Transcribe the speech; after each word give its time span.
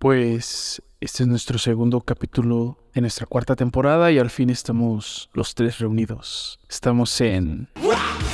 Pues 0.00 0.80
este 0.98 1.24
es 1.24 1.28
nuestro 1.28 1.58
segundo 1.58 2.00
capítulo 2.00 2.78
de 2.94 3.02
nuestra 3.02 3.26
cuarta 3.26 3.54
temporada 3.54 4.10
y 4.10 4.18
al 4.18 4.30
fin 4.30 4.48
estamos 4.48 5.28
los 5.34 5.54
tres 5.54 5.78
reunidos. 5.78 6.58
Estamos 6.70 7.20
en 7.20 7.68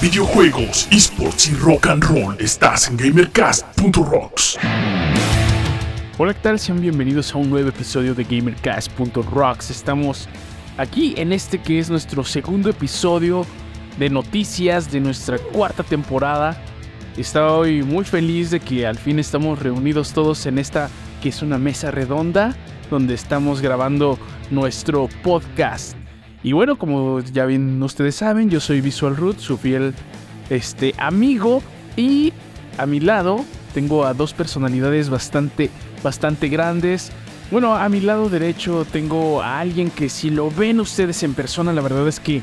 Videojuegos, 0.01 0.87
esports 0.93 1.49
y 1.49 1.55
rock 1.55 1.89
and 1.89 2.05
roll. 2.05 2.37
Estás 2.39 2.89
en 2.89 2.97
gamercast.rocks. 2.97 4.59
Hola, 6.19 6.35
¿qué 6.35 6.41
tal? 6.41 6.61
Sean 6.61 6.81
bienvenidos 6.81 7.35
a 7.35 7.39
un 7.39 7.51
nuevo 7.51 7.71
episodio 7.71 8.15
de 8.15 8.23
GamerCast.rocks. 8.23 9.71
Estamos 9.71 10.29
aquí 10.79 11.15
en 11.17 11.33
este 11.33 11.61
que 11.61 11.81
es 11.81 11.91
nuestro 11.91 12.23
segundo 12.23 12.71
episodio 12.71 13.45
de 13.99 14.09
noticias 14.09 14.93
de 14.93 15.01
nuestra 15.01 15.41
cuarta 15.41 15.83
temporada. 15.83 16.63
Estoy 17.17 17.83
muy 17.83 18.05
feliz 18.05 18.53
de 18.53 18.61
que 18.61 18.87
al 18.87 18.99
fin 18.99 19.19
estamos 19.19 19.59
reunidos 19.59 20.13
todos 20.13 20.47
en 20.47 20.59
esta 20.59 20.91
que 21.23 21.31
es 21.31 21.43
una 21.43 21.59
mesa 21.59 21.91
redonda 21.91 22.55
donde 22.91 23.15
estamos 23.15 23.61
grabando 23.61 24.19
nuestro 24.51 25.09
podcast. 25.23 25.97
Y 26.43 26.53
bueno, 26.53 26.79
como 26.79 27.21
ya 27.21 27.47
bien 27.47 27.83
ustedes 27.83 28.17
saben, 28.17 28.51
yo 28.51 28.61
soy 28.61 28.81
Visual 28.81 29.17
Root, 29.17 29.39
su 29.39 29.57
fiel 29.57 29.95
este, 30.51 30.95
amigo. 30.99 31.63
Y 31.97 32.33
a 32.79 32.87
mi 32.87 33.01
lado 33.01 33.45
tengo 33.75 34.05
a 34.05 34.15
dos 34.15 34.33
personalidades 34.33 35.11
bastante, 35.11 35.71
bastante 36.03 36.49
grandes. 36.49 37.11
Bueno, 37.51 37.75
a 37.77 37.89
mi 37.89 38.01
lado 38.01 38.29
derecho 38.29 38.87
tengo 38.91 39.43
a 39.43 39.61
alguien 39.61 39.91
que 39.91 40.09
si 40.09 40.31
lo 40.31 40.51
ven 40.51 40.81
ustedes 40.81 41.23
en 41.23 41.35
persona, 41.35 41.73
la 41.73 41.81
verdad 41.81 42.07
es 42.09 42.21
que 42.21 42.43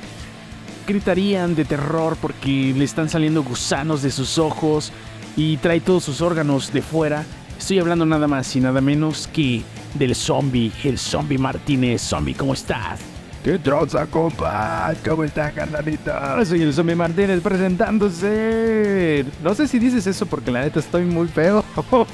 gritarían 0.87 1.55
de 1.55 1.65
terror 1.65 2.17
porque 2.21 2.73
le 2.75 2.83
están 2.83 3.09
saliendo 3.09 3.43
gusanos 3.43 4.01
de 4.01 4.11
sus 4.11 4.37
ojos 4.37 4.91
y 5.35 5.57
trae 5.57 5.79
todos 5.79 6.03
sus 6.03 6.21
órganos 6.21 6.73
de 6.73 6.81
fuera. 6.81 7.25
Estoy 7.57 7.79
hablando 7.79 8.05
nada 8.05 8.27
más 8.27 8.55
y 8.55 8.59
nada 8.59 8.81
menos 8.81 9.27
que 9.27 9.61
del 9.93 10.15
zombie, 10.15 10.71
el 10.83 10.97
zombie 10.97 11.37
Martínez. 11.37 12.01
Zombie, 12.01 12.33
¿cómo 12.33 12.53
estás? 12.53 12.99
¿Qué 13.43 13.59
troza, 13.59 14.05
compa? 14.05 14.93
¿Cómo 15.05 15.25
está, 15.25 15.51
carnalita? 15.51 16.45
Soy 16.45 16.61
el 16.61 16.73
zombie 16.73 16.95
Martínez 16.95 17.41
presentándose. 17.41 19.25
No 19.43 19.53
sé 19.53 19.67
si 19.67 19.79
dices 19.79 20.07
eso 20.07 20.25
porque 20.25 20.49
la 20.49 20.61
neta 20.61 20.79
estoy 20.79 21.03
muy 21.03 21.27
feo. 21.27 21.63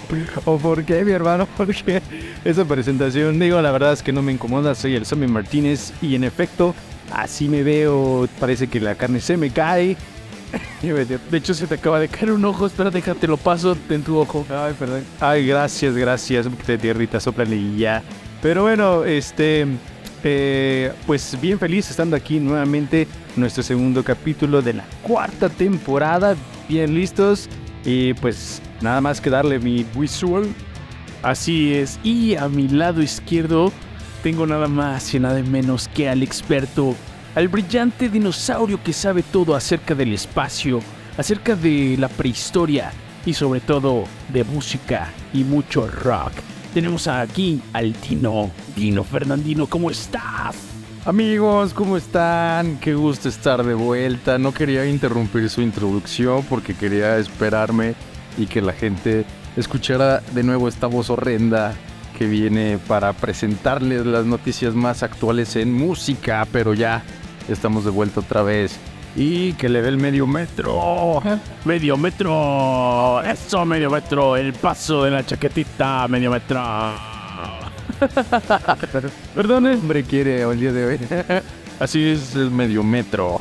o 0.45 0.57
por 0.57 0.83
qué, 0.83 1.05
mi 1.05 1.11
hermano, 1.11 1.47
porque 1.55 2.01
esa 2.43 2.65
presentación, 2.65 3.39
digo, 3.39 3.61
la 3.61 3.69
verdad 3.69 3.93
es 3.93 4.01
que 4.01 4.11
no 4.11 4.23
me 4.23 4.31
incomoda. 4.31 4.73
Soy 4.73 4.95
el 4.95 5.05
zombie 5.05 5.27
Martínez 5.27 5.93
y 6.01 6.15
en 6.15 6.23
efecto, 6.23 6.73
así 7.13 7.47
me 7.47 7.61
veo. 7.61 8.27
Parece 8.39 8.67
que 8.67 8.79
la 8.79 8.95
carne 8.95 9.21
se 9.21 9.37
me 9.37 9.51
cae. 9.51 9.97
De 10.81 11.37
hecho, 11.37 11.53
se 11.53 11.67
te 11.67 11.75
acaba 11.75 11.99
de 11.99 12.07
caer 12.07 12.31
un 12.31 12.43
ojo. 12.45 12.65
Espera, 12.65 12.89
déjate 12.89 13.27
lo 13.27 13.37
paso 13.37 13.77
en 13.89 14.01
tu 14.03 14.17
ojo. 14.17 14.45
Ay, 14.49 14.73
perdón. 14.77 15.03
Ay, 15.19 15.45
gracias, 15.47 15.95
gracias. 15.95 16.45
Un 16.45 16.53
poquito 16.53 16.71
de 16.71 16.77
tierrita, 16.77 17.19
soplale 17.19 17.55
y 17.55 17.77
ya. 17.77 18.01
Pero 18.41 18.63
bueno, 18.63 19.03
este. 19.03 19.67
eh, 20.23 20.91
pues 21.05 21.37
bien 21.41 21.59
feliz 21.59 21.89
estando 21.89 22.15
aquí 22.15 22.39
nuevamente. 22.39 23.07
Nuestro 23.35 23.63
segundo 23.63 24.03
capítulo 24.03 24.61
de 24.61 24.73
la 24.73 24.85
cuarta 25.03 25.49
temporada. 25.49 26.35
Bien 26.67 26.93
listos. 26.93 27.47
Y 27.85 28.13
pues 28.15 28.61
nada 28.81 29.01
más 29.01 29.21
que 29.21 29.29
darle 29.29 29.59
mi 29.59 29.85
visual. 29.95 30.47
Así 31.21 31.73
es. 31.73 31.99
Y 32.03 32.35
a 32.35 32.47
mi 32.47 32.67
lado 32.67 33.01
izquierdo 33.01 33.71
tengo 34.23 34.45
nada 34.47 34.67
más 34.67 35.13
y 35.13 35.19
nada 35.19 35.41
menos 35.43 35.87
que 35.89 36.09
al 36.09 36.23
experto 36.23 36.95
al 37.35 37.47
brillante 37.47 38.09
dinosaurio 38.09 38.81
que 38.83 38.93
sabe 38.93 39.23
todo 39.23 39.55
acerca 39.55 39.95
del 39.95 40.13
espacio, 40.13 40.79
acerca 41.17 41.55
de 41.55 41.95
la 41.97 42.07
prehistoria 42.07 42.91
y 43.25 43.33
sobre 43.33 43.59
todo 43.59 44.05
de 44.31 44.43
música 44.43 45.09
y 45.33 45.43
mucho 45.43 45.87
rock. 45.87 46.31
Tenemos 46.73 47.07
aquí 47.07 47.61
al 47.73 47.93
Dino. 48.01 48.51
Dino 48.75 49.03
Fernandino, 49.03 49.67
¿cómo 49.67 49.89
estás? 49.89 50.55
Amigos, 51.05 51.73
¿cómo 51.73 51.97
están? 51.97 52.77
Qué 52.77 52.93
gusto 52.93 53.29
estar 53.29 53.63
de 53.63 53.73
vuelta. 53.73 54.37
No 54.37 54.53
quería 54.53 54.85
interrumpir 54.85 55.49
su 55.49 55.61
introducción 55.61 56.43
porque 56.47 56.75
quería 56.75 57.17
esperarme 57.17 57.95
y 58.37 58.45
que 58.45 58.61
la 58.61 58.73
gente 58.73 59.25
escuchara 59.55 60.21
de 60.33 60.43
nuevo 60.43 60.67
esta 60.67 60.87
voz 60.87 61.09
horrenda 61.09 61.73
que 62.19 62.27
viene 62.27 62.77
para 62.85 63.13
presentarles 63.13 64.05
las 64.05 64.25
noticias 64.25 64.75
más 64.75 65.03
actuales 65.03 65.55
en 65.55 65.73
música, 65.73 66.45
pero 66.51 66.73
ya 66.73 67.01
estamos 67.47 67.85
de 67.85 67.91
vuelta 67.91 68.19
otra 68.19 68.43
vez. 68.43 68.77
Y 69.15 69.53
que 69.53 69.69
le 69.69 69.81
dé 69.81 69.87
el 69.87 69.97
medio 69.97 70.27
metro. 70.27 71.21
Medio 71.63 71.95
metro. 71.95 73.23
Eso, 73.23 73.63
medio 73.63 73.89
metro. 73.89 74.35
El 74.35 74.51
paso 74.51 75.05
de 75.05 75.11
la 75.11 75.25
chaquetita, 75.25 76.09
medio 76.09 76.29
metro. 76.29 76.61
Perdone. 79.33 79.75
Hombre, 79.75 80.03
quiere 80.03 80.41
el 80.41 80.59
día 80.59 80.73
de 80.73 80.85
hoy. 80.85 80.99
Así 81.79 82.05
es 82.05 82.35
el 82.35 82.51
medio 82.51 82.83
metro. 82.83 83.39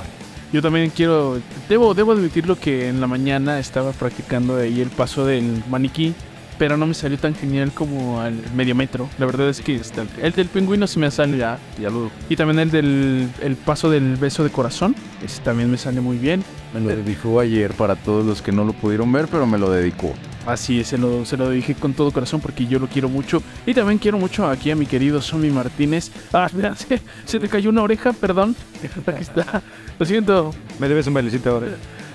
Yo 0.52 0.62
también 0.62 0.90
quiero. 0.90 1.40
Debo, 1.68 1.94
debo 1.94 2.12
admitirlo 2.12 2.54
que 2.54 2.88
en 2.88 3.00
la 3.00 3.08
mañana 3.08 3.58
estaba 3.58 3.90
practicando 3.90 4.56
ahí 4.56 4.80
el 4.80 4.90
paso 4.90 5.26
del 5.26 5.64
maniquí. 5.68 6.14
Pero 6.58 6.76
no 6.76 6.86
me 6.86 6.94
salió 6.94 7.16
tan 7.19 7.34
genial 7.36 7.70
como 7.72 8.20
al 8.20 8.34
medio 8.54 8.74
metro. 8.74 9.08
La 9.19 9.26
verdad 9.26 9.48
es 9.48 9.60
que 9.60 9.76
está- 9.76 10.04
el 10.20 10.32
del 10.32 10.48
pingüino 10.48 10.86
sí 10.88 10.98
me 10.98 11.08
sale 11.10 11.38
ya, 11.38 11.56
ya 11.80 11.88
lo. 11.88 12.10
Y 12.28 12.34
también 12.36 12.58
el 12.58 12.70
del 12.70 13.28
el 13.41 13.54
paso 13.56 13.88
del 13.91 14.16
beso 14.16 14.42
de 14.42 14.50
corazón. 14.50 14.96
Ese 15.24 15.41
también 15.42 15.70
me 15.70 15.78
sale 15.78 16.00
muy 16.00 16.19
bien. 16.19 16.42
Me 16.74 16.80
lo 16.80 16.88
dedicó 16.88 17.41
ayer 17.41 17.72
para 17.72 17.94
todos 17.96 18.26
los 18.26 18.42
que 18.42 18.50
no 18.52 18.64
lo 18.64 18.72
pudieron 18.72 19.10
ver, 19.12 19.28
pero 19.28 19.46
me 19.46 19.56
lo 19.56 19.70
dedicó. 19.70 20.12
Así 20.46 20.80
es, 20.80 20.88
se 20.88 20.98
lo, 20.98 21.24
se 21.24 21.36
lo 21.36 21.48
dije 21.50 21.74
con 21.74 21.92
todo 21.94 22.10
corazón 22.10 22.41
porque 22.41 22.66
yo 22.66 22.78
lo 22.78 22.88
quiero 22.88 23.08
mucho. 23.08 23.42
Y 23.66 23.72
también 23.75 23.98
quiero 23.98 24.19
mucho 24.19 24.46
aquí 24.48 24.70
a 24.70 24.76
mi 24.76 24.86
querido 24.86 25.22
Somi 25.22 25.50
Martínez. 25.50 26.10
Ah, 26.32 26.48
mira, 26.52 26.75
se, 26.75 27.00
se 27.25 27.38
te 27.38 27.48
cayó 27.48 27.70
una 27.70 27.82
oreja, 27.82 28.12
perdón. 28.12 28.56
Aquí 29.06 29.20
está. 29.22 29.62
Lo 29.98 30.04
siento. 30.06 30.54
Me 30.78 30.88
debes 30.88 31.06
un 31.06 31.14
bailecito 31.14 31.50
ahora. 31.50 31.69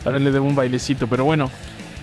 Ahora 0.06 0.20
le 0.20 0.32
debo 0.32 0.46
un 0.46 0.56
bailecito, 0.56 1.08
pero 1.08 1.24
bueno. 1.26 1.50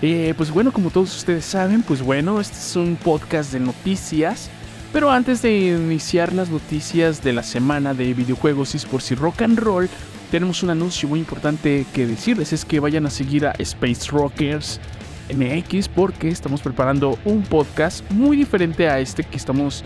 Eh, 0.01 0.33
pues 0.35 0.49
bueno, 0.49 0.71
como 0.71 0.89
todos 0.89 1.15
ustedes 1.15 1.45
saben, 1.45 1.83
pues 1.83 2.01
bueno, 2.01 2.39
este 2.41 2.57
es 2.57 2.75
un 2.75 2.95
podcast 2.95 3.53
de 3.53 3.59
noticias. 3.59 4.49
Pero 4.91 5.09
antes 5.09 5.41
de 5.41 5.57
iniciar 5.57 6.33
las 6.33 6.49
noticias 6.49 7.23
de 7.23 7.31
la 7.31 7.43
semana 7.43 7.93
de 7.93 8.13
videojuegos, 8.13 8.75
y 8.75 9.15
rock 9.15 9.41
and 9.43 9.57
roll, 9.57 9.89
tenemos 10.31 10.63
un 10.63 10.71
anuncio 10.71 11.07
muy 11.07 11.19
importante 11.19 11.85
que 11.93 12.05
decirles. 12.05 12.51
Es 12.51 12.65
que 12.65 12.79
vayan 12.79 13.05
a 13.05 13.09
seguir 13.09 13.45
a 13.45 13.51
Space 13.59 14.11
Rockers 14.11 14.81
MX 15.33 15.87
porque 15.87 16.27
estamos 16.27 16.61
preparando 16.61 17.17
un 17.23 17.43
podcast 17.43 18.09
muy 18.11 18.35
diferente 18.35 18.89
a 18.89 18.99
este 18.99 19.23
que 19.23 19.37
estamos, 19.37 19.85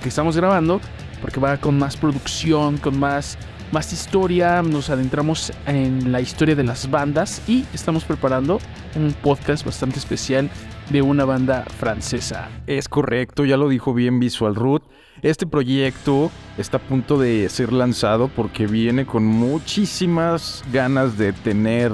que 0.00 0.08
estamos 0.08 0.36
grabando. 0.36 0.80
Porque 1.20 1.40
va 1.40 1.56
con 1.58 1.78
más 1.78 1.96
producción, 1.96 2.78
con 2.78 2.98
más 2.98 3.36
más 3.72 3.92
historia, 3.92 4.62
nos 4.62 4.90
adentramos 4.90 5.52
en 5.66 6.12
la 6.12 6.20
historia 6.20 6.54
de 6.54 6.64
las 6.64 6.90
bandas 6.90 7.42
y 7.48 7.64
estamos 7.72 8.04
preparando 8.04 8.60
un 8.94 9.12
podcast 9.12 9.64
bastante 9.64 9.98
especial 9.98 10.50
de 10.90 11.02
una 11.02 11.24
banda 11.24 11.64
francesa. 11.78 12.48
Es 12.66 12.88
correcto, 12.88 13.44
ya 13.44 13.56
lo 13.56 13.68
dijo 13.68 13.94
bien 13.94 14.20
Visual 14.20 14.54
Root. 14.54 14.82
Este 15.22 15.46
proyecto 15.46 16.30
está 16.58 16.76
a 16.76 16.80
punto 16.80 17.18
de 17.18 17.48
ser 17.48 17.72
lanzado 17.72 18.28
porque 18.28 18.66
viene 18.66 19.06
con 19.06 19.24
muchísimas 19.24 20.62
ganas 20.72 21.16
de 21.16 21.32
tener 21.32 21.92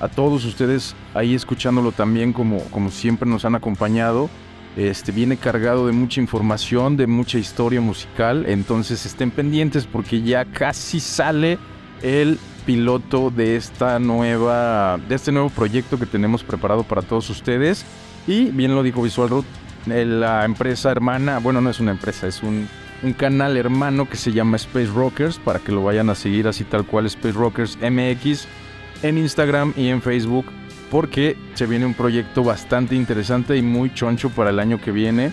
a 0.00 0.08
todos 0.08 0.44
ustedes 0.44 0.94
ahí 1.14 1.34
escuchándolo 1.34 1.92
también 1.92 2.32
como, 2.32 2.62
como 2.70 2.90
siempre 2.90 3.28
nos 3.28 3.44
han 3.44 3.54
acompañado. 3.54 4.30
Este 4.76 5.10
viene 5.10 5.36
cargado 5.36 5.86
de 5.86 5.92
mucha 5.92 6.20
información, 6.20 6.96
de 6.96 7.06
mucha 7.06 7.38
historia 7.38 7.80
musical, 7.80 8.44
entonces 8.46 9.04
estén 9.04 9.30
pendientes 9.30 9.86
porque 9.86 10.22
ya 10.22 10.44
casi 10.44 11.00
sale 11.00 11.58
el 12.02 12.38
piloto 12.64 13.30
de 13.30 13.56
esta 13.56 13.98
nueva 13.98 14.98
de 15.08 15.14
este 15.14 15.32
nuevo 15.32 15.50
proyecto 15.50 15.98
que 15.98 16.06
tenemos 16.06 16.44
preparado 16.44 16.84
para 16.84 17.02
todos 17.02 17.28
ustedes. 17.30 17.84
Y 18.26 18.44
bien 18.50 18.74
lo 18.74 18.82
dijo 18.82 19.02
Visual 19.02 19.28
Root, 19.28 19.46
eh, 19.90 20.04
la 20.04 20.44
empresa 20.44 20.90
hermana, 20.90 21.38
bueno, 21.38 21.60
no 21.60 21.70
es 21.70 21.80
una 21.80 21.90
empresa, 21.90 22.28
es 22.28 22.42
un, 22.42 22.68
un 23.02 23.12
canal 23.12 23.56
hermano 23.56 24.08
que 24.08 24.16
se 24.16 24.30
llama 24.32 24.56
Space 24.56 24.90
Rockers, 24.94 25.38
para 25.38 25.58
que 25.58 25.72
lo 25.72 25.82
vayan 25.82 26.10
a 26.10 26.14
seguir 26.14 26.46
así 26.46 26.64
tal 26.64 26.84
cual, 26.84 27.06
Space 27.06 27.32
Rockers 27.32 27.78
MX, 27.78 28.46
en 29.02 29.18
Instagram 29.18 29.72
y 29.76 29.88
en 29.88 30.02
Facebook, 30.02 30.46
porque 30.90 31.36
se 31.54 31.66
viene 31.66 31.86
un 31.86 31.94
proyecto 31.94 32.42
bastante 32.42 32.94
interesante 32.94 33.56
y 33.56 33.62
muy 33.62 33.94
choncho 33.94 34.30
para 34.30 34.50
el 34.50 34.58
año 34.58 34.80
que 34.80 34.90
viene, 34.90 35.32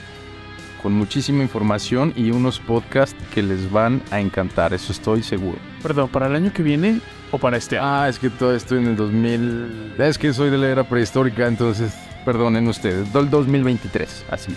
con 0.81 0.93
muchísima 0.93 1.41
información 1.41 2.13
y 2.15 2.31
unos 2.31 2.59
podcasts 2.59 3.17
que 3.33 3.41
les 3.41 3.71
van 3.71 4.01
a 4.11 4.19
encantar, 4.19 4.73
eso 4.73 4.91
estoy 4.91 5.23
seguro. 5.23 5.57
Perdón, 5.81 6.09
¿para 6.09 6.27
el 6.27 6.35
año 6.35 6.53
que 6.53 6.63
viene 6.63 7.01
o 7.31 7.37
para 7.37 7.57
este 7.57 7.77
año? 7.77 7.87
Ah, 7.87 8.09
es 8.09 8.19
que 8.19 8.29
todo 8.29 8.55
estoy 8.55 8.79
en 8.79 8.87
el 8.87 8.95
2000. 8.95 9.95
Es 9.97 10.17
que 10.17 10.31
soy 10.33 10.49
de 10.49 10.57
la 10.57 10.67
era 10.69 10.83
prehistórica, 10.83 11.47
entonces 11.47 11.93
perdonen 12.23 12.67
ustedes. 12.67 13.11
Del 13.11 13.29
2023, 13.29 14.25
así. 14.29 14.53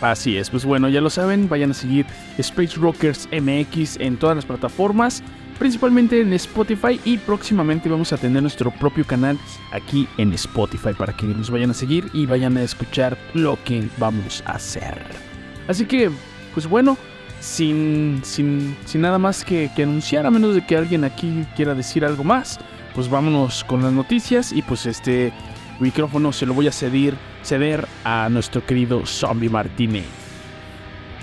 Así 0.00 0.36
es, 0.36 0.50
pues 0.50 0.64
bueno, 0.64 0.88
ya 0.88 1.00
lo 1.00 1.08
saben, 1.08 1.48
vayan 1.48 1.70
a 1.70 1.74
seguir 1.74 2.04
Space 2.38 2.76
Rockers 2.76 3.28
MX 3.32 3.98
en 4.00 4.16
todas 4.16 4.36
las 4.36 4.44
plataformas, 4.44 5.22
principalmente 5.58 6.20
en 6.20 6.32
Spotify 6.34 7.00
y 7.04 7.18
próximamente 7.18 7.88
vamos 7.88 8.12
a 8.12 8.16
tener 8.16 8.42
nuestro 8.42 8.70
propio 8.70 9.04
canal 9.06 9.38
aquí 9.72 10.08
en 10.18 10.32
Spotify 10.32 10.92
para 10.96 11.12
que 11.12 11.26
nos 11.26 11.50
vayan 11.50 11.70
a 11.70 11.74
seguir 11.74 12.10
y 12.12 12.26
vayan 12.26 12.56
a 12.56 12.62
escuchar 12.62 13.16
lo 13.34 13.58
que 13.64 13.88
vamos 13.98 14.42
a 14.46 14.52
hacer. 14.52 15.02
Así 15.68 15.86
que, 15.86 16.10
pues 16.52 16.66
bueno, 16.66 16.96
sin, 17.40 18.20
sin, 18.24 18.76
sin 18.84 19.00
nada 19.00 19.18
más 19.18 19.44
que, 19.44 19.70
anunciar, 19.76 20.26
a 20.26 20.30
menos 20.30 20.54
de 20.54 20.66
que 20.66 20.76
alguien 20.76 21.04
aquí 21.04 21.46
quiera 21.56 21.74
decir 21.74 22.04
algo 22.04 22.24
más, 22.24 22.58
pues 22.94 23.08
vámonos 23.08 23.64
con 23.64 23.82
las 23.82 23.92
noticias 23.92 24.52
y 24.52 24.62
pues 24.62 24.86
este 24.86 25.32
micrófono 25.80 26.32
se 26.32 26.46
lo 26.46 26.54
voy 26.54 26.68
a 26.68 26.72
ceder, 26.72 27.14
ceder 27.42 27.86
a 28.04 28.28
nuestro 28.28 28.64
querido 28.64 29.04
Zombie 29.06 29.48
Martínez. 29.48 30.04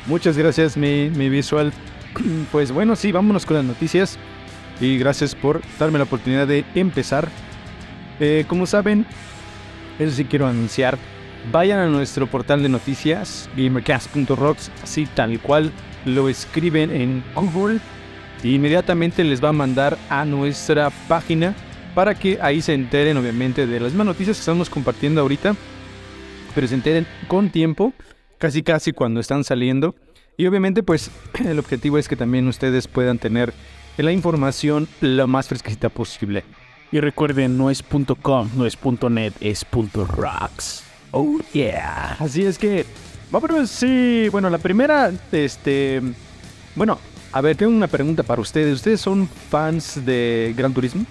Muchas 0.08 0.38
gracias, 0.38 0.76
mi, 0.78 1.10
mi 1.10 1.30
visual. 1.30 1.72
Pues 2.52 2.72
bueno, 2.72 2.96
sí, 2.96 3.12
vámonos 3.12 3.46
con 3.46 3.58
las 3.58 3.66
noticias. 3.66 4.18
Y 4.80 4.98
gracias 4.98 5.36
por 5.36 5.62
darme 5.80 6.00
la 6.00 6.06
oportunidad 6.06 6.48
de 6.48 6.66
empezar. 6.74 7.30
Eh, 8.20 8.46
como 8.48 8.66
saben, 8.66 9.06
eso 10.00 10.16
sí 10.16 10.26
quiero 10.26 10.48
anunciar. 10.48 10.98
Vayan 11.52 11.80
a 11.80 11.88
nuestro 11.88 12.28
portal 12.28 12.62
de 12.62 12.70
noticias, 12.70 13.50
gamercast.rocks, 13.56 14.72
así 14.84 15.08
tal 15.08 15.40
cual 15.40 15.72
lo 16.06 16.30
escriben 16.30 16.92
en 16.92 17.24
Google. 17.36 17.80
Y 18.44 18.56
inmediatamente 18.56 19.24
les 19.24 19.44
va 19.44 19.50
a 19.50 19.54
mandar 19.54 19.98
a 20.10 20.26
nuestra 20.26 20.90
página 21.08 21.54
para 21.94 22.16
que 22.16 22.40
ahí 22.42 22.62
se 22.62 22.74
enteren, 22.74 23.18
obviamente, 23.18 23.68
de 23.68 23.80
las 23.80 23.92
mismas 23.92 24.08
noticias 24.08 24.38
que 24.38 24.42
estamos 24.42 24.70
compartiendo 24.70 25.22
ahorita. 25.22 25.56
Pero 26.56 26.68
se 26.68 26.76
enteren 26.76 27.06
con 27.28 27.50
tiempo, 27.50 27.94
casi 28.38 28.64
casi 28.64 28.92
cuando 28.92 29.20
están 29.20 29.44
saliendo. 29.44 29.96
Y 30.42 30.48
obviamente, 30.48 30.82
pues 30.82 31.12
el 31.46 31.60
objetivo 31.60 32.00
es 32.00 32.08
que 32.08 32.16
también 32.16 32.48
ustedes 32.48 32.88
puedan 32.88 33.20
tener 33.20 33.54
la 33.98 34.12
información 34.12 34.88
lo 35.00 35.28
más 35.28 35.48
fresquita 35.48 35.90
posible. 35.90 36.44
Y 36.92 37.00
recuerden, 37.00 37.60
no 37.60 37.70
es 37.70 37.84
.com, 38.24 38.50
no 38.56 38.66
es 38.66 38.76
.net, 39.12 39.34
es 39.40 39.64
.rocks. 39.72 40.84
Oh 41.12 41.38
yeah. 41.54 42.18
Así 42.18 42.44
es 42.44 42.58
que, 42.58 42.88
vamos 43.30 43.70
sí, 43.70 44.30
bueno, 44.32 44.50
la 44.50 44.58
primera, 44.58 45.12
este, 45.32 46.02
bueno, 46.74 46.98
a 47.34 47.42
ver, 47.42 47.56
tengo 47.56 47.72
una 47.72 47.86
pregunta 47.86 48.24
para 48.24 48.42
ustedes. 48.42 48.78
¿Ustedes 48.78 49.00
son 49.00 49.28
fans 49.28 50.04
de 50.04 50.56
Gran 50.58 50.74
Turismo? 50.74 51.06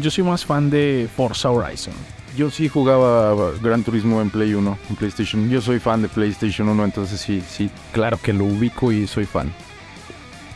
Yo 0.00 0.10
soy 0.10 0.24
más 0.24 0.42
fan 0.42 0.70
de 0.70 1.06
Forza 1.14 1.50
Horizon. 1.50 1.92
Yo 2.36 2.50
sí 2.50 2.68
jugaba 2.68 3.52
Gran 3.62 3.84
Turismo 3.84 4.20
en 4.20 4.30
Play 4.30 4.54
1, 4.54 4.78
en 4.90 4.96
PlayStation. 4.96 5.48
Yo 5.48 5.60
soy 5.60 5.78
fan 5.78 6.02
de 6.02 6.08
PlayStation 6.08 6.68
1, 6.68 6.84
entonces 6.84 7.20
sí, 7.20 7.42
sí, 7.48 7.70
claro 7.92 8.18
que 8.20 8.32
lo 8.32 8.44
ubico 8.44 8.90
y 8.90 9.06
soy 9.06 9.24
fan. 9.24 9.52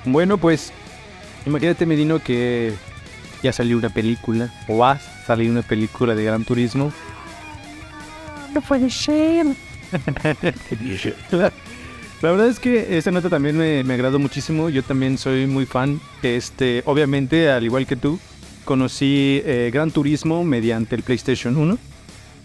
Bueno, 0.04 0.38
pues 0.38 0.72
imagínate, 1.46 1.86
Medino, 1.86 2.18
que 2.18 2.74
ya 3.42 3.52
salió 3.52 3.78
una 3.78 3.90
película, 3.90 4.52
o 4.66 4.78
va 4.78 4.92
a 4.92 4.98
salir 4.98 5.50
una 5.50 5.62
película 5.62 6.16
de 6.16 6.24
Gran 6.24 6.44
Turismo. 6.44 6.92
No 8.52 8.60
puede 8.60 8.90
ser. 8.90 9.46
La 12.20 12.32
verdad 12.32 12.48
es 12.48 12.58
que 12.58 12.98
esta 12.98 13.12
nota 13.12 13.30
también 13.30 13.56
me, 13.56 13.84
me, 13.84 13.94
agradó 13.94 14.18
muchísimo. 14.18 14.68
Yo 14.68 14.82
también 14.82 15.16
soy 15.16 15.46
muy 15.46 15.66
fan. 15.66 16.00
Este, 16.22 16.82
obviamente, 16.84 17.48
al 17.48 17.62
igual 17.62 17.86
que 17.86 17.94
tú, 17.94 18.18
conocí 18.68 19.40
eh, 19.46 19.70
Gran 19.72 19.90
Turismo 19.90 20.44
mediante 20.44 20.94
el 20.94 21.02
PlayStation 21.02 21.56
1. 21.56 21.78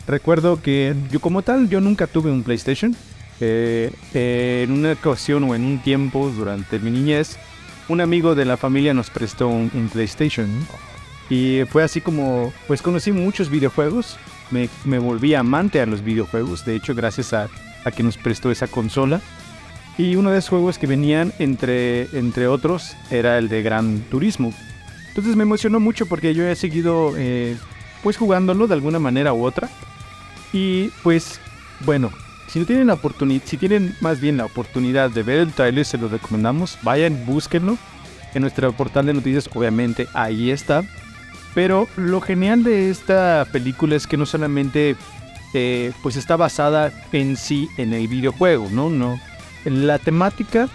Recuerdo 0.07 0.61
que 0.61 0.95
yo 1.11 1.19
como 1.19 1.41
tal, 1.41 1.67
yo 1.67 1.81
nunca 1.81 2.07
tuve 2.07 2.31
un 2.31 2.43
PlayStation. 2.43 2.95
Eh, 3.41 3.91
eh, 4.13 4.61
en 4.63 4.71
una 4.71 4.93
ocasión 4.93 5.43
o 5.43 5.53
en 5.53 5.65
un 5.65 5.79
tiempo 5.79 6.29
durante 6.29 6.79
mi 6.79 6.91
niñez, 6.91 7.37
un 7.89 7.99
amigo 7.99 8.35
de 8.35 8.45
la 8.45 8.55
familia 8.55 8.93
nos 8.93 9.09
prestó 9.09 9.49
un, 9.49 9.69
un 9.73 9.89
PlayStation. 9.89 10.47
Y 11.29 11.63
fue 11.69 11.83
así 11.83 11.99
como, 11.99 12.53
pues 12.67 12.81
conocí 12.81 13.11
muchos 13.11 13.49
videojuegos. 13.49 14.17
Me, 14.49 14.69
me 14.85 14.99
volví 14.99 15.35
amante 15.35 15.81
a 15.81 15.85
los 15.85 16.01
videojuegos. 16.01 16.63
De 16.63 16.77
hecho, 16.77 16.95
gracias 16.95 17.33
a, 17.33 17.49
a 17.83 17.91
que 17.91 18.01
nos 18.01 18.15
prestó 18.15 18.49
esa 18.49 18.67
consola. 18.67 19.19
Y 19.97 20.15
uno 20.15 20.31
de 20.31 20.37
esos 20.37 20.51
juegos 20.51 20.77
que 20.77 20.87
venían, 20.87 21.33
entre, 21.37 22.03
entre 22.17 22.47
otros, 22.47 22.95
era 23.11 23.37
el 23.37 23.49
de 23.49 23.61
Gran 23.61 23.99
Turismo. 24.09 24.53
Entonces 25.13 25.36
me 25.36 25.44
emocionó 25.44 25.80
mucho 25.80 26.07
porque 26.07 26.33
yo 26.33 26.44
he 26.44 26.56
seguido 26.56 27.13
eh, 27.15 27.56
pues 28.01 28.18
jugándolo 28.18 28.65
de 28.65 28.74
alguna 28.74 28.98
manera 28.98 29.31
u 29.31 29.45
otra. 29.45 29.69
Y 30.51 30.88
pues 31.04 31.39
bueno, 31.86 32.12
si 32.48 32.57
no 32.57 32.65
tienen 32.65 32.88
la 32.88 32.95
oportunidad, 32.95 33.44
si 33.45 33.57
tienen 33.57 33.95
más 34.01 34.19
bien 34.19 34.38
la 34.38 34.45
oportunidad 34.45 35.12
de 35.12 35.21
ver 35.21 35.38
el 35.38 35.54
trailer, 35.54 35.86
se 35.86 36.00
lo 36.00 36.07
recomendamos. 36.07 36.80
Vayan, 36.81 37.27
búsquenlo. 37.27 37.77
En 38.33 38.42
nuestro 38.42 38.74
portal 38.74 39.06
de 39.06 39.13
noticias, 39.13 39.48
obviamente, 39.54 40.07
ahí 40.15 40.50
está. 40.50 40.83
Pero 41.54 41.88
lo 41.95 42.19
genial 42.19 42.63
de 42.63 42.89
esta 42.89 43.45
película 43.51 43.95
es 43.95 44.07
que 44.07 44.18
no 44.18 44.25
solamente 44.25 44.95
eh, 45.54 45.92
pues 46.01 46.15
está 46.15 46.36
basada 46.38 46.92
en 47.12 47.38
sí 47.38 47.69
en 47.77 47.94
el 47.94 48.07
videojuego, 48.07 48.68
¿no? 48.71 48.89
No, 48.89 49.19
la 49.65 50.00
temática 50.00 50.69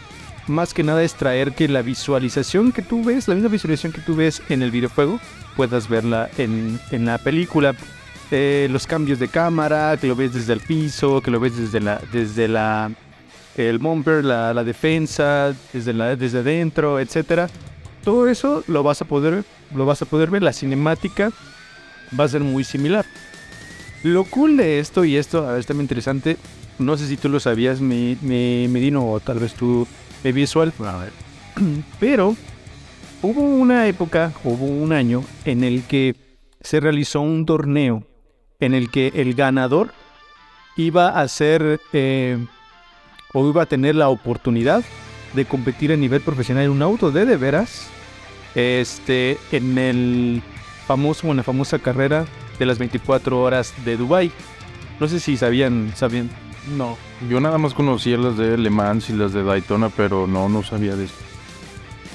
más 0.48 0.74
que 0.74 0.82
nada 0.82 1.02
es 1.02 1.14
traer 1.14 1.52
que 1.52 1.68
la 1.68 1.82
visualización 1.82 2.72
que 2.72 2.82
tú 2.82 3.04
ves, 3.04 3.28
la 3.28 3.34
misma 3.34 3.50
visualización 3.50 3.92
que 3.92 4.00
tú 4.00 4.16
ves 4.16 4.42
en 4.48 4.62
el 4.62 4.70
videojuego, 4.70 5.20
puedas 5.56 5.88
verla 5.88 6.28
en, 6.38 6.80
en 6.90 7.06
la 7.06 7.18
película. 7.18 7.74
Eh, 8.30 8.68
los 8.70 8.86
cambios 8.86 9.18
de 9.18 9.28
cámara, 9.28 9.96
que 9.98 10.06
lo 10.06 10.14
ves 10.14 10.34
desde 10.34 10.52
el 10.52 10.60
piso, 10.60 11.22
que 11.22 11.30
lo 11.30 11.40
ves 11.40 11.56
desde 11.56 11.80
la, 11.80 12.00
desde 12.12 12.46
la, 12.46 12.90
el 13.56 13.78
bumper, 13.78 14.24
la, 14.24 14.52
la 14.52 14.64
defensa, 14.64 15.54
desde 15.72 15.92
la, 15.92 16.14
desde 16.14 16.40
adentro, 16.40 17.00
etcétera. 17.00 17.48
Todo 18.04 18.28
eso 18.28 18.62
lo 18.66 18.82
vas 18.82 19.00
a 19.02 19.04
poder, 19.06 19.44
lo 19.74 19.86
vas 19.86 20.02
a 20.02 20.06
poder 20.06 20.30
ver. 20.30 20.42
La 20.42 20.52
cinemática 20.52 21.30
va 22.18 22.24
a 22.24 22.28
ser 22.28 22.42
muy 22.42 22.64
similar. 22.64 23.06
Lo 24.02 24.24
cool 24.24 24.56
de 24.56 24.78
esto 24.78 25.04
y 25.04 25.16
esto, 25.16 25.46
a 25.46 25.52
ver, 25.52 25.60
está 25.60 25.74
muy 25.74 25.82
interesante. 25.82 26.36
No 26.78 26.96
sé 26.96 27.08
si 27.08 27.16
tú 27.16 27.28
lo 27.28 27.40
sabías, 27.40 27.80
me, 27.80 28.16
me, 28.22 28.68
Medino, 28.68 29.10
o 29.10 29.18
tal 29.20 29.40
vez 29.40 29.54
tú, 29.54 29.88
me 30.24 30.32
visual. 30.32 30.72
A 30.80 30.96
ver. 30.96 31.12
Pero 32.00 32.36
hubo 33.22 33.40
una 33.40 33.86
época, 33.86 34.32
hubo 34.44 34.66
un 34.66 34.92
año 34.92 35.24
en 35.44 35.64
el 35.64 35.82
que 35.84 36.14
se 36.60 36.80
realizó 36.80 37.20
un 37.20 37.46
torneo 37.46 38.04
en 38.60 38.74
el 38.74 38.90
que 38.90 39.12
el 39.14 39.34
ganador 39.34 39.92
iba 40.76 41.20
a 41.20 41.28
ser 41.28 41.80
eh, 41.92 42.38
o 43.32 43.48
iba 43.48 43.62
a 43.62 43.66
tener 43.66 43.94
la 43.94 44.08
oportunidad 44.08 44.82
de 45.34 45.44
competir 45.44 45.92
a 45.92 45.96
nivel 45.96 46.20
profesional 46.20 46.64
en 46.64 46.70
un 46.70 46.82
auto 46.82 47.10
de 47.10 47.26
de 47.26 47.36
veras 47.36 47.88
este 48.54 49.38
en 49.52 49.78
el 49.78 50.42
famoso 50.86 51.28
en 51.28 51.36
la 51.36 51.42
famosa 51.42 51.78
carrera 51.78 52.24
de 52.58 52.66
las 52.66 52.78
24 52.78 53.40
horas 53.40 53.72
de 53.84 53.96
Dubai. 53.96 54.32
No 54.98 55.06
sé 55.06 55.20
si 55.20 55.36
sabían, 55.36 55.92
sabían. 55.94 56.30
No, 56.76 56.98
yo 57.28 57.40
nada 57.40 57.58
más 57.58 57.74
conocía 57.74 58.18
las 58.18 58.36
de 58.36 58.58
Le 58.58 58.70
Mans 58.70 59.10
y 59.10 59.14
las 59.14 59.32
de 59.32 59.42
Daytona, 59.42 59.88
pero 59.88 60.26
no, 60.26 60.48
no 60.48 60.62
sabía 60.62 60.96
de 60.96 61.04
esto. 61.04 61.28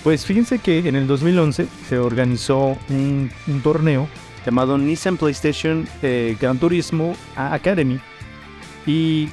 Pues 0.04 0.26
fíjense 0.26 0.60
que 0.60 0.80
en 0.80 0.96
el 0.98 1.08
2011 1.08 1.68
se 1.88 1.98
organizó 1.98 2.78
un, 2.90 3.32
torneo 3.64 4.10
llamado 4.46 4.78
Nissan 4.78 5.16
PlayStation 5.16 5.88
eh, 6.02 6.36
Gran 6.40 6.60
Turismo 6.60 7.16
Academy. 7.38 8.00
Y 8.86 9.30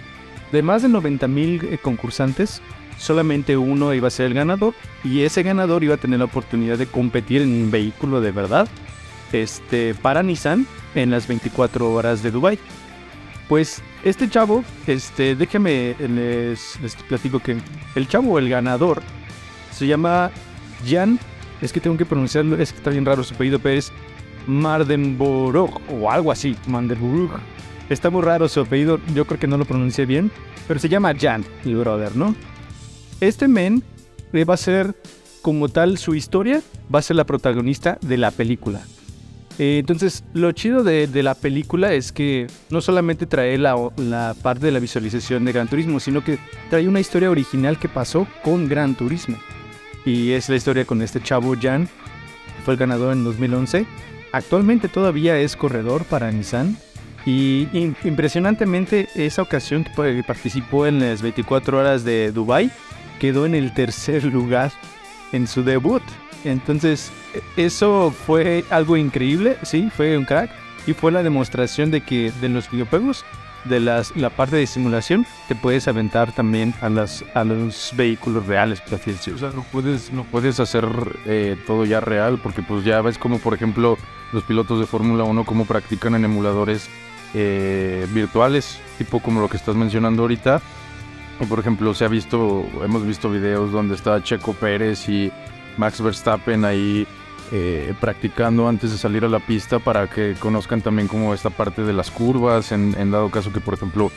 de 0.53 0.63
más 0.63 0.83
de 0.83 0.89
90 0.89 1.27
mil 1.27 1.65
eh, 1.65 1.79
concursantes, 1.83 2.63
solamente 2.99 3.57
uno 3.57 3.93
iba 3.95 4.07
a 4.07 4.13
ser 4.13 4.27
el 4.27 4.35
ganador. 4.35 4.75
Y 5.03 5.23
ese 5.23 5.43
ganador 5.43 5.83
iba 5.83 5.97
a 5.97 5.99
tener 5.99 6.21
la 6.21 6.27
oportunidad 6.27 6.79
de 6.79 6.87
competir 6.87 7.43
en 7.43 7.65
un 7.65 7.71
vehículo 7.73 8.21
de 8.21 8.31
verdad 8.31 8.69
este, 9.33 9.95
para 9.95 10.23
Nissan 10.23 10.67
en 10.95 11.11
las 11.11 11.27
24 11.27 11.91
horas 11.93 12.23
de 12.23 12.31
Dubai. 12.31 12.59
Pues 13.51 13.83
este 14.05 14.31
chavo, 14.31 14.63
este, 14.87 15.35
déjame 15.35 15.97
les, 15.99 16.79
platico 17.09 17.41
que 17.41 17.57
el 17.97 18.07
chavo, 18.07 18.39
el 18.39 18.49
ganador, 18.49 19.03
se 19.73 19.89
llama 19.89 20.31
Jan. 20.89 21.19
Es 21.61 21.73
que 21.73 21.81
tengo 21.81 21.97
que 21.97 22.07
pronunciarlo, 22.07 22.57
es 22.57 22.71
que 22.71 22.79
está 22.79 22.91
bien 22.91 23.05
raro 23.05 23.25
su 23.25 23.35
apellido, 23.35 23.59
pero 23.59 23.77
es 23.77 23.91
Mardenborough 24.47 25.81
o 25.91 26.09
algo 26.09 26.31
así, 26.31 26.57
Mandelburg. 26.69 27.41
Está 27.89 28.09
muy 28.09 28.23
raro 28.23 28.49
su 28.49 28.61
apellido, 28.61 29.01
yo 29.17 29.25
creo 29.25 29.41
que 29.41 29.49
no 29.49 29.59
lo 29.59 29.65
pronuncié 29.65 30.07
bien, 30.07 30.31
pero 30.69 30.79
se 30.79 30.89
llama 30.89 31.13
Jan, 31.21 31.45
el 31.65 31.75
brother, 31.75 32.15
¿no? 32.15 32.37
Este 33.21 33.49
men 33.49 33.83
va 34.33 34.55
a 34.55 34.59
ser, 34.59 34.95
como 35.43 35.69
tal, 35.69 35.99
su 35.99 36.15
historia, 36.15 36.63
va 36.95 37.01
a 37.01 37.03
ser 37.03 37.17
la 37.17 37.25
protagonista 37.25 37.99
de 38.01 38.17
la 38.17 38.31
película. 38.31 38.81
Eh, 39.63 39.77
entonces, 39.79 40.25
lo 40.33 40.53
chido 40.53 40.83
de, 40.83 41.07
la 41.23 41.35
película 41.35 41.93
es 41.93 42.13
que 42.13 42.47
no 42.71 42.81
solamente 42.81 43.27
trae 43.27 43.59
la, 43.59 43.77
parte 44.43 44.65
de 44.65 44.73
la 44.73 44.79
visualización 44.79 45.45
de 45.45 45.53
Gran 45.53 45.69
Turismo, 45.69 46.01
sino 46.01 46.25
que 46.25 46.39
trae 46.71 46.89
una 46.89 46.99
historia 46.99 47.31
original 47.31 47.79
que 47.79 47.87
pasó 47.87 48.27
con 48.43 48.71
Gran 48.71 48.95
Turismo. 48.95 49.37
Y 50.07 50.31
es 50.31 50.49
la 50.49 50.57
historia 50.57 50.87
con 50.87 51.03
este 51.03 51.23
chavo 51.23 51.55
Jan, 51.61 51.89
que 51.89 52.63
fue 52.65 52.73
el 52.73 52.81
ganador 52.81 53.13
en 53.13 53.23
2011. 53.23 53.85
Actualmente 54.33 54.89
todavía 54.89 55.39
es 55.39 55.57
corredor 55.57 56.05
para 56.05 56.33
Nissan. 56.33 56.79
Y 57.27 57.69
impresionantemente, 58.05 59.11
esa 59.15 59.43
ocasión 59.43 59.85
que 59.85 60.25
participó 60.27 60.87
en 60.87 61.01
las 61.01 61.21
24 61.21 61.79
horas 61.79 62.03
de 62.03 62.33
Dubai 62.33 62.71
quedó 63.19 63.45
en 63.45 63.55
el 63.55 63.75
tercer 63.75 64.25
lugar 64.25 64.73
en 65.33 65.47
su 65.47 65.63
debut. 65.63 66.03
Entonces, 66.45 67.13
eso 67.57 68.15
fue 68.27 68.65
algo 68.71 68.97
increíble, 68.97 69.57
sí, 69.63 69.91
fue 69.95 70.17
un 70.17 70.25
crack. 70.25 70.51
Y 70.87 70.95
fue 70.95 71.13
la 71.13 71.23
demostración 71.23 71.91
de 71.91 72.01
que 72.01 72.33
de 72.41 72.49
los 72.49 72.71
videojuegos 72.71 73.25
de 73.65 73.81
las, 73.81 74.17
la 74.17 74.31
parte 74.31 74.57
de 74.57 74.67
simulación, 74.67 75.27
te 75.49 75.55
puedes 75.55 75.89
aventar 75.89 76.33
también 76.33 76.75
a, 76.81 76.89
las, 76.89 77.25
a 77.35 77.45
los 77.45 77.93
vehículos 77.97 78.47
reales, 78.47 78.81
por. 78.81 79.35
O 79.35 79.39
sea, 79.39 79.51
no 79.51 79.63
puedes, 79.71 80.13
no 80.13 80.25
puedes 80.25 80.61
hacer 80.61 80.87
eh, 81.27 81.57
todo 81.67 81.85
ya 81.85 82.01
real, 82.01 82.39
porque 82.43 82.63
pues 82.63 82.85
ya 82.85 83.01
ves 83.03 83.19
como 83.19 83.39
por 83.39 83.55
ejemplo 83.55 83.99
los 84.33 84.45
pilotos 84.45 84.81
de 84.81 84.87
Fórmula 84.87 85.25
1 85.25 85.45
como 85.45 85.65
practican 85.65 86.15
en 86.15 86.25
emuladores 86.25 86.89
eh, 87.35 88.07
virtuales, 88.13 88.81
tipo 88.99 89.21
como 89.21 89.41
lo 89.41 89.49
que 89.49 89.57
estás 89.57 89.75
mencionando 89.75 90.23
ahorita. 90.23 90.61
Y 91.41 91.47
por 91.47 91.59
ejemplo, 91.59 91.95
se 91.95 92.05
ha 92.05 92.09
visto, 92.09 92.67
hemos 92.83 93.07
visto 93.07 93.31
videos 93.31 93.73
donde 93.73 93.95
está 93.95 94.23
Checo 94.23 94.53
Pérez 94.53 95.09
y 95.09 95.33
Max 95.79 96.01
Verstappen 96.01 96.65
ahí 96.65 97.07
eh, 97.53 97.95
practicando 98.01 98.69
antes 98.69 98.93
de 98.93 98.99
salir 98.99 99.25
a 99.25 99.29
la 99.29 99.41
pista 99.41 99.79
para 99.79 100.09
que 100.09 100.35
conozcan 100.39 100.83
también 100.83 101.09
como 101.09 101.35
esta 101.35 101.51
parte 101.51 101.83
de 101.83 101.93
las 101.93 102.11
curvas, 102.11 102.73
en, 102.73 102.95
en 102.99 103.11
dado 103.11 103.31
caso 103.31 103.53
que 103.53 103.61
por 103.61 103.75
ejemplo 103.75 104.11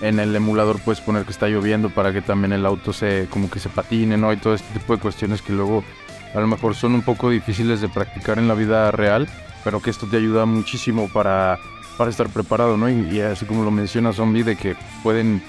en 0.00 0.18
el 0.18 0.34
emulador 0.34 0.80
puedes 0.80 1.00
poner 1.00 1.24
que 1.24 1.30
está 1.30 1.48
lloviendo 1.48 1.90
para 1.90 2.12
que 2.12 2.22
también 2.22 2.52
el 2.52 2.64
auto 2.64 2.92
se 2.92 3.26
como 3.30 3.50
que 3.50 3.60
se 3.60 3.68
patine, 3.68 4.16
¿no? 4.16 4.32
Y 4.32 4.38
todo 4.38 4.54
este 4.54 4.78
tipo 4.78 4.94
de 4.94 5.02
cuestiones 5.02 5.42
que 5.42 5.52
luego 5.52 5.84
a 6.34 6.40
lo 6.40 6.46
mejor 6.46 6.74
son 6.74 6.94
un 6.94 7.02
poco 7.02 7.30
difíciles 7.30 7.80
de 7.80 7.88
practicar 7.88 8.38
en 8.38 8.48
la 8.48 8.54
vida 8.54 8.90
real, 8.90 9.28
pero 9.64 9.80
que 9.80 9.90
esto 9.90 10.06
te 10.06 10.16
ayuda 10.16 10.46
muchísimo 10.46 11.08
para, 11.12 11.58
para 11.98 12.10
estar 12.10 12.28
preparado, 12.28 12.76
¿no? 12.76 12.88
Y, 12.88 13.16
y 13.16 13.20
así 13.20 13.44
como 13.44 13.64
lo 13.64 13.70
menciona 13.70 14.12
Zombie, 14.12 14.42
de 14.42 14.56
que 14.56 14.76
pueden 15.02 15.42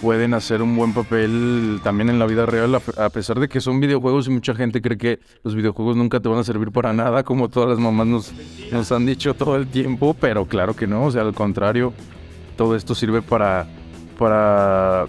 pueden 0.00 0.34
hacer 0.34 0.62
un 0.62 0.76
buen 0.76 0.92
papel 0.92 1.80
también 1.82 2.10
en 2.10 2.18
la 2.18 2.26
vida 2.26 2.46
real, 2.46 2.74
a 2.74 3.10
pesar 3.10 3.40
de 3.40 3.48
que 3.48 3.60
son 3.60 3.80
videojuegos 3.80 4.26
y 4.26 4.30
mucha 4.30 4.54
gente 4.54 4.82
cree 4.82 4.98
que 4.98 5.20
los 5.42 5.54
videojuegos 5.54 5.96
nunca 5.96 6.20
te 6.20 6.28
van 6.28 6.38
a 6.38 6.44
servir 6.44 6.70
para 6.70 6.92
nada, 6.92 7.22
como 7.22 7.48
todas 7.48 7.70
las 7.70 7.78
mamás 7.78 8.06
nos, 8.06 8.32
nos 8.70 8.92
han 8.92 9.06
dicho 9.06 9.34
todo 9.34 9.56
el 9.56 9.66
tiempo, 9.66 10.14
pero 10.18 10.46
claro 10.46 10.74
que 10.74 10.86
no, 10.86 11.04
o 11.04 11.10
sea, 11.10 11.22
al 11.22 11.34
contrario, 11.34 11.92
todo 12.56 12.76
esto 12.76 12.94
sirve 12.94 13.22
para, 13.22 13.66
para, 14.18 15.06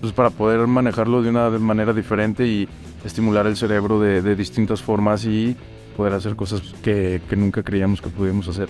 pues 0.00 0.12
para 0.12 0.30
poder 0.30 0.66
manejarlo 0.66 1.22
de 1.22 1.30
una 1.30 1.50
manera 1.50 1.92
diferente 1.92 2.46
y 2.46 2.68
estimular 3.04 3.46
el 3.46 3.56
cerebro 3.56 4.00
de, 4.00 4.34
distintas 4.34 4.82
formas 4.82 5.24
y 5.24 5.56
poder 5.96 6.14
hacer 6.14 6.34
cosas 6.34 6.60
que, 6.82 7.20
que 7.28 7.36
nunca 7.36 7.62
creíamos 7.62 8.00
que 8.00 8.08
podíamos 8.08 8.48
hacer. 8.48 8.68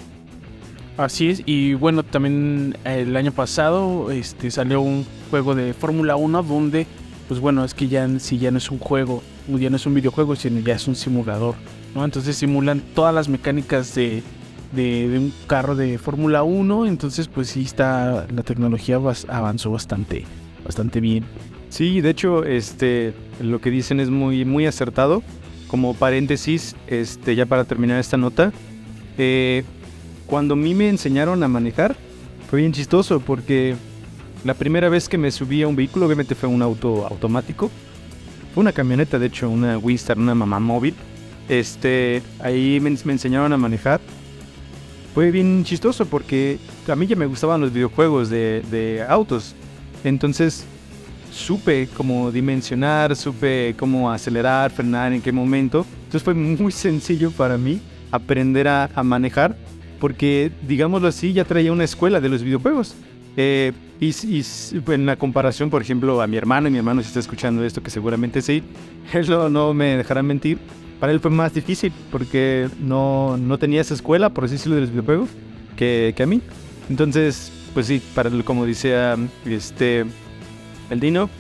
Así 0.97 1.29
es, 1.29 1.43
y 1.45 1.75
bueno, 1.75 2.05
también 2.05 2.77
el 2.85 3.17
año 3.17 3.33
pasado 3.33 4.13
este, 4.13 4.51
salió 4.53 4.81
un 4.81 5.05
juego 5.29 5.57
de 5.57 5.75
Fórmula 5.75 6.15
1 6.15 6.43
donde, 6.45 6.87
pues 7.27 7.41
bueno, 7.41 7.65
es 7.65 7.75
que 7.75 7.89
ya 7.89 8.09
sí 8.21 8.39
ya 8.39 8.53
no 8.53 8.59
es 8.59 8.71
un 8.71 8.79
juego, 8.79 9.21
ya 9.49 9.71
no 9.71 9.77
es 9.77 9.87
un 9.87 9.95
videojuego, 9.95 10.37
sino 10.37 10.61
ya 10.61 10.75
es 10.75 10.87
un 10.87 10.95
simulador, 10.95 11.57
¿no? 11.97 12.05
Entonces 12.05 12.37
simulan 12.37 12.81
todas 12.95 13.13
las 13.13 13.29
mecánicas 13.29 13.93
de, 13.97 14.23
de, 14.71 15.19
un 15.19 15.33
carro 15.49 15.75
de 15.75 15.99
Fórmula 15.99 16.45
1, 16.45 16.87
entonces 16.87 17.27
pues 17.27 17.49
sí 17.49 17.63
está, 17.63 18.29
la 18.33 18.45
tecnología 18.45 19.01
avanzó 19.29 19.73
bastante, 19.73 20.25
bastante 20.65 21.01
bien. 21.01 21.25
Sí, 21.71 22.03
de 22.03 22.11
hecho, 22.11 22.45
este, 22.45 23.15
lo 23.41 23.61
que 23.61 23.71
dicen 23.71 23.99
es 23.99 24.11
muy, 24.11 24.45
muy 24.45 24.65
acertado. 24.67 25.25
Como 25.67 25.95
paréntesis, 25.95 26.77
este, 26.87 27.35
ya 27.35 27.47
para 27.47 27.65
terminar 27.65 27.99
esta 27.99 28.17
nota, 28.17 28.53
eh, 29.19 29.65
cuando 30.35 30.55
a 30.55 30.57
mí 30.57 30.75
me 30.75 30.89
enseñaron 30.89 31.45
a 31.45 31.47
manejar, 31.47 31.95
fue 32.51 32.59
bien 32.59 32.73
chistoso 32.73 33.21
porque 33.21 33.77
la 34.45 34.55
primera 34.55 34.89
vez 34.89 35.09
que 35.09 35.17
me 35.17 35.31
subí 35.31 35.63
a 35.63 35.69
un 35.69 35.77
vehículo, 35.77 36.07
obviamente 36.07 36.35
fue 36.35 36.49
un 36.49 36.61
auto 36.61 37.07
automático. 37.07 37.71
Fue 38.53 38.61
una 38.61 38.73
camioneta, 38.73 39.21
de 39.21 39.27
hecho, 39.27 39.49
una 39.49 39.79
Winstar, 39.79 40.19
una 40.19 40.35
mamá 40.35 40.59
móvil. 40.59 40.97
Este, 41.49 42.21
ahí 42.41 42.81
me, 42.81 42.91
me 43.05 43.13
enseñaron 43.13 43.53
a 43.53 43.57
manejar. 43.57 44.01
Fue 45.15 45.31
bien 45.31 45.63
chistoso 45.63 46.05
porque 46.05 46.59
a 46.89 46.97
mí 46.97 47.07
ya 47.07 47.15
me 47.15 47.27
gustaban 47.27 47.61
los 47.61 47.73
videojuegos 47.73 48.29
de, 48.29 48.65
de 48.73 49.05
autos. 49.09 49.55
Entonces 50.03 50.65
supe 51.31 51.89
cómo 51.97 52.33
dimensionar, 52.33 53.15
supe 53.15 53.77
cómo 53.79 54.11
acelerar, 54.11 54.73
frenar, 54.73 55.13
en 55.13 55.23
qué 55.23 55.31
momento. 55.31 55.87
Entonces 56.07 56.25
fue 56.25 56.35
muy 56.35 56.73
sencillo 56.73 57.31
para 57.31 57.57
mí 57.57 57.81
aprender 58.11 58.67
a, 58.67 58.91
a 58.97 59.05
manejar 59.05 59.57
porque, 60.05 60.53
digámoslo 60.69 61.09
así, 61.09 61.33
ya 61.33 61.47
traía 61.47 61.73
una 61.73 61.85
escuela 61.85 62.21
de 62.21 62.29
los 62.29 62.43
videojuegos. 62.43 62.95
Eh, 63.39 63.73
y, 63.99 64.09
y 64.11 64.45
en 64.89 65.07
la 65.07 65.17
comparación, 65.17 65.71
por 65.71 65.81
ejemplo, 65.81 66.21
a 66.21 66.27
mi 66.27 66.37
hermano, 66.37 66.69
y 66.69 66.71
mi 66.71 66.77
hermano 66.77 67.01
si 67.01 67.07
está 67.09 67.21
escuchando 67.21 67.65
esto, 67.65 67.83
que 67.83 67.89
seguramente 67.89 68.43
sí, 68.43 68.63
él 69.15 69.27
no, 69.31 69.49
no 69.49 69.73
me 69.73 69.97
dejará 69.97 70.23
mentir, 70.23 70.59
para 71.01 71.11
él 71.11 71.21
fue 71.21 71.31
más 71.31 71.55
difícil 71.55 71.91
porque 72.13 72.69
no, 72.83 73.39
no 73.39 73.57
tenía 73.57 73.81
esa 73.81 73.95
escuela, 73.95 74.29
por 74.29 74.45
así 74.45 74.57
decirlo, 74.57 74.75
de 74.75 74.83
los 74.83 74.91
videojuegos 74.91 75.31
que, 75.75 76.13
que 76.15 76.23
a 76.23 76.27
mí. 76.27 76.43
Entonces, 76.91 77.51
pues 77.73 77.87
sí, 77.87 78.03
para 78.15 78.29
el- 78.29 78.45
como 78.45 78.67
decía 78.67 79.17
este, 79.47 80.05
el 80.91 81.01
Dino, 81.01 81.31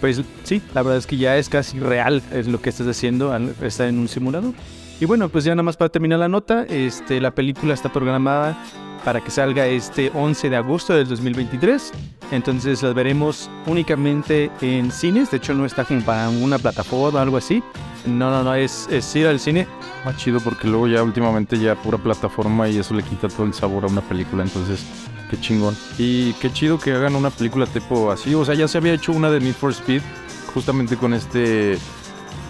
pues 0.00 0.22
sí, 0.44 0.62
la 0.74 0.82
verdad 0.82 0.98
es 0.98 1.08
que 1.08 1.16
ya 1.16 1.36
es 1.38 1.48
casi 1.48 1.80
real 1.80 2.22
es 2.32 2.46
lo 2.46 2.62
que 2.62 2.70
estás 2.70 2.86
haciendo, 2.86 3.32
al 3.32 3.52
estar 3.62 3.88
en 3.88 3.98
un 3.98 4.06
simulador. 4.06 4.54
Y 5.02 5.04
bueno, 5.04 5.28
pues 5.28 5.42
ya 5.42 5.52
nada 5.52 5.64
más 5.64 5.76
para 5.76 5.88
terminar 5.88 6.20
la 6.20 6.28
nota, 6.28 6.62
este, 6.62 7.20
la 7.20 7.34
película 7.34 7.74
está 7.74 7.92
programada 7.92 8.56
para 9.04 9.20
que 9.20 9.32
salga 9.32 9.66
este 9.66 10.12
11 10.14 10.48
de 10.48 10.54
agosto 10.54 10.94
del 10.94 11.08
2023. 11.08 11.90
Entonces 12.30 12.84
las 12.84 12.94
veremos 12.94 13.50
únicamente 13.66 14.48
en 14.60 14.92
cines. 14.92 15.32
De 15.32 15.38
hecho, 15.38 15.54
no 15.54 15.66
está 15.66 15.84
como 15.84 16.02
para 16.02 16.28
una 16.28 16.56
plataforma 16.56 17.18
o 17.18 17.22
algo 17.22 17.36
así. 17.36 17.64
No, 18.06 18.30
no, 18.30 18.44
no, 18.44 18.54
es, 18.54 18.86
es 18.92 19.16
ir 19.16 19.26
al 19.26 19.40
cine. 19.40 19.66
Más 20.04 20.18
chido 20.18 20.38
porque 20.38 20.68
luego 20.68 20.86
ya 20.86 21.02
últimamente 21.02 21.58
ya 21.58 21.74
pura 21.74 21.98
plataforma 21.98 22.68
y 22.68 22.78
eso 22.78 22.94
le 22.94 23.02
quita 23.02 23.26
todo 23.26 23.46
el 23.46 23.54
sabor 23.54 23.82
a 23.82 23.88
una 23.88 24.02
película, 24.02 24.44
entonces 24.44 24.86
qué 25.28 25.40
chingón. 25.40 25.76
Y 25.98 26.32
qué 26.34 26.52
chido 26.52 26.78
que 26.78 26.92
hagan 26.92 27.16
una 27.16 27.30
película 27.30 27.66
tipo 27.66 28.12
así, 28.12 28.36
o 28.36 28.44
sea, 28.44 28.54
ya 28.54 28.68
se 28.68 28.78
había 28.78 28.92
hecho 28.92 29.10
una 29.10 29.32
de 29.32 29.40
Need 29.40 29.54
for 29.54 29.72
Speed 29.72 30.00
justamente 30.54 30.96
con 30.96 31.12
este 31.12 31.76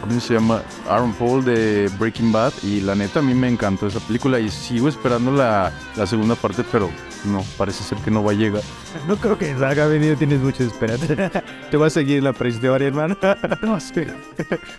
¿cómo 0.02 0.20
se 0.20 0.34
llama? 0.34 0.62
Aaron 0.88 1.12
Paul 1.14 1.44
de 1.44 1.90
Breaking 1.98 2.30
Bad 2.32 2.52
y 2.62 2.80
la 2.80 2.94
neta 2.94 3.20
a 3.20 3.22
mí 3.22 3.32
me 3.34 3.48
encantó 3.48 3.86
esa 3.86 4.00
película 4.00 4.38
y 4.40 4.50
sigo 4.50 4.88
esperando 4.88 5.32
la, 5.32 5.72
la 5.96 6.06
segunda 6.06 6.34
parte, 6.34 6.62
pero 6.70 6.90
no, 7.24 7.42
parece 7.56 7.82
ser 7.84 7.96
que 7.98 8.10
no 8.10 8.22
va 8.22 8.32
a 8.32 8.34
llegar. 8.34 8.62
No 9.08 9.16
creo 9.16 9.38
que 9.38 9.56
salga 9.56 9.86
venido, 9.86 10.16
tienes 10.16 10.40
mucha 10.40 10.64
esperanza. 10.64 11.06
Te 11.70 11.76
va 11.78 11.86
a 11.86 11.90
seguir 11.90 12.22
la 12.22 12.32
prehistoria, 12.34 12.88
hermano. 12.88 13.16
no, 13.62 13.76
espera. 13.76 14.14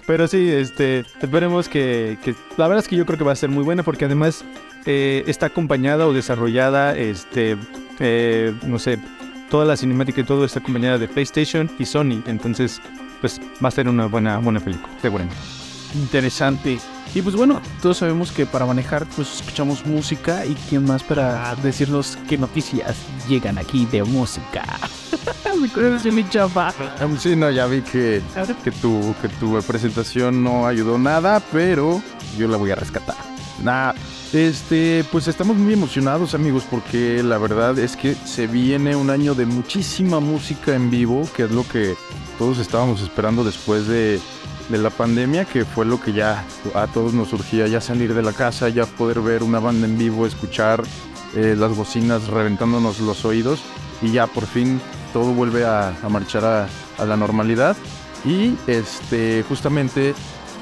Pero 0.05 0.27
sí, 0.27 0.49
este, 0.51 0.99
esperemos 1.21 1.67
que, 1.67 2.17
que- 2.23 2.35
La 2.57 2.67
verdad 2.67 2.83
es 2.83 2.87
que 2.87 2.95
yo 2.95 3.05
creo 3.05 3.17
que 3.17 3.23
va 3.23 3.31
a 3.31 3.35
ser 3.35 3.49
muy 3.49 3.63
buena 3.63 3.81
porque 3.81 4.05
además 4.05 4.45
eh, 4.85 5.23
está 5.25 5.47
acompañada 5.47 6.05
o 6.05 6.13
desarrollada, 6.13 6.95
este, 6.95 7.57
eh, 7.99 8.53
no 8.67 8.77
sé, 8.77 8.99
toda 9.49 9.65
la 9.65 9.77
cinemática 9.77 10.21
y 10.21 10.23
todo 10.23 10.45
está 10.45 10.59
acompañada 10.59 10.97
de 10.99 11.07
PlayStation 11.07 11.69
y 11.79 11.85
Sony. 11.85 12.21
Entonces, 12.27 12.79
pues 13.23 13.39
va 13.63 13.69
a 13.69 13.71
ser 13.71 13.87
una 13.87 14.07
buena, 14.07 14.37
buena 14.39 14.59
película, 14.59 14.93
seguramente. 15.01 15.37
Interesante. 15.95 16.77
Y 17.15 17.21
pues 17.21 17.37
bueno, 17.37 17.61
todos 17.81 17.99
sabemos 17.99 18.33
que 18.33 18.45
para 18.45 18.65
manejar 18.65 19.05
pues 19.15 19.35
escuchamos 19.35 19.85
música 19.85 20.45
y 20.45 20.55
quién 20.67 20.83
más 20.83 21.03
para 21.03 21.55
decirnos 21.63 22.17
qué 22.27 22.37
noticias 22.37 22.97
llegan 23.29 23.57
aquí 23.57 23.85
de 23.85 24.03
música. 24.03 24.65
Me 25.57 25.69
acuerdo 25.69 25.99
de 25.99 26.11
mi 26.11 26.27
chava. 26.27 26.73
Um, 27.01 27.17
sí, 27.17 27.33
no, 27.33 27.49
ya 27.49 27.65
vi 27.65 27.79
que, 27.79 28.21
que, 28.61 28.71
tu, 28.71 29.15
que 29.21 29.29
tu 29.29 29.57
presentación 29.61 30.43
no 30.43 30.67
ayudó 30.67 30.97
nada, 30.97 31.41
pero 31.53 32.01
yo 32.37 32.49
la 32.49 32.57
voy 32.57 32.71
a 32.71 32.75
rescatar. 32.75 33.15
Nah, 33.63 33.93
este, 34.33 35.05
pues 35.13 35.29
estamos 35.29 35.55
muy 35.55 35.71
emocionados, 35.71 36.33
amigos, 36.33 36.65
porque 36.69 37.23
la 37.23 37.37
verdad 37.37 37.79
es 37.79 37.95
que 37.95 38.15
se 38.15 38.47
viene 38.47 38.97
un 38.97 39.09
año 39.09 39.33
de 39.33 39.45
muchísima 39.45 40.19
música 40.19 40.75
en 40.75 40.91
vivo, 40.91 41.25
que 41.33 41.43
es 41.43 41.51
lo 41.51 41.65
que 41.65 41.95
todos 42.37 42.59
estábamos 42.59 43.01
esperando 43.01 43.43
después 43.43 43.87
de, 43.87 44.19
de 44.69 44.77
la 44.77 44.89
pandemia, 44.89 45.45
que 45.45 45.65
fue 45.65 45.85
lo 45.85 45.99
que 46.01 46.13
ya 46.13 46.43
a 46.75 46.87
todos 46.87 47.13
nos 47.13 47.29
surgía, 47.29 47.67
ya 47.67 47.81
salir 47.81 48.13
de 48.13 48.21
la 48.21 48.33
casa, 48.33 48.69
ya 48.69 48.85
poder 48.85 49.21
ver 49.21 49.43
una 49.43 49.59
banda 49.59 49.87
en 49.87 49.97
vivo, 49.97 50.25
escuchar 50.25 50.83
eh, 51.35 51.55
las 51.57 51.75
bocinas 51.75 52.27
reventándonos 52.27 52.99
los 52.99 53.25
oídos 53.25 53.61
y 54.01 54.11
ya 54.11 54.27
por 54.27 54.45
fin 54.45 54.79
todo 55.13 55.31
vuelve 55.33 55.65
a, 55.65 55.89
a 56.03 56.09
marchar 56.09 56.43
a, 56.45 56.67
a 56.97 57.05
la 57.05 57.17
normalidad. 57.17 57.75
Y 58.25 58.55
este, 58.67 59.43
justamente 59.47 60.15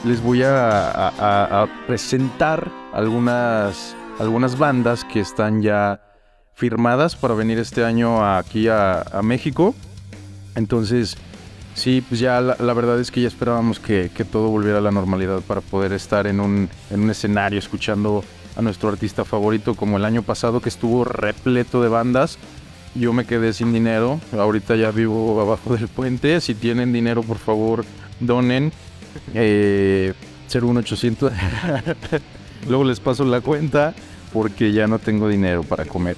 les 0.03 0.21
voy 0.21 0.43
a, 0.43 0.89
a- 0.89 1.67
presentar 1.87 2.71
algunas, 2.93 3.95
algunas 4.19 4.57
bandas 4.57 5.05
que 5.05 5.19
están 5.19 5.61
ya 5.61 6.01
firmadas 6.55 7.15
para 7.15 7.33
venir 7.35 7.59
este 7.59 7.85
año 7.85 8.25
aquí 8.25 8.67
a 8.67 9.03
México. 9.23 9.75
Entonces, 10.55 11.17
sí, 11.73 12.01
pues 12.07 12.19
ya 12.19 12.41
la, 12.41 12.55
la 12.59 12.73
verdad 12.73 12.99
es 12.99 13.11
que 13.11 13.21
ya 13.21 13.27
esperábamos 13.27 13.79
que, 13.79 14.11
que 14.15 14.25
todo 14.25 14.49
volviera 14.49 14.79
a 14.79 14.81
la 14.81 14.91
normalidad 14.91 15.41
para 15.41 15.61
poder 15.61 15.93
estar 15.93 16.27
en 16.27 16.39
un, 16.39 16.69
en 16.89 17.01
un 17.01 17.09
escenario 17.09 17.59
escuchando 17.59 18.23
a 18.55 18.61
nuestro 18.61 18.89
artista 18.89 19.25
favorito 19.25 19.75
como 19.75 19.97
el 19.97 20.05
año 20.05 20.23
pasado 20.23 20.61
que 20.61 20.69
estuvo 20.69 21.03
repleto 21.03 21.81
de 21.81 21.89
bandas. 21.89 22.37
Yo 22.93 23.13
me 23.13 23.25
quedé 23.25 23.53
sin 23.53 23.71
dinero, 23.71 24.19
ahorita 24.33 24.75
ya 24.75 24.91
vivo 24.91 25.39
abajo 25.39 25.75
del 25.75 25.87
puente. 25.87 26.41
Si 26.41 26.55
tienen 26.55 26.91
dinero, 26.91 27.23
por 27.23 27.37
favor, 27.37 27.85
donen. 28.19 28.73
Eh, 29.33 30.13
01800. 30.53 31.31
Luego 32.67 32.83
les 32.83 32.99
paso 32.99 33.23
la 33.23 33.41
cuenta 33.41 33.93
porque 34.33 34.71
ya 34.71 34.87
no 34.87 34.99
tengo 34.99 35.27
dinero 35.27 35.63
para 35.63 35.85
comer. 35.85 36.17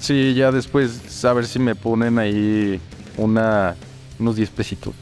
Sí, 0.00 0.34
ya 0.34 0.50
después 0.50 1.24
a 1.24 1.32
ver 1.32 1.46
si 1.46 1.58
me 1.58 1.74
ponen 1.74 2.18
ahí 2.18 2.80
una, 3.16 3.76
unos 4.20 4.36
10 4.36 4.50
pesitos. 4.50 4.94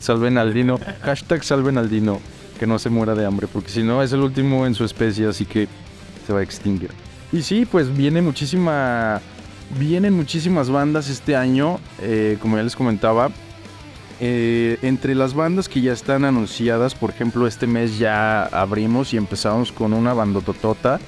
salven 0.00 0.38
al 0.38 0.54
Dino. 0.54 0.78
Hashtag 1.02 1.44
salven 1.44 1.78
al 1.78 1.90
Dino. 1.90 2.20
Que 2.58 2.66
no 2.66 2.78
se 2.78 2.88
muera 2.88 3.14
de 3.14 3.26
hambre, 3.26 3.48
porque 3.52 3.70
si 3.70 3.82
no 3.82 4.02
es 4.02 4.12
el 4.12 4.20
último 4.20 4.66
en 4.66 4.74
su 4.74 4.84
especie, 4.84 5.26
así 5.26 5.44
que 5.44 5.66
se 6.26 6.32
va 6.32 6.38
a 6.38 6.42
extinguir. 6.42 6.90
Y 7.32 7.42
sí, 7.42 7.66
pues 7.66 7.94
viene 7.94 8.22
muchísima. 8.22 9.20
Vienen 9.78 10.14
muchísimas 10.14 10.70
bandas 10.70 11.08
este 11.08 11.34
año, 11.34 11.80
eh, 12.00 12.38
como 12.40 12.56
ya 12.56 12.62
les 12.62 12.76
comentaba. 12.76 13.30
Eh, 14.20 14.78
entre 14.82 15.16
las 15.16 15.34
bandas 15.34 15.68
que 15.68 15.80
ya 15.80 15.92
están 15.92 16.24
anunciadas, 16.24 16.94
por 16.94 17.10
ejemplo, 17.10 17.48
este 17.48 17.66
mes 17.66 17.98
ya 17.98 18.44
abrimos 18.44 19.12
y 19.12 19.16
empezamos 19.16 19.72
con 19.72 19.92
una 19.92 20.14
bandototota 20.14 21.00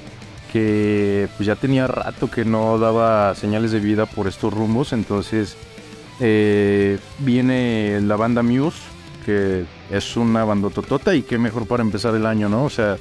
que 0.52 1.28
pues 1.36 1.46
ya 1.46 1.54
tenía 1.54 1.86
rato 1.86 2.30
que 2.30 2.44
no 2.44 2.78
daba 2.78 3.34
señales 3.34 3.72
de 3.72 3.80
vida 3.80 4.06
por 4.06 4.26
estos 4.26 4.52
rumbos, 4.52 4.92
entonces 4.92 5.56
eh, 6.20 6.98
viene 7.18 8.00
la 8.02 8.16
banda 8.16 8.42
Muse, 8.42 8.78
que 9.24 9.64
es 9.90 10.16
una 10.16 10.44
bandototota 10.44 11.14
y 11.14 11.22
qué 11.22 11.38
mejor 11.38 11.66
para 11.66 11.82
empezar 11.82 12.14
el 12.14 12.26
año, 12.26 12.48
¿no? 12.48 12.64
O 12.64 12.70
sea, 12.70 12.96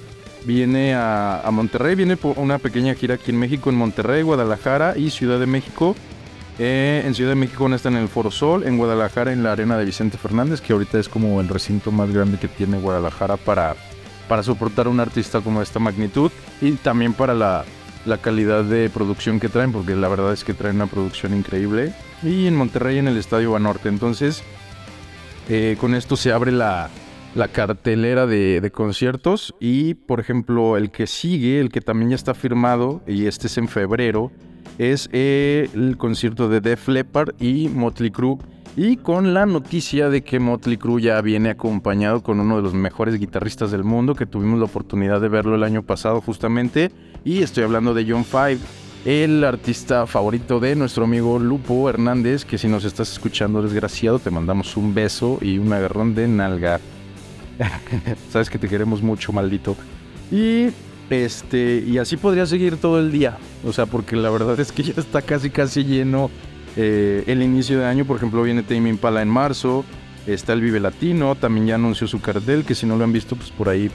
viene 0.46 0.94
a, 0.94 1.42
a 1.42 1.52
Monterrey, 1.52 1.96
viene 1.96 2.18
por 2.18 2.40
una 2.40 2.58
pequeña 2.58 2.94
gira 2.96 3.16
aquí 3.16 3.32
en 3.32 3.40
México, 3.40 3.70
en 3.70 3.76
Monterrey, 3.76 4.22
Guadalajara 4.22 4.98
y 4.98 5.10
Ciudad 5.12 5.40
de 5.40 5.46
México. 5.46 5.96
Eh, 6.58 7.04
en 7.06 7.14
Ciudad 7.14 7.32
de 7.32 7.36
México 7.36 7.68
está 7.74 7.90
en 7.90 7.98
el 7.98 8.08
Foro 8.08 8.32
Sol, 8.32 8.64
en 8.66 8.78
Guadalajara 8.78 9.34
en 9.34 9.44
la 9.44 9.52
Arena 9.52 9.78
de 9.78 9.86
Vicente 9.86 10.18
Fernández, 10.18 10.62
que 10.62 10.72
ahorita 10.72 11.00
es 11.00 11.10
como 11.10 11.42
el 11.42 11.50
recinto 11.50 11.92
más 11.92 12.12
grande 12.12 12.38
que 12.40 12.48
tiene 12.48 12.80
Guadalajara 12.80 13.36
para, 13.36 13.76
para 14.30 14.42
soportar 14.42 14.88
a 14.88 14.90
un 14.90 15.02
artista 15.02 15.42
como 15.42 15.62
esta 15.62 15.80
magnitud 15.80 16.32
y 16.62 16.72
también 16.74 17.14
para 17.14 17.34
la, 17.34 17.66
la 18.06 18.20
calidad 18.20 18.64
de 18.64 18.90
producción 18.90 19.40
que 19.40 19.50
traen, 19.50 19.74
porque 19.74 19.96
la 19.96 20.08
verdad 20.08 20.32
es 20.32 20.46
que 20.46 20.54
traen 20.54 20.78
una 20.78 20.88
producción 20.88 21.36
increíble. 21.36 21.94
Y 22.26 22.48
en 22.48 22.56
Monterrey 22.56 22.98
en 22.98 23.08
el 23.08 23.18
Estadio 23.18 23.52
Banorte. 23.52 23.88
Entonces, 23.88 24.44
eh, 25.48 25.78
con 25.80 25.94
esto 25.96 26.18
se 26.18 26.34
abre 26.34 26.52
la, 26.52 26.90
la 27.36 27.50
cartelera 27.50 28.26
de, 28.26 28.72
conciertos 28.74 29.54
y 29.60 29.94
por 29.94 30.20
ejemplo 30.20 30.78
el 30.78 30.90
que 30.90 31.06
sigue, 31.06 31.60
el 31.60 31.70
que 31.70 31.82
también 31.82 32.10
ya 32.12 32.16
está 32.16 32.34
firmado 32.34 33.02
y 33.06 33.28
este 33.28 33.48
es 33.48 33.58
en 33.58 33.68
febrero, 33.68 34.32
es 34.78 35.10
eh, 35.12 35.70
el 35.74 35.98
concierto 35.98 36.50
de 36.50 36.62
Def 36.62 36.88
Leppard 36.88 37.36
y 37.40 37.68
Motley 37.70 38.10
Crue. 38.10 38.38
Y 38.78 38.98
con 38.98 39.34
la 39.34 39.46
noticia 39.46 40.10
de 40.10 40.22
que 40.22 40.38
Motley 40.38 40.76
Crue 40.76 41.02
ya 41.02 41.22
viene 41.22 41.50
acompañado 41.50 42.22
con 42.22 42.42
uno 42.42 42.58
de 42.58 42.62
los 42.62 42.74
mejores 42.74 43.18
guitarristas 43.18 43.72
del 43.72 43.86
mundo, 43.86 44.16
que 44.16 44.26
tuvimos 44.26 44.60
la 44.60 44.66
oportunidad 44.66 45.22
de 45.22 45.30
verlo 45.30 45.56
el 45.56 45.64
año 45.64 45.84
pasado 45.84 46.20
justamente. 46.20 46.92
Y 47.24 47.42
estoy 47.42 47.64
hablando 47.64 47.94
de 47.94 48.06
John 48.06 48.26
Five, 48.26 48.58
el 49.06 49.44
artista 49.44 50.08
favorito 50.08 50.60
de 50.60 50.76
nuestro 50.76 51.04
amigo 51.04 51.38
Lupo 51.38 51.88
Hernández, 51.88 52.44
que 52.44 52.58
si 52.58 52.68
nos 52.68 52.84
estás 52.86 53.12
escuchando 53.12 53.62
desgraciado, 53.62 54.18
te 54.18 54.32
mandamos 54.32 54.76
un 54.78 54.96
beso 54.96 55.38
y 55.42 55.60
un 55.60 55.72
agarrón 55.72 56.16
de 56.16 56.28
nalga. 56.28 56.80
Sabes 58.32 58.50
que 58.50 58.58
te 58.58 58.68
queremos 58.68 59.04
mucho, 59.04 59.32
maldito. 59.32 59.78
Y 60.32 60.70
este, 61.12 61.84
y 61.86 62.00
así 62.00 62.18
podría 62.18 62.48
seguir 62.48 62.78
todo 62.78 63.00
el 63.00 63.12
día. 63.12 63.38
O 63.64 63.72
sea, 63.72 63.86
porque 63.86 64.16
la 64.16 64.32
verdad 64.32 64.60
es 64.60 64.72
que 64.72 64.82
ya 64.82 64.94
está 64.98 65.22
casi 65.22 65.52
casi 65.52 65.84
lleno 65.84 66.32
eh, 66.76 67.24
el 67.28 67.44
inicio 67.44 67.80
de 67.80 67.86
año. 67.86 68.06
Por 68.06 68.18
ejemplo, 68.18 68.42
viene 68.42 68.64
Tame 68.64 68.90
Impala 68.90 69.22
en 69.22 69.30
marzo. 69.30 69.86
Está 70.26 70.54
el 70.54 70.62
Vive 70.62 70.80
Latino. 70.80 71.36
También 71.36 71.68
ya 71.68 71.76
anunció 71.76 72.08
su 72.08 72.22
cartel. 72.22 72.66
Que 72.66 72.74
si 72.74 72.88
no 72.88 72.98
lo 72.98 73.04
han 73.04 73.14
visto, 73.14 73.36
pues 73.36 73.52
por 73.52 73.70
ahí 73.70 73.92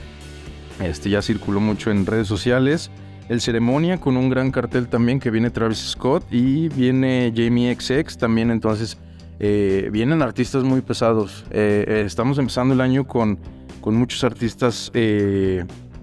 este, 0.81 1.09
ya 1.09 1.21
circuló 1.21 1.59
mucho 1.59 1.91
en 1.91 2.05
redes 2.05 2.27
sociales. 2.27 2.91
El 3.29 3.41
Ceremonia 3.41 3.99
con 3.99 4.17
un 4.17 4.29
gran 4.29 4.51
cartel 4.51 4.87
también 4.87 5.19
que 5.19 5.31
viene 5.31 5.49
Travis 5.49 5.79
Scott. 5.79 6.25
Y 6.31 6.69
viene 6.69 7.33
Jamie 7.35 7.73
XX 7.73 8.17
también. 8.17 8.51
Entonces, 8.51 8.97
eh, 9.39 9.89
vienen 9.91 10.21
artistas 10.21 10.63
muy 10.63 10.81
pesados. 10.81 11.45
Eh, 11.51 12.03
estamos 12.05 12.37
empezando 12.37 12.73
el 12.73 12.81
año 12.81 13.07
con, 13.07 13.39
con 13.81 13.95
muchos 13.95 14.23
artistas 14.23 14.91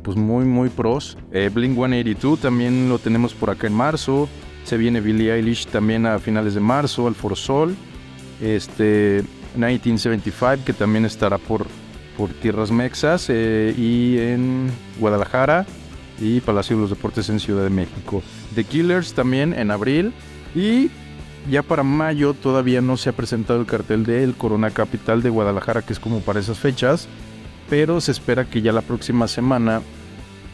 pues 0.09 0.17
muy 0.17 0.47
muy 0.47 0.71
pros. 0.71 1.19
Eh, 1.33 1.51
Blink 1.53 1.75
182 1.75 2.41
también 2.41 2.89
lo 2.89 2.99
tenemos 2.99 3.35
por 3.35 3.51
acá 3.51 3.67
en 3.67 3.75
marzo. 3.75 4.27
Se 4.65 4.79
viene 4.79 5.03
Billie 5.03 5.35
Eilish 5.35 5.67
también 5.67 6.07
a 6.07 6.19
finales 6.19 6.55
de 6.55 6.61
marzo, 6.61 7.07
al 7.07 7.15
For 7.15 7.37
Sol. 7.37 7.77
Este 8.41 9.23
1975 9.55 10.65
que 10.65 10.73
también 10.73 11.05
estará 11.05 11.37
por, 11.37 11.67
por 12.17 12.31
tierras 12.31 12.71
mexas 12.71 13.27
eh, 13.29 13.75
y 13.77 14.17
en 14.19 14.71
Guadalajara 14.99 15.67
y 16.21 16.41
Palacio 16.41 16.77
de 16.77 16.83
los 16.83 16.91
Deportes 16.91 17.29
en 17.29 17.41
Ciudad 17.41 17.65
de 17.65 17.71
México. 17.71 18.23
The 18.55 18.65
Killers 18.65 19.15
también 19.15 19.53
en 19.53 19.71
abril 19.71 20.13
y 20.55 20.91
ya 21.51 21.63
para 21.63 21.83
mayo 21.83 22.35
todavía 22.35 22.81
no 22.81 22.97
se 22.97 23.11
ha 23.11 23.13
presentado 23.13 23.61
el 23.61 23.67
cartel 23.67 24.05
del 24.05 24.35
Corona 24.35 24.71
Capital 24.71 25.23
de 25.23 25.31
Guadalajara 25.31 25.83
que 25.83 25.93
es 25.93 26.01
como 26.01 26.21
para 26.21 26.41
esas 26.41 26.59
fechas 26.59 27.09
pero 27.69 28.01
se 28.01 28.13
espera 28.13 28.45
que 28.45 28.63
ya 28.63 28.73
la 28.73 28.83
próxima 28.83 29.29
semana 29.29 29.83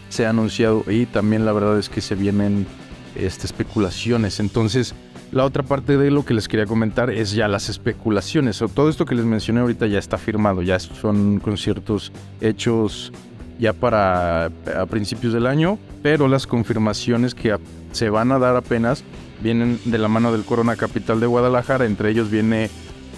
se 0.09 0.27
ha 0.27 0.31
anunciado 0.31 0.85
y 0.89 1.07
también 1.07 1.45
la 1.45 1.53
verdad 1.53 1.79
es 1.79 1.89
que 1.89 2.01
se 2.01 2.15
vienen 2.15 2.67
este, 3.15 3.47
especulaciones. 3.47 4.41
Entonces, 4.41 4.95
la 5.33 5.45
otra 5.45 5.63
parte 5.63 5.97
de 5.97 6.11
lo 6.11 6.25
que 6.25 6.35
les 6.35 6.49
quería 6.49 6.67
comentar 6.67 7.11
es 7.11 7.33
ya 7.33 7.49
las 7.49 7.69
especulaciones. 7.69 8.61
O 8.63 8.69
todo 8.69 8.89
esto 8.89 9.05
que 9.07 9.15
les 9.15 9.25
mencioné 9.25 9.61
ahorita 9.61 9.87
ya 9.87 9.99
está 9.99 10.19
firmado, 10.19 10.63
ya 10.63 10.79
son 10.79 11.41
conciertos 11.41 12.13
hechos 12.41 13.13
ya 13.59 13.73
para 13.73 14.47
a 14.47 14.87
principios 14.89 15.33
del 15.33 15.47
año, 15.47 15.79
pero 16.03 16.29
las 16.29 16.47
confirmaciones 16.47 17.35
que 17.35 17.57
se 17.93 18.11
van 18.11 18.33
a 18.33 18.39
dar 18.39 18.57
apenas 18.57 19.05
vienen 19.43 19.79
de 19.85 19.99
la 19.99 20.09
mano 20.09 20.33
del 20.33 20.45
Corona 20.45 20.77
Capital 20.77 21.21
de 21.21 21.27
Guadalajara. 21.27 21.85
Entre 21.85 22.11
ellos 22.11 22.31
viene 22.31 22.71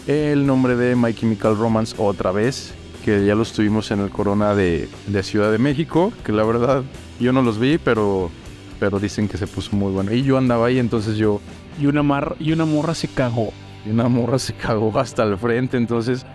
el 0.07 0.47
nombre 0.47 0.77
de 0.77 0.97
My 0.97 1.15
Chemical 1.15 1.57
Romance 1.57 1.95
otra 1.99 2.33
vez, 2.33 2.75
que 3.05 3.25
ya 3.25 3.35
los 3.35 3.53
tuvimos 3.53 3.91
en 3.91 4.01
el 4.01 4.11
Corona 4.11 4.55
de, 4.55 4.89
de, 5.07 5.23
Ciudad 5.23 5.51
de 5.51 5.59
México, 5.59 6.13
que 6.25 6.33
la 6.33 6.45
verdad 6.45 6.83
yo 7.21 7.33
no 7.33 7.43
los 7.43 7.59
vi, 7.59 7.79
pero, 7.79 8.31
pero 8.79 8.99
dicen 8.99 9.29
que 9.29 9.39
se 9.39 9.47
puso 9.47 9.75
muy 9.77 9.93
bueno. 9.93 10.13
Y 10.13 10.23
yo 10.23 10.37
andaba 10.37 10.67
ahí, 10.67 10.79
entonces 10.79 11.17
yo... 11.17 11.41
Y 11.81 11.87
una, 11.87 12.03
mar, 12.03 12.37
y 12.39 12.53
una 12.53 12.65
morra 12.65 12.95
se 12.95 13.09
cagó. 13.09 13.53
Y 13.85 13.91
una 13.91 14.09
morra 14.09 14.39
se 14.39 14.55
cagó 14.55 14.99
hasta 14.99 15.23
el 15.23 15.37
frente, 15.39 15.77
entonces 15.77 16.27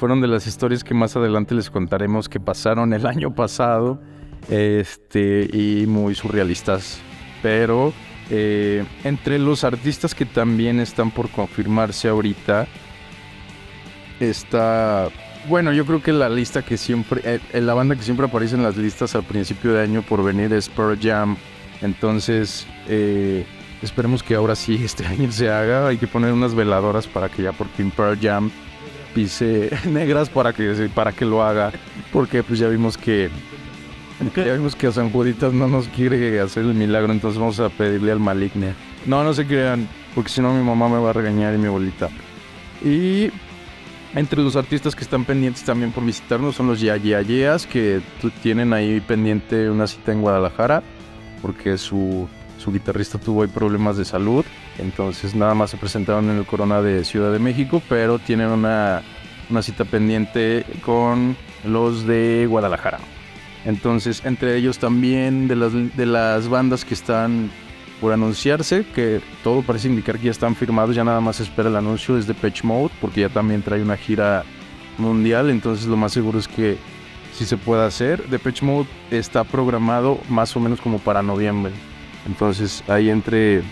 fueron 0.00 0.22
de 0.22 0.28
las 0.28 0.46
historias 0.46 0.82
que 0.82 0.94
más 0.94 1.14
adelante 1.14 1.54
les 1.54 1.68
contaremos 1.68 2.30
que 2.30 2.40
pasaron 2.40 2.94
el 2.94 3.06
año 3.06 3.34
pasado, 3.34 4.00
este, 4.48 5.46
y 5.52 5.84
muy 5.86 6.14
surrealistas. 6.14 6.98
Pero 7.42 7.92
eh, 8.30 8.82
entre 9.04 9.38
los 9.38 9.62
artistas 9.62 10.14
que 10.14 10.24
también 10.24 10.80
están 10.80 11.10
por 11.10 11.28
confirmarse 11.28 12.08
ahorita, 12.08 12.66
está 14.20 15.10
bueno, 15.48 15.70
yo 15.70 15.84
creo 15.84 16.02
que 16.02 16.14
la 16.14 16.30
lista 16.30 16.62
que 16.62 16.78
siempre, 16.78 17.20
eh, 17.22 17.60
la 17.60 17.74
banda 17.74 17.94
que 17.94 18.02
siempre 18.02 18.24
aparece 18.24 18.54
en 18.54 18.62
las 18.62 18.78
listas 18.78 19.14
al 19.14 19.24
principio 19.24 19.74
de 19.74 19.82
año 19.82 20.00
por 20.00 20.24
venir 20.24 20.50
es 20.54 20.70
Pearl 20.70 20.98
Jam. 20.98 21.36
Entonces, 21.82 22.66
eh, 22.88 23.44
esperemos 23.82 24.22
que 24.22 24.34
ahora 24.34 24.56
sí 24.56 24.80
este 24.82 25.06
año 25.06 25.30
se 25.30 25.50
haga. 25.50 25.88
Hay 25.88 25.98
que 25.98 26.06
poner 26.06 26.32
unas 26.32 26.54
veladoras 26.54 27.06
para 27.06 27.28
que 27.28 27.42
ya 27.42 27.52
por 27.52 27.68
fin 27.68 27.90
Pearl 27.90 28.18
Jam 28.18 28.50
pise 29.14 29.70
negras 29.88 30.28
para 30.30 30.52
que, 30.52 30.90
para 30.94 31.12
que 31.12 31.24
lo 31.24 31.42
haga. 31.42 31.72
Porque 32.12 32.42
pues 32.42 32.58
ya 32.58 32.68
vimos 32.68 32.96
que 32.96 33.30
ya 34.36 34.52
vimos 34.52 34.76
que 34.76 34.86
a 34.86 34.92
San 34.92 35.10
Juditas 35.10 35.52
no 35.52 35.66
nos 35.66 35.88
quiere 35.88 36.40
hacer 36.40 36.64
el 36.64 36.74
milagro, 36.74 37.10
entonces 37.10 37.40
vamos 37.40 37.58
a 37.58 37.70
pedirle 37.70 38.12
al 38.12 38.20
maligne. 38.20 38.74
No, 39.06 39.24
no 39.24 39.32
se 39.32 39.46
crean, 39.46 39.88
porque 40.14 40.28
si 40.28 40.42
no 40.42 40.52
mi 40.52 40.62
mamá 40.62 40.88
me 40.88 40.98
va 40.98 41.10
a 41.10 41.12
regañar 41.14 41.54
y 41.54 41.58
mi 41.58 41.66
abuelita. 41.68 42.10
Y 42.84 43.30
entre 44.14 44.42
los 44.42 44.56
artistas 44.56 44.94
que 44.94 45.04
están 45.04 45.24
pendientes 45.24 45.64
también 45.64 45.90
por 45.92 46.04
visitarnos 46.04 46.56
son 46.56 46.66
los 46.66 46.80
Yayeas, 46.80 47.66
que 47.66 48.02
tienen 48.42 48.74
ahí 48.74 49.00
pendiente 49.00 49.70
una 49.70 49.86
cita 49.86 50.12
en 50.12 50.20
Guadalajara, 50.20 50.82
porque 51.40 51.78
su, 51.78 52.28
su 52.60 52.72
guitarrista 52.72 53.18
tuvo 53.18 53.42
ahí 53.42 53.48
problemas 53.48 53.96
de 53.96 54.04
salud. 54.04 54.44
Entonces 54.78 55.34
nada 55.34 55.54
más 55.54 55.70
se 55.70 55.76
presentaron 55.76 56.30
en 56.30 56.38
el 56.38 56.46
Corona 56.46 56.82
de 56.82 57.04
Ciudad 57.04 57.32
de 57.32 57.38
México, 57.38 57.82
pero 57.88 58.18
tienen 58.18 58.48
una, 58.48 59.02
una 59.48 59.62
cita 59.62 59.84
pendiente 59.84 60.64
con 60.84 61.36
los 61.64 62.06
de 62.06 62.46
Guadalajara. 62.48 62.98
Entonces, 63.64 64.22
entre 64.24 64.56
ellos 64.56 64.78
también 64.78 65.46
de 65.48 65.56
las, 65.56 65.72
de 65.72 66.06
las 66.06 66.48
bandas 66.48 66.84
que 66.84 66.94
están 66.94 67.50
por 68.00 68.12
anunciarse, 68.12 68.86
que 68.94 69.20
todo 69.44 69.60
parece 69.60 69.88
indicar 69.88 70.18
que 70.18 70.26
ya 70.26 70.30
están 70.30 70.56
firmados, 70.56 70.96
ya 70.96 71.04
nada 71.04 71.20
más 71.20 71.40
espera 71.40 71.68
el 71.68 71.76
anuncio 71.76 72.16
desde 72.16 72.32
Patch 72.32 72.64
Mode, 72.64 72.90
porque 73.00 73.20
ya 73.20 73.28
también 73.28 73.60
trae 73.60 73.82
una 73.82 73.98
gira 73.98 74.44
mundial, 74.96 75.50
entonces 75.50 75.86
lo 75.86 75.96
más 75.96 76.12
seguro 76.12 76.38
es 76.38 76.48
que 76.48 76.78
si 77.34 77.44
se 77.44 77.56
pueda 77.56 77.86
hacer. 77.86 78.22
Patch 78.38 78.62
Mode 78.62 78.88
está 79.10 79.44
programado 79.44 80.18
más 80.28 80.56
o 80.56 80.60
menos 80.60 80.80
como 80.80 80.98
para 80.98 81.22
noviembre. 81.22 81.72
Entonces 82.26 82.84
ahí 82.88 83.10
entre, 83.10 83.62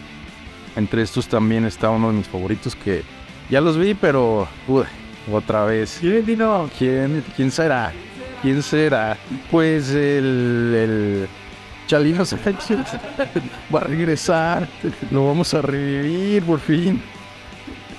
entre 0.76 1.02
estos 1.02 1.28
también 1.28 1.64
está 1.64 1.90
uno 1.90 2.08
de 2.08 2.14
mis 2.14 2.28
favoritos 2.28 2.74
que 2.74 3.02
ya 3.50 3.60
los 3.60 3.78
vi, 3.78 3.94
pero 3.94 4.48
otra 5.32 5.64
vez. 5.64 5.98
¿Quién, 6.00 6.24
¿Quién, 6.78 7.24
¿Quién 7.36 7.50
será? 7.50 7.92
¿Quién 8.42 8.62
será? 8.62 9.16
Pues 9.50 9.90
el, 9.90 10.74
el 10.74 11.28
Chalino 11.86 12.24
Sánchez 12.24 12.78
va 13.74 13.80
a 13.80 13.84
regresar, 13.84 14.68
lo 15.10 15.26
vamos 15.26 15.52
a 15.54 15.62
revivir 15.62 16.42
por 16.42 16.60
fin. 16.60 17.02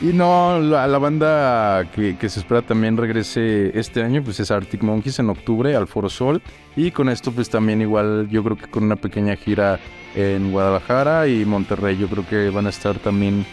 Y 0.02 0.14
no, 0.14 0.60
la, 0.60 0.88
la 0.88 0.98
banda 0.98 1.90
que, 1.94 2.18
que 2.18 2.30
se 2.30 2.40
espera 2.40 2.62
también 2.62 2.96
regrese 2.96 3.78
este 3.78 4.02
año, 4.02 4.24
pues 4.24 4.40
es 4.40 4.50
Arctic 4.50 4.82
Monkeys 4.82 5.20
en 5.20 5.30
octubre 5.30 5.76
al 5.76 5.88
Foro 5.88 6.10
Sol. 6.10 6.42
Y 6.78 6.92
con 6.92 7.10
esto, 7.10 7.34
pues 7.34 7.50
también 7.50 7.82
igual, 7.82 8.30
yo 8.30 8.42
creo 8.42 8.58
que 8.58 8.68
con 8.68 8.84
una 8.86 8.96
pequeña 8.96 9.36
gira 9.36 9.78
en 10.16 10.52
Guadalajara 10.52 11.28
y 11.28 11.44
Monterrey, 11.44 11.98
yo 11.98 12.08
creo 12.08 12.26
que 12.26 12.50
van 12.50 12.68
a 12.68 12.70
estar 12.70 12.98
también 12.98 13.46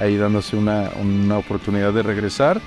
ahí 0.00 0.16
dándose 0.16 0.56
una, 0.56 0.90
una 1.00 1.38
oportunidad 1.38 1.92
de 1.92 2.02
regresar. 2.02 2.60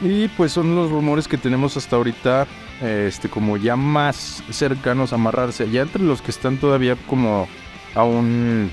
Y 0.00 0.28
pues 0.28 0.52
son 0.52 0.76
los 0.76 0.90
rumores 0.90 1.26
que 1.26 1.36
tenemos 1.36 1.76
hasta 1.76 1.96
ahorita, 1.96 2.46
este, 2.80 3.28
como 3.28 3.56
ya 3.56 3.74
más 3.74 4.44
cercanos 4.50 5.12
a 5.12 5.16
amarrarse. 5.16 5.68
Ya 5.68 5.82
entre 5.82 6.02
los 6.04 6.22
que 6.22 6.30
están 6.30 6.56
todavía 6.56 6.96
como 7.08 7.48
aún 7.96 8.70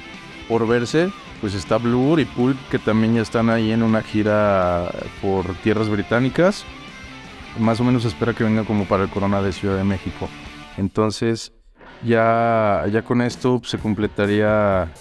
por 0.48 0.68
verse, 0.68 1.10
pues 1.42 1.54
está 1.54 1.78
Blur 1.78 2.20
y 2.20 2.26
Pulp 2.26 2.58
que 2.70 2.80
también 2.80 3.16
ya 3.16 3.22
están 3.22 3.50
ahí 3.50 3.72
en 3.72 3.84
una 3.84 4.02
gira 4.02 4.90
por 5.22 5.54
tierras 5.56 5.90
británicas. 5.90 6.66
Más 7.60 7.80
o 7.80 7.84
menos 7.84 8.06
espera 8.06 8.34
que 8.34 8.44
venga 8.44 8.64
como 8.64 8.86
para 8.86 9.04
el 9.04 9.10
Corona 9.10 9.42
de 9.42 9.52
Ciudad 9.52 9.78
de 9.78 9.84
México. 9.84 10.30
Entonces, 10.78 11.54
ya, 12.04 12.86
ya 12.92 13.02
con 13.02 13.22
esto 13.22 13.62
se 13.64 13.80
completaría 13.80 14.92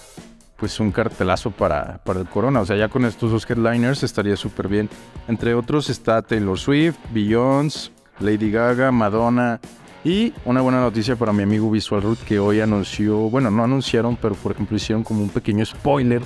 pues 0.56 0.80
un 0.80 0.90
cartelazo 0.90 1.50
para, 1.50 1.98
para 2.04 2.20
el 2.20 2.26
Corona. 2.26 2.60
O 2.60 2.66
sea, 2.66 2.76
ya 2.76 2.88
con 2.88 3.04
estos 3.04 3.30
dos 3.30 3.48
headliners 3.48 4.02
estaría 4.02 4.36
súper 4.36 4.68
bien. 4.68 4.88
Entre 5.28 5.54
otros 5.54 5.90
está 5.90 6.22
Taylor 6.22 6.58
Swift, 6.58 6.96
Beyoncé, 7.12 7.90
Lady 8.20 8.50
Gaga, 8.50 8.90
Madonna. 8.90 9.60
Y 10.06 10.32
una 10.44 10.60
buena 10.60 10.80
noticia 10.80 11.16
para 11.16 11.32
mi 11.32 11.42
amigo 11.42 11.68
Visual 11.68 12.00
Root 12.00 12.20
que 12.20 12.38
hoy 12.38 12.60
anunció, 12.60 13.28
bueno, 13.28 13.50
no 13.50 13.64
anunciaron, 13.64 14.14
pero 14.14 14.36
por 14.36 14.52
ejemplo 14.52 14.76
hicieron 14.76 15.02
como 15.02 15.20
un 15.20 15.30
pequeño 15.30 15.66
spoiler. 15.66 16.22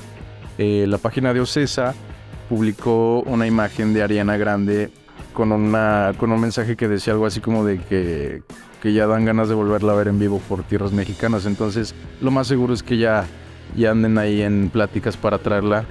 Eh, 0.59 0.85
la 0.87 0.99
página 0.99 1.33
de 1.33 1.41
Ocesa 1.41 1.95
publicó 2.51 3.21
una 3.21 3.47
imagen 3.47 3.95
de 3.95 4.03
Ariana 4.03 4.37
Grande 4.37 4.91
con, 5.33 5.51
una, 5.51 6.13
con 6.19 6.31
un 6.31 6.43
mensaje 6.43 6.77
que 6.77 6.89
decía 6.89 7.15
algo 7.15 7.25
así 7.25 7.41
como 7.41 7.65
de 7.65 7.79
que, 7.79 8.43
que 8.83 8.93
ya 8.93 9.07
dan 9.07 9.25
ganas 9.25 9.49
de 9.49 9.55
volverla 9.55 9.93
a 9.93 9.97
ver 9.97 10.09
en 10.09 10.19
vivo 10.19 10.43
por 10.47 10.63
tierras 10.63 10.93
mexicanas. 10.93 11.47
Entonces, 11.47 11.95
lo 12.21 12.31
más 12.31 12.49
seguro 12.49 12.75
es 12.75 12.83
que 12.83 12.99
ya, 12.99 13.25
ya 13.79 13.93
anden 13.93 14.19
ahí 14.19 14.43
en 14.43 14.69
pláticas 14.69 15.17
para 15.17 15.39
traerla. 15.39 15.87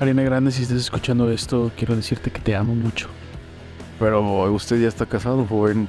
Ariana 0.00 0.24
Grande, 0.24 0.50
si 0.50 0.62
estás 0.62 0.78
escuchando 0.78 1.30
esto, 1.30 1.70
quiero 1.76 1.94
decirte 1.94 2.32
que 2.32 2.40
te 2.40 2.56
amo 2.56 2.74
mucho. 2.74 3.06
Pero 4.00 4.52
usted 4.52 4.82
ya 4.82 4.88
está 4.88 5.06
casado, 5.06 5.46
joven. 5.46 5.86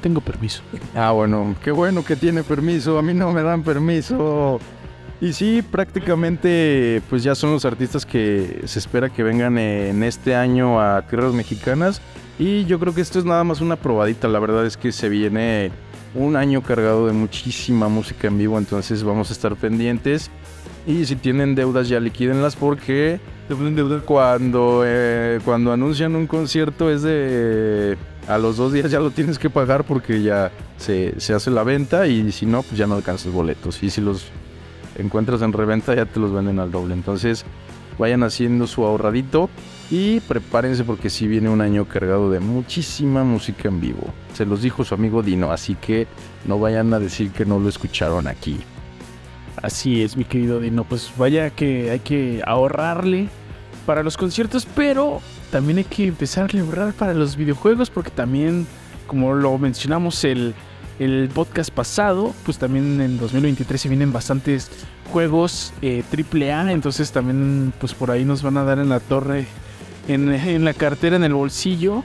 Tengo 0.00 0.20
permiso. 0.20 0.62
Ah, 0.94 1.10
bueno, 1.10 1.54
qué 1.62 1.70
bueno 1.70 2.04
que 2.04 2.16
tiene 2.16 2.42
permiso. 2.42 2.98
A 2.98 3.02
mí 3.02 3.14
no 3.14 3.32
me 3.32 3.42
dan 3.42 3.62
permiso. 3.62 4.60
Y 5.20 5.32
sí, 5.32 5.62
prácticamente, 5.62 7.02
pues 7.10 7.24
ya 7.24 7.34
son 7.34 7.50
los 7.50 7.64
artistas 7.64 8.06
que 8.06 8.62
se 8.66 8.78
espera 8.78 9.10
que 9.10 9.24
vengan 9.24 9.58
en 9.58 10.04
este 10.04 10.36
año 10.36 10.80
a 10.80 11.02
tierras 11.02 11.32
mexicanas. 11.32 12.00
Y 12.38 12.64
yo 12.66 12.78
creo 12.78 12.94
que 12.94 13.00
esto 13.00 13.18
es 13.18 13.24
nada 13.24 13.42
más 13.42 13.60
una 13.60 13.74
probadita. 13.74 14.28
La 14.28 14.38
verdad 14.38 14.64
es 14.64 14.76
que 14.76 14.92
se 14.92 15.08
viene 15.08 15.72
un 16.14 16.36
año 16.36 16.62
cargado 16.62 17.06
de 17.08 17.12
muchísima 17.12 17.88
música 17.88 18.28
en 18.28 18.38
vivo, 18.38 18.58
entonces 18.58 19.02
vamos 19.02 19.30
a 19.30 19.32
estar 19.32 19.56
pendientes. 19.56 20.30
Y 20.86 21.04
si 21.04 21.16
tienen 21.16 21.54
deudas 21.54 21.88
ya 21.88 22.00
liquídenlas 22.00 22.56
porque 22.56 23.20
cuando, 24.04 24.82
eh, 24.86 25.40
cuando 25.44 25.72
anuncian 25.72 26.14
un 26.14 26.26
concierto 26.26 26.90
es 26.90 27.02
de... 27.02 27.96
A 28.28 28.36
los 28.36 28.58
dos 28.58 28.74
días 28.74 28.90
ya 28.90 29.00
lo 29.00 29.10
tienes 29.10 29.38
que 29.38 29.48
pagar 29.48 29.84
porque 29.84 30.22
ya 30.22 30.52
se, 30.76 31.18
se 31.18 31.32
hace 31.32 31.50
la 31.50 31.62
venta 31.62 32.06
y 32.06 32.30
si 32.30 32.44
no, 32.44 32.62
pues 32.62 32.76
ya 32.76 32.86
no 32.86 32.94
alcanzas 32.94 33.32
boletos. 33.32 33.82
Y 33.82 33.88
si 33.88 34.02
los 34.02 34.26
encuentras 34.96 35.40
en 35.40 35.52
reventa 35.52 35.94
ya 35.94 36.04
te 36.04 36.20
los 36.20 36.32
venden 36.32 36.58
al 36.58 36.70
doble. 36.70 36.92
Entonces 36.92 37.46
vayan 37.98 38.22
haciendo 38.22 38.66
su 38.66 38.84
ahorradito 38.84 39.48
y 39.90 40.20
prepárense 40.20 40.84
porque 40.84 41.08
si 41.08 41.26
viene 41.26 41.48
un 41.48 41.60
año 41.60 41.86
cargado 41.86 42.30
de 42.30 42.40
muchísima 42.40 43.24
música 43.24 43.68
en 43.68 43.80
vivo. 43.80 44.12
Se 44.34 44.44
los 44.44 44.60
dijo 44.62 44.84
su 44.84 44.94
amigo 44.94 45.22
Dino, 45.22 45.50
así 45.50 45.74
que 45.74 46.06
no 46.44 46.58
vayan 46.58 46.92
a 46.92 46.98
decir 46.98 47.30
que 47.30 47.46
no 47.46 47.58
lo 47.58 47.68
escucharon 47.68 48.26
aquí. 48.26 48.58
Así 49.62 50.02
es, 50.02 50.16
mi 50.16 50.24
querido 50.24 50.60
Dino. 50.60 50.84
Pues 50.84 51.10
vaya 51.16 51.50
que 51.50 51.90
hay 51.90 52.00
que 52.00 52.42
ahorrarle 52.46 53.28
para 53.86 54.02
los 54.02 54.16
conciertos, 54.16 54.66
pero 54.76 55.20
también 55.50 55.78
hay 55.78 55.84
que 55.84 56.06
empezar 56.06 56.50
a 56.54 56.60
ahorrar 56.60 56.92
para 56.94 57.14
los 57.14 57.36
videojuegos 57.36 57.90
porque 57.90 58.10
también, 58.10 58.66
como 59.06 59.34
lo 59.34 59.56
mencionamos 59.58 60.24
el, 60.24 60.54
el 60.98 61.28
podcast 61.32 61.70
pasado, 61.70 62.34
pues 62.44 62.58
también 62.58 63.00
en 63.00 63.18
2023 63.18 63.80
se 63.80 63.88
vienen 63.88 64.12
bastantes 64.12 64.70
juegos 65.12 65.72
eh, 65.82 66.02
AAA, 66.12 66.72
entonces 66.72 67.12
también 67.12 67.72
pues 67.78 67.94
por 67.94 68.10
ahí 68.10 68.24
nos 68.24 68.42
van 68.42 68.56
a 68.56 68.64
dar 68.64 68.78
en 68.78 68.88
la 68.88 69.00
torre, 69.00 69.46
en, 70.06 70.30
en 70.32 70.64
la 70.64 70.74
cartera, 70.74 71.16
en 71.16 71.24
el 71.24 71.34
bolsillo. 71.34 72.04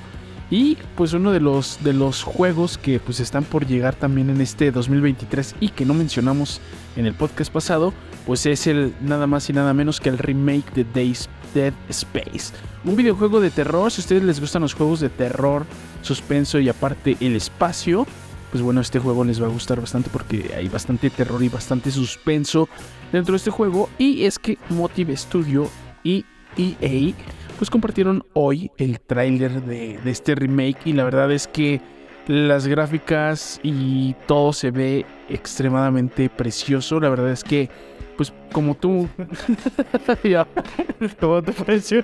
Y 0.49 0.77
pues 0.95 1.13
uno 1.13 1.31
de 1.31 1.39
los, 1.39 1.83
de 1.83 1.93
los 1.93 2.21
juegos 2.21 2.77
que 2.77 2.99
pues 2.99 3.19
están 3.19 3.43
por 3.43 3.65
llegar 3.65 3.95
también 3.95 4.29
en 4.29 4.39
este 4.39 4.71
2023 4.71 5.55
y 5.59 5.69
que 5.69 5.83
no 5.83 5.95
mencionamos 5.95 6.61
en 6.95 7.07
el 7.07 7.15
podcast 7.15 7.51
pasado, 7.51 7.91
pues 8.27 8.45
es 8.45 8.67
el 8.67 8.93
nada 9.01 9.25
más 9.25 9.49
y 9.49 9.53
nada 9.53 9.73
menos 9.73 9.99
que 9.99 10.09
el 10.09 10.19
remake 10.19 10.71
de 10.75 10.83
Days 10.83 11.27
Dead 11.53 11.73
Space. 11.89 12.53
Un 12.83 12.95
videojuego 12.95 13.39
de 13.39 13.49
terror, 13.49 13.91
si 13.91 14.01
a 14.01 14.03
ustedes 14.03 14.23
les 14.23 14.39
gustan 14.39 14.61
los 14.61 14.73
juegos 14.73 14.99
de 14.99 15.09
terror, 15.09 15.65
suspenso 16.01 16.59
y 16.59 16.69
aparte 16.69 17.17
el 17.19 17.35
espacio, 17.35 18.05
pues 18.51 18.61
bueno, 18.63 18.81
este 18.81 18.99
juego 18.99 19.23
les 19.23 19.41
va 19.41 19.47
a 19.47 19.49
gustar 19.49 19.79
bastante 19.79 20.09
porque 20.11 20.53
hay 20.55 20.67
bastante 20.67 21.09
terror 21.09 21.41
y 21.43 21.49
bastante 21.49 21.91
suspenso 21.91 22.69
dentro 23.11 23.33
de 23.33 23.37
este 23.37 23.51
juego. 23.51 23.89
Y 23.97 24.25
es 24.25 24.37
que 24.37 24.57
Motive 24.69 25.15
Studio 25.17 25.69
y 26.03 26.25
EA 26.57 27.13
pues 27.57 27.69
compartieron 27.69 28.25
hoy 28.33 28.71
el 28.77 28.99
tráiler 28.99 29.63
de, 29.63 29.99
de, 30.03 30.11
este 30.11 30.35
remake 30.35 30.79
y 30.85 30.93
la 30.93 31.03
verdad 31.03 31.31
es 31.31 31.47
que 31.47 31.81
las 32.27 32.67
gráficas 32.67 33.59
y 33.63 34.15
todo 34.27 34.53
se 34.53 34.71
ve 34.71 35.05
extremadamente 35.29 36.29
precioso. 36.29 36.99
La 36.99 37.09
verdad 37.09 37.31
es 37.31 37.43
que, 37.43 37.69
pues 38.17 38.33
como 38.51 38.75
tú... 38.75 39.07
¿Cómo 41.19 41.41
te 41.41 41.51
pareció? 41.51 42.03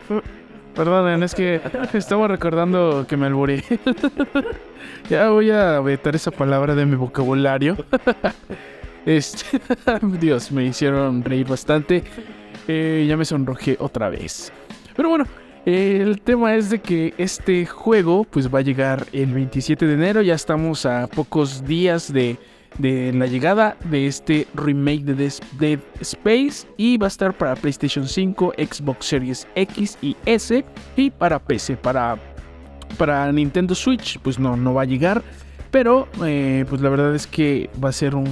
Perdonen, 0.76 1.24
es 1.24 1.36
que 1.36 1.62
estaba 1.94 2.28
recordando 2.28 3.06
que 3.08 3.18
me 3.18 3.26
alboré. 3.26 3.64
ya 5.10 5.30
voy 5.30 5.52
a 5.52 5.80
vetar 5.82 6.16
esa 6.16 6.32
palabra 6.32 6.76
de 6.76 6.86
mi 6.86 6.96
vocabulario. 6.96 7.78
este, 9.06 9.60
Dios, 10.20 10.52
me 10.52 10.66
hicieron 10.66 11.24
reír 11.24 11.48
bastante. 11.48 12.04
Eh, 12.68 13.06
ya 13.08 13.18
me 13.18 13.26
sonrojé 13.26 13.78
otra 13.80 14.10
vez. 14.10 14.54
Pero 14.96 15.10
bueno, 15.10 15.26
el 15.70 16.22
tema 16.22 16.56
es 16.56 16.70
de 16.70 16.80
que 16.80 17.14
este 17.18 17.66
juego 17.66 18.24
pues 18.24 18.54
va 18.54 18.60
a 18.60 18.62
llegar 18.62 19.06
el 19.14 19.34
27 19.34 19.86
de 19.86 19.94
enero. 19.94 20.22
Ya 20.22 20.34
estamos 20.34 20.86
a 20.86 21.08
pocos 21.08 21.64
días 21.66 22.12
de, 22.12 22.38
de 22.78 23.14
la 23.14 23.28
llegada 23.28 23.78
de 23.86 24.08
este 24.08 24.48
remake 24.56 25.04
de 25.04 25.32
Dead 25.60 25.80
Space. 26.02 26.68
Y 26.78 26.98
va 26.98 27.06
a 27.06 27.10
estar 27.10 27.38
para 27.38 27.56
PlayStation 27.56 28.08
5, 28.08 28.54
Xbox 28.58 29.06
Series 29.06 29.48
X 29.56 29.98
y 30.02 30.16
S. 30.26 30.66
Y 30.96 31.12
para 31.12 31.40
PC, 31.40 31.78
para, 31.78 32.18
para 32.98 33.32
Nintendo 33.32 33.76
Switch 33.76 34.18
pues 34.20 34.40
no, 34.40 34.58
no 34.58 34.74
va 34.74 34.84
a 34.84 34.86
llegar. 34.86 35.22
Pero 35.72 36.08
eh, 36.26 36.66
pues 36.68 36.82
la 36.82 36.90
verdad 36.90 37.14
es 37.14 37.28
que 37.28 37.70
va 37.84 37.90
a 37.90 37.94
ser 37.94 38.16
un 38.16 38.28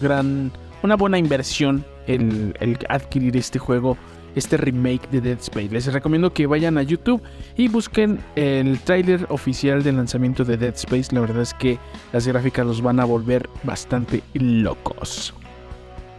gran, 0.00 0.52
una 0.82 0.96
buena 0.96 1.16
inversión 1.16 1.84
el, 2.06 2.54
el 2.60 2.78
adquirir 2.88 3.36
este 3.36 3.58
juego 3.58 3.96
este 4.34 4.56
remake 4.56 5.08
de 5.10 5.20
Dead 5.20 5.38
Space. 5.38 5.68
Les 5.70 5.92
recomiendo 5.92 6.32
que 6.32 6.46
vayan 6.46 6.78
a 6.78 6.82
YouTube 6.82 7.22
y 7.56 7.68
busquen 7.68 8.20
el 8.36 8.78
tráiler 8.80 9.26
oficial 9.28 9.82
del 9.82 9.96
lanzamiento 9.96 10.44
de 10.44 10.56
Dead 10.56 10.74
Space. 10.74 11.14
La 11.14 11.20
verdad 11.20 11.42
es 11.42 11.54
que 11.54 11.78
las 12.12 12.26
gráficas 12.26 12.66
los 12.66 12.82
van 12.82 13.00
a 13.00 13.04
volver 13.04 13.48
bastante 13.62 14.22
locos. 14.34 15.34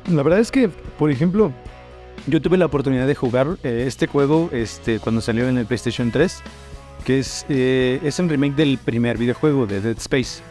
La 0.10 0.22
verdad 0.24 0.40
es 0.40 0.52
que, 0.52 0.70
por 0.70 1.12
ejemplo, 1.12 1.52
yo 2.28 2.42
tuve 2.42 2.58
la 2.58 2.66
oportunidad 2.66 3.08
de 3.08 3.16
jugar 3.16 3.58
eh, 3.64 3.86
este 3.88 4.08
juego 4.08 4.50
este, 4.52 5.00
cuando 5.00 5.22
salió 5.22 5.48
en 5.48 5.58
el 5.58 5.66
PlayStation 5.66 6.12
3, 6.12 6.42
que 7.06 7.20
es, 7.20 7.46
eh, 7.50 8.00
es 8.04 8.20
un 8.20 8.30
remake 8.30 8.56
del 8.56 8.78
primer 8.78 9.18
videojuego 9.18 9.66
de 9.66 9.82
Dead 9.82 9.98
Space. 9.98 10.42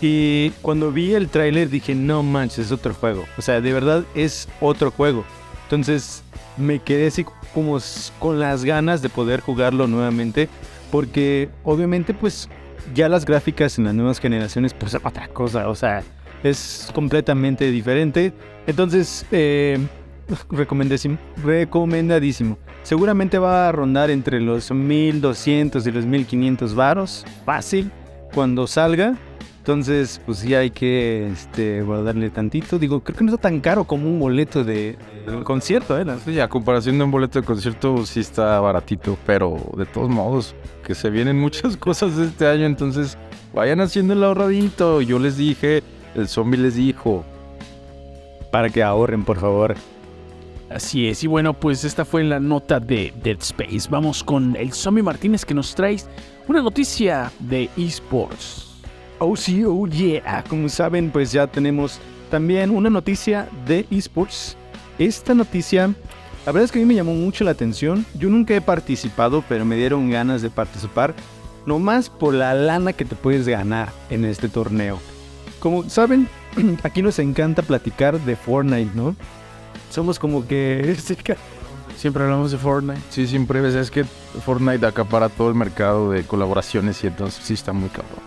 Y 0.00 0.50
cuando 0.62 0.92
vi 0.92 1.14
el 1.14 1.28
tráiler 1.28 1.70
dije, 1.70 1.94
no 1.94 2.22
manches, 2.22 2.66
es 2.66 2.72
otro 2.72 2.92
juego. 2.92 3.24
O 3.38 3.42
sea, 3.42 3.60
de 3.60 3.72
verdad 3.72 4.04
es 4.14 4.48
otro 4.60 4.90
juego. 4.90 5.24
Entonces 5.66 6.22
me 6.56 6.78
quedé 6.78 7.08
así 7.08 7.26
como 7.52 7.78
con 8.18 8.38
las 8.38 8.64
ganas 8.64 9.02
de 9.02 9.08
poder 9.08 9.40
jugarlo 9.40 9.86
nuevamente. 9.86 10.48
Porque 10.90 11.48
obviamente 11.64 12.14
pues 12.14 12.48
ya 12.94 13.08
las 13.08 13.24
gráficas 13.24 13.78
en 13.78 13.84
las 13.84 13.94
nuevas 13.94 14.20
generaciones 14.20 14.72
pues 14.74 14.94
es 14.94 15.00
otra 15.04 15.28
cosa. 15.28 15.68
O 15.68 15.74
sea, 15.74 16.04
es 16.44 16.90
completamente 16.94 17.70
diferente. 17.70 18.32
Entonces, 18.66 19.26
eh, 19.32 19.78
recomendadísimo, 20.50 21.18
recomendadísimo. 21.44 22.58
Seguramente 22.82 23.38
va 23.38 23.68
a 23.68 23.72
rondar 23.72 24.10
entre 24.10 24.40
los 24.40 24.70
1200 24.70 25.86
y 25.86 25.90
los 25.90 26.06
1500 26.06 26.74
varos. 26.74 27.24
Fácil. 27.44 27.90
Cuando 28.32 28.66
salga. 28.66 29.16
Entonces, 29.66 30.20
pues 30.24 30.38
sí 30.38 30.54
hay 30.54 30.70
que 30.70 31.26
este, 31.26 31.82
guardarle 31.82 32.30
tantito. 32.30 32.78
Digo, 32.78 33.00
creo 33.00 33.18
que 33.18 33.24
no 33.24 33.34
está 33.34 33.48
tan 33.48 33.58
caro 33.58 33.82
como 33.82 34.06
un 34.08 34.20
boleto 34.20 34.62
de, 34.62 34.96
de 35.26 35.36
un 35.36 35.42
concierto, 35.42 36.00
¿eh? 36.00 36.06
Sí, 36.24 36.38
a 36.38 36.46
comparación 36.46 36.98
de 36.98 37.02
un 37.02 37.10
boleto 37.10 37.40
de 37.40 37.44
concierto 37.44 38.06
sí 38.06 38.20
está 38.20 38.60
baratito, 38.60 39.18
pero 39.26 39.56
de 39.76 39.84
todos 39.84 40.08
modos, 40.08 40.54
que 40.84 40.94
se 40.94 41.10
vienen 41.10 41.40
muchas 41.40 41.76
cosas 41.76 42.16
este 42.16 42.46
año, 42.46 42.64
entonces 42.64 43.18
vayan 43.52 43.80
haciendo 43.80 44.12
el 44.12 44.22
ahorradito. 44.22 45.00
Yo 45.00 45.18
les 45.18 45.36
dije, 45.36 45.82
el 46.14 46.28
zombie 46.28 46.60
les 46.60 46.76
dijo. 46.76 47.24
Para 48.52 48.70
que 48.70 48.84
ahorren, 48.84 49.24
por 49.24 49.40
favor. 49.40 49.74
Así 50.70 51.08
es, 51.08 51.24
y 51.24 51.26
bueno, 51.26 51.54
pues 51.54 51.82
esta 51.82 52.04
fue 52.04 52.22
la 52.22 52.38
nota 52.38 52.78
de 52.78 53.12
Dead 53.20 53.38
Space. 53.40 53.88
Vamos 53.90 54.22
con 54.22 54.54
el 54.54 54.72
Zombie 54.72 55.02
Martínez 55.02 55.44
que 55.44 55.54
nos 55.54 55.74
traes 55.74 56.08
una 56.46 56.62
noticia 56.62 57.32
de 57.40 57.68
esports. 57.76 58.65
Oh 59.18 59.34
sí, 59.34 59.64
oh 59.64 59.86
yeah. 59.86 60.44
Como 60.48 60.68
saben, 60.68 61.10
pues 61.10 61.32
ya 61.32 61.46
tenemos 61.46 61.98
también 62.30 62.70
una 62.70 62.90
noticia 62.90 63.48
de 63.66 63.86
esports. 63.90 64.56
Esta 64.98 65.34
noticia, 65.34 65.88
la 66.44 66.52
verdad 66.52 66.64
es 66.64 66.72
que 66.72 66.78
a 66.78 66.82
mí 66.82 66.86
me 66.86 66.94
llamó 66.94 67.14
mucho 67.14 67.44
la 67.44 67.52
atención. 67.52 68.04
Yo 68.18 68.28
nunca 68.28 68.54
he 68.54 68.60
participado, 68.60 69.42
pero 69.48 69.64
me 69.64 69.76
dieron 69.76 70.10
ganas 70.10 70.42
de 70.42 70.50
participar. 70.50 71.14
Nomás 71.64 72.10
por 72.10 72.34
la 72.34 72.54
lana 72.54 72.92
que 72.92 73.04
te 73.04 73.16
puedes 73.16 73.48
ganar 73.48 73.90
en 74.10 74.24
este 74.24 74.48
torneo. 74.48 74.98
Como 75.60 75.88
saben, 75.88 76.28
aquí 76.82 77.00
nos 77.00 77.18
encanta 77.18 77.62
platicar 77.62 78.20
de 78.20 78.36
Fortnite, 78.36 78.92
¿no? 78.94 79.16
Somos 79.90 80.18
como 80.18 80.46
que... 80.46 80.96
Siempre 81.96 82.24
hablamos 82.24 82.50
de 82.50 82.58
Fortnite. 82.58 83.00
Sí, 83.08 83.26
siempre 83.26 83.66
es 83.66 83.90
que 83.90 84.04
Fortnite 84.04 84.84
acapara 84.84 85.30
todo 85.30 85.48
el 85.48 85.54
mercado 85.54 86.10
de 86.10 86.24
colaboraciones 86.24 87.02
y 87.02 87.06
entonces 87.06 87.42
sí 87.42 87.54
está 87.54 87.72
muy 87.72 87.88
cabrón. 87.88 88.20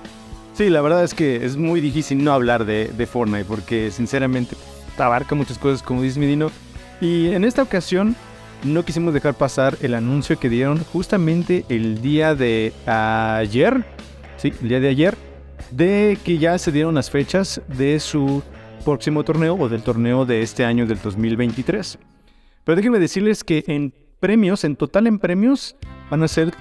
Sí, 0.59 0.69
la 0.69 0.81
verdad 0.81 1.05
es 1.05 1.13
que 1.13 1.45
es 1.45 1.55
muy 1.55 1.79
difícil 1.79 2.21
no 2.21 2.33
hablar 2.33 2.65
de, 2.65 2.89
de 2.89 3.05
Fortnite 3.05 3.45
porque 3.45 3.91
sinceramente 3.91 4.57
abarca 4.97 5.33
muchas 5.33 5.57
cosas 5.57 5.81
como 5.81 6.01
dice 6.01 6.19
Midino. 6.19 6.51
Y 6.99 7.27
en 7.27 7.45
esta 7.45 7.63
ocasión 7.63 8.13
no 8.65 8.83
quisimos 8.83 9.13
dejar 9.13 9.35
pasar 9.35 9.77
el 9.79 9.93
anuncio 9.93 10.37
que 10.37 10.49
dieron 10.49 10.83
justamente 10.91 11.63
el 11.69 12.01
día 12.01 12.35
de 12.35 12.73
ayer, 12.85 13.85
sí, 14.35 14.51
el 14.61 14.67
día 14.67 14.81
de 14.81 14.89
ayer, 14.89 15.15
de 15.71 16.17
que 16.25 16.37
ya 16.37 16.57
se 16.57 16.73
dieron 16.73 16.93
las 16.93 17.09
fechas 17.09 17.61
de 17.69 17.97
su 18.01 18.43
próximo 18.83 19.23
torneo 19.23 19.55
o 19.55 19.69
del 19.69 19.81
torneo 19.81 20.25
de 20.25 20.41
este 20.41 20.65
año 20.65 20.85
del 20.85 21.01
2023. 21.01 21.97
Pero 22.65 22.75
déjenme 22.75 22.99
decirles 22.99 23.45
que 23.45 23.63
en 23.67 23.93
premios, 24.19 24.65
en 24.65 24.75
total 24.75 25.07
en 25.07 25.19
premios, 25.19 25.77
van 26.09 26.21
a 26.21 26.27
ser 26.27 26.51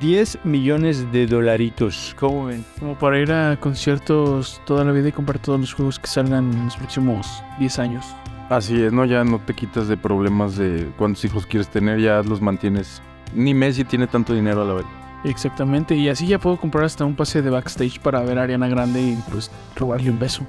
10 0.00 0.40
millones 0.44 1.10
de 1.12 1.26
dolaritos. 1.26 2.14
¿Cómo 2.18 2.46
ven? 2.46 2.64
Como 2.78 2.98
para 2.98 3.18
ir 3.18 3.32
a 3.32 3.58
conciertos 3.58 4.60
toda 4.66 4.84
la 4.84 4.92
vida 4.92 5.08
y 5.08 5.12
comprar 5.12 5.38
todos 5.38 5.60
los 5.60 5.72
juegos 5.72 5.98
que 5.98 6.06
salgan 6.06 6.52
en 6.52 6.64
los 6.64 6.76
próximos 6.76 7.42
10 7.58 7.78
años. 7.78 8.06
Así 8.50 8.82
es, 8.82 8.92
¿no? 8.92 9.04
Ya 9.04 9.24
no 9.24 9.38
te 9.38 9.54
quitas 9.54 9.88
de 9.88 9.96
problemas 9.96 10.56
de 10.56 10.90
cuántos 10.98 11.24
hijos 11.24 11.46
quieres 11.46 11.68
tener, 11.68 12.00
ya 12.00 12.22
los 12.22 12.40
mantienes. 12.40 13.00
Ni 13.34 13.54
Messi 13.54 13.84
tiene 13.84 14.06
tanto 14.06 14.34
dinero 14.34 14.62
a 14.62 14.64
la 14.64 14.74
vez. 14.74 14.86
Exactamente, 15.24 15.96
y 15.96 16.10
así 16.10 16.26
ya 16.26 16.38
puedo 16.38 16.58
comprar 16.58 16.84
hasta 16.84 17.06
un 17.06 17.16
pase 17.16 17.40
de 17.40 17.48
backstage 17.48 17.98
para 17.98 18.20
ver 18.20 18.38
a 18.38 18.42
Ariana 18.42 18.68
Grande 18.68 19.00
y 19.00 19.18
pues 19.30 19.50
robarle 19.74 20.10
un 20.10 20.18
beso. 20.18 20.46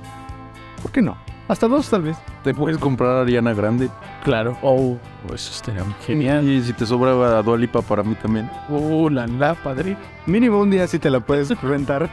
¿Por 0.85 0.91
qué 0.91 1.01
no? 1.01 1.17
Hasta 1.47 1.67
dos 1.67 1.89
tal 1.89 2.03
vez. 2.03 2.15
Te 2.43 2.53
puedes 2.53 2.77
comprar 2.77 3.17
a 3.17 3.21
Ariana 3.21 3.55
Grande. 3.55 3.89
Claro. 4.23 4.55
Oh, 4.61 4.97
eso 5.33 5.51
estaría 5.51 5.83
muy 5.83 5.95
genial. 6.05 6.47
Y 6.47 6.61
si 6.61 6.73
te 6.73 6.85
sobra 6.85 7.39
a 7.39 7.41
Dua 7.41 7.57
Lipa 7.57 7.81
para 7.81 8.03
mí 8.03 8.13
también. 8.13 8.51
Oh, 8.69 9.09
la 9.09 9.25
la, 9.25 9.55
padre. 9.55 9.97
Mínimo 10.27 10.59
un 10.59 10.69
día 10.69 10.85
sí 10.85 10.99
te 10.99 11.09
la 11.09 11.21
puedes 11.21 11.59
rentar. 11.63 12.07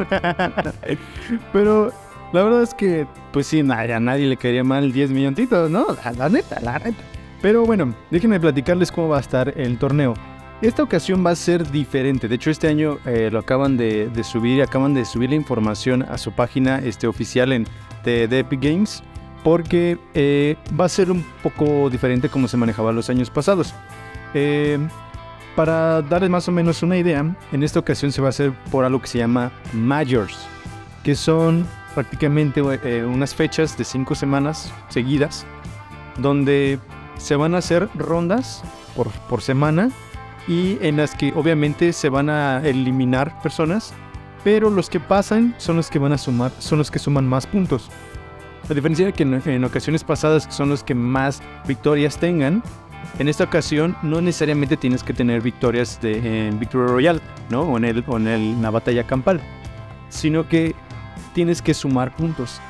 Pero 1.52 1.92
la 2.32 2.42
verdad 2.42 2.62
es 2.62 2.72
que, 2.72 3.06
pues 3.30 3.46
sí, 3.46 3.60
a 3.60 4.00
nadie 4.00 4.26
le 4.26 4.38
caería 4.38 4.64
mal 4.64 4.90
10 4.90 5.10
milloncitos, 5.10 5.70
¿no? 5.70 5.88
La, 6.02 6.12
la 6.12 6.28
neta, 6.30 6.58
la 6.62 6.78
neta. 6.78 7.02
Pero 7.42 7.66
bueno, 7.66 7.94
déjenme 8.10 8.40
platicarles 8.40 8.90
cómo 8.90 9.10
va 9.10 9.18
a 9.18 9.20
estar 9.20 9.52
el 9.54 9.76
torneo. 9.76 10.14
Esta 10.62 10.82
ocasión 10.82 11.26
va 11.26 11.32
a 11.32 11.36
ser 11.36 11.70
diferente. 11.70 12.26
De 12.26 12.36
hecho, 12.36 12.48
este 12.48 12.68
año 12.68 12.96
eh, 13.04 13.28
lo 13.30 13.40
acaban 13.40 13.76
de, 13.76 14.08
de 14.08 14.24
subir, 14.24 14.62
acaban 14.62 14.94
de 14.94 15.04
subir 15.04 15.28
la 15.28 15.36
información 15.36 16.04
a 16.04 16.16
su 16.16 16.32
página 16.32 16.78
este, 16.78 17.06
oficial 17.06 17.52
en, 17.52 17.66
de, 18.04 18.28
de 18.28 18.40
Epic 18.40 18.60
Games. 18.62 19.02
Porque 19.42 19.98
eh, 20.14 20.56
va 20.78 20.84
a 20.84 20.88
ser 20.88 21.10
un 21.10 21.24
poco 21.42 21.90
diferente 21.90 22.28
como 22.28 22.46
se 22.46 22.56
manejaba 22.56 22.92
los 22.92 23.10
años 23.10 23.28
pasados. 23.28 23.74
Eh, 24.34 24.78
para 25.56 26.00
darles 26.02 26.30
más 26.30 26.48
o 26.48 26.52
menos 26.52 26.82
una 26.82 26.96
idea, 26.96 27.24
en 27.52 27.62
esta 27.62 27.78
ocasión 27.78 28.12
se 28.12 28.22
va 28.22 28.28
a 28.28 28.30
hacer 28.30 28.52
por 28.70 28.84
algo 28.84 29.00
que 29.00 29.08
se 29.08 29.18
llama 29.18 29.52
Majors, 29.72 30.46
que 31.02 31.14
son 31.14 31.66
prácticamente 31.94 32.62
eh, 32.84 33.04
unas 33.04 33.34
fechas 33.34 33.76
de 33.76 33.84
cinco 33.84 34.14
semanas 34.14 34.72
seguidas, 34.88 35.44
donde 36.16 36.78
se 37.18 37.36
van 37.36 37.54
a 37.54 37.58
hacer 37.58 37.88
rondas 37.94 38.62
por, 38.96 39.10
por 39.28 39.42
semana 39.42 39.90
y 40.48 40.78
en 40.80 40.96
las 40.96 41.14
que 41.14 41.32
obviamente 41.34 41.92
se 41.92 42.08
van 42.08 42.30
a 42.30 42.66
eliminar 42.66 43.40
personas, 43.42 43.92
pero 44.44 44.70
los 44.70 44.88
que 44.90 45.00
pasan 45.00 45.54
son 45.58 45.76
los 45.76 45.88
que 45.90 45.98
van 45.98 46.12
a 46.12 46.18
sumar, 46.18 46.50
son 46.58 46.78
los 46.78 46.90
que 46.90 46.98
suman 46.98 47.26
más 47.26 47.46
puntos. 47.46 47.90
A 48.70 48.74
diferencia 48.74 49.06
de 49.06 49.12
que 49.12 49.22
en, 49.24 49.64
ocasiones 49.64 50.04
pasadas 50.04 50.46
son 50.50 50.68
los 50.68 50.82
que 50.84 50.94
más 50.94 51.42
victorias 51.66 52.16
tengan, 52.18 52.62
en 53.18 53.28
esta 53.28 53.44
ocasión 53.44 53.96
no 54.02 54.20
necesariamente 54.20 54.76
tienes 54.76 55.02
que 55.02 55.12
tener 55.12 55.42
victorias 55.42 56.00
de, 56.00 56.48
en 56.48 56.58
Victory 56.58 56.86
Royale, 56.88 57.20
¿no? 57.50 57.62
O 57.62 57.76
en, 57.76 57.84
el, 57.84 58.04
o 58.06 58.16
en 58.16 58.28
el- 58.28 58.40
en 58.40 58.62
la 58.62 58.70
batalla 58.70 59.04
campal, 59.06 59.40
sino 60.08 60.48
que 60.48 60.74
tienes 61.34 61.60
que 61.60 61.74
sumar 61.74 62.14
puntos. 62.14 62.60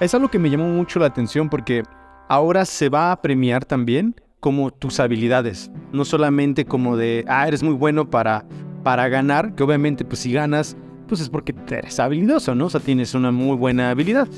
Es 0.00 0.14
algo 0.14 0.28
que 0.28 0.38
me 0.38 0.50
llamó 0.50 0.66
mucho 0.68 0.98
la 0.98 1.06
atención 1.06 1.48
porque 1.48 1.84
ahora 2.28 2.64
se 2.64 2.88
va 2.88 3.12
a 3.12 3.20
premiar 3.20 3.64
también 3.64 4.16
como 4.40 4.70
tus 4.70 4.98
habilidades, 5.00 5.70
no 5.92 6.04
solamente 6.04 6.64
como 6.64 6.96
de, 6.96 7.24
ah, 7.28 7.46
eres 7.46 7.62
muy 7.62 7.74
bueno 7.74 8.10
para, 8.10 8.44
para 8.82 9.08
ganar, 9.08 9.54
que 9.54 9.62
obviamente 9.62 10.04
pues 10.04 10.18
si 10.20 10.32
ganas, 10.32 10.76
pues 11.06 11.20
es 11.20 11.28
porque 11.28 11.54
eres 11.70 11.98
habilidoso, 12.00 12.54
¿no? 12.54 12.66
O 12.66 12.70
sea, 12.70 12.80
tienes 12.80 13.14
una 13.14 13.30
muy 13.30 13.56
buena 13.56 13.90
habilidad. 13.90 14.28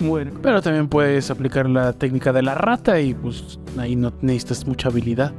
Bueno, 0.00 0.32
Pero 0.42 0.62
también 0.62 0.88
puedes 0.88 1.30
aplicar 1.30 1.68
la 1.68 1.92
técnica 1.92 2.32
de 2.32 2.42
la 2.42 2.54
rata 2.54 3.00
y 3.00 3.12
pues 3.12 3.58
ahí 3.76 3.96
no 3.96 4.12
necesitas 4.22 4.66
mucha 4.66 4.88
habilidad. 4.88 5.32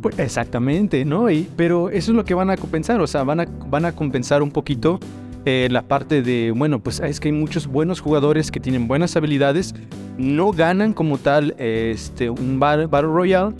Pues 0.00 0.18
exactamente, 0.18 1.04
¿no? 1.04 1.30
Y, 1.30 1.46
pero 1.56 1.90
eso 1.90 2.12
es 2.12 2.16
lo 2.16 2.24
que 2.24 2.32
van 2.32 2.48
a 2.48 2.56
compensar, 2.56 3.00
o 3.02 3.06
sea, 3.06 3.22
van 3.24 3.40
a, 3.40 3.46
van 3.68 3.84
a 3.84 3.92
compensar 3.92 4.42
un 4.42 4.50
poquito 4.50 4.98
eh, 5.44 5.68
la 5.70 5.82
parte 5.82 6.22
de, 6.22 6.52
bueno, 6.54 6.80
pues 6.80 7.00
es 7.00 7.20
que 7.20 7.28
hay 7.28 7.32
muchos 7.32 7.66
buenos 7.66 8.00
jugadores 8.00 8.50
que 8.50 8.60
tienen 8.60 8.88
buenas 8.88 9.16
habilidades, 9.16 9.74
no 10.16 10.52
ganan 10.52 10.94
como 10.94 11.18
tal 11.18 11.54
este, 11.58 12.30
un 12.30 12.58
Battle, 12.58 12.86
Battle 12.86 13.10
Royale, 13.10 13.54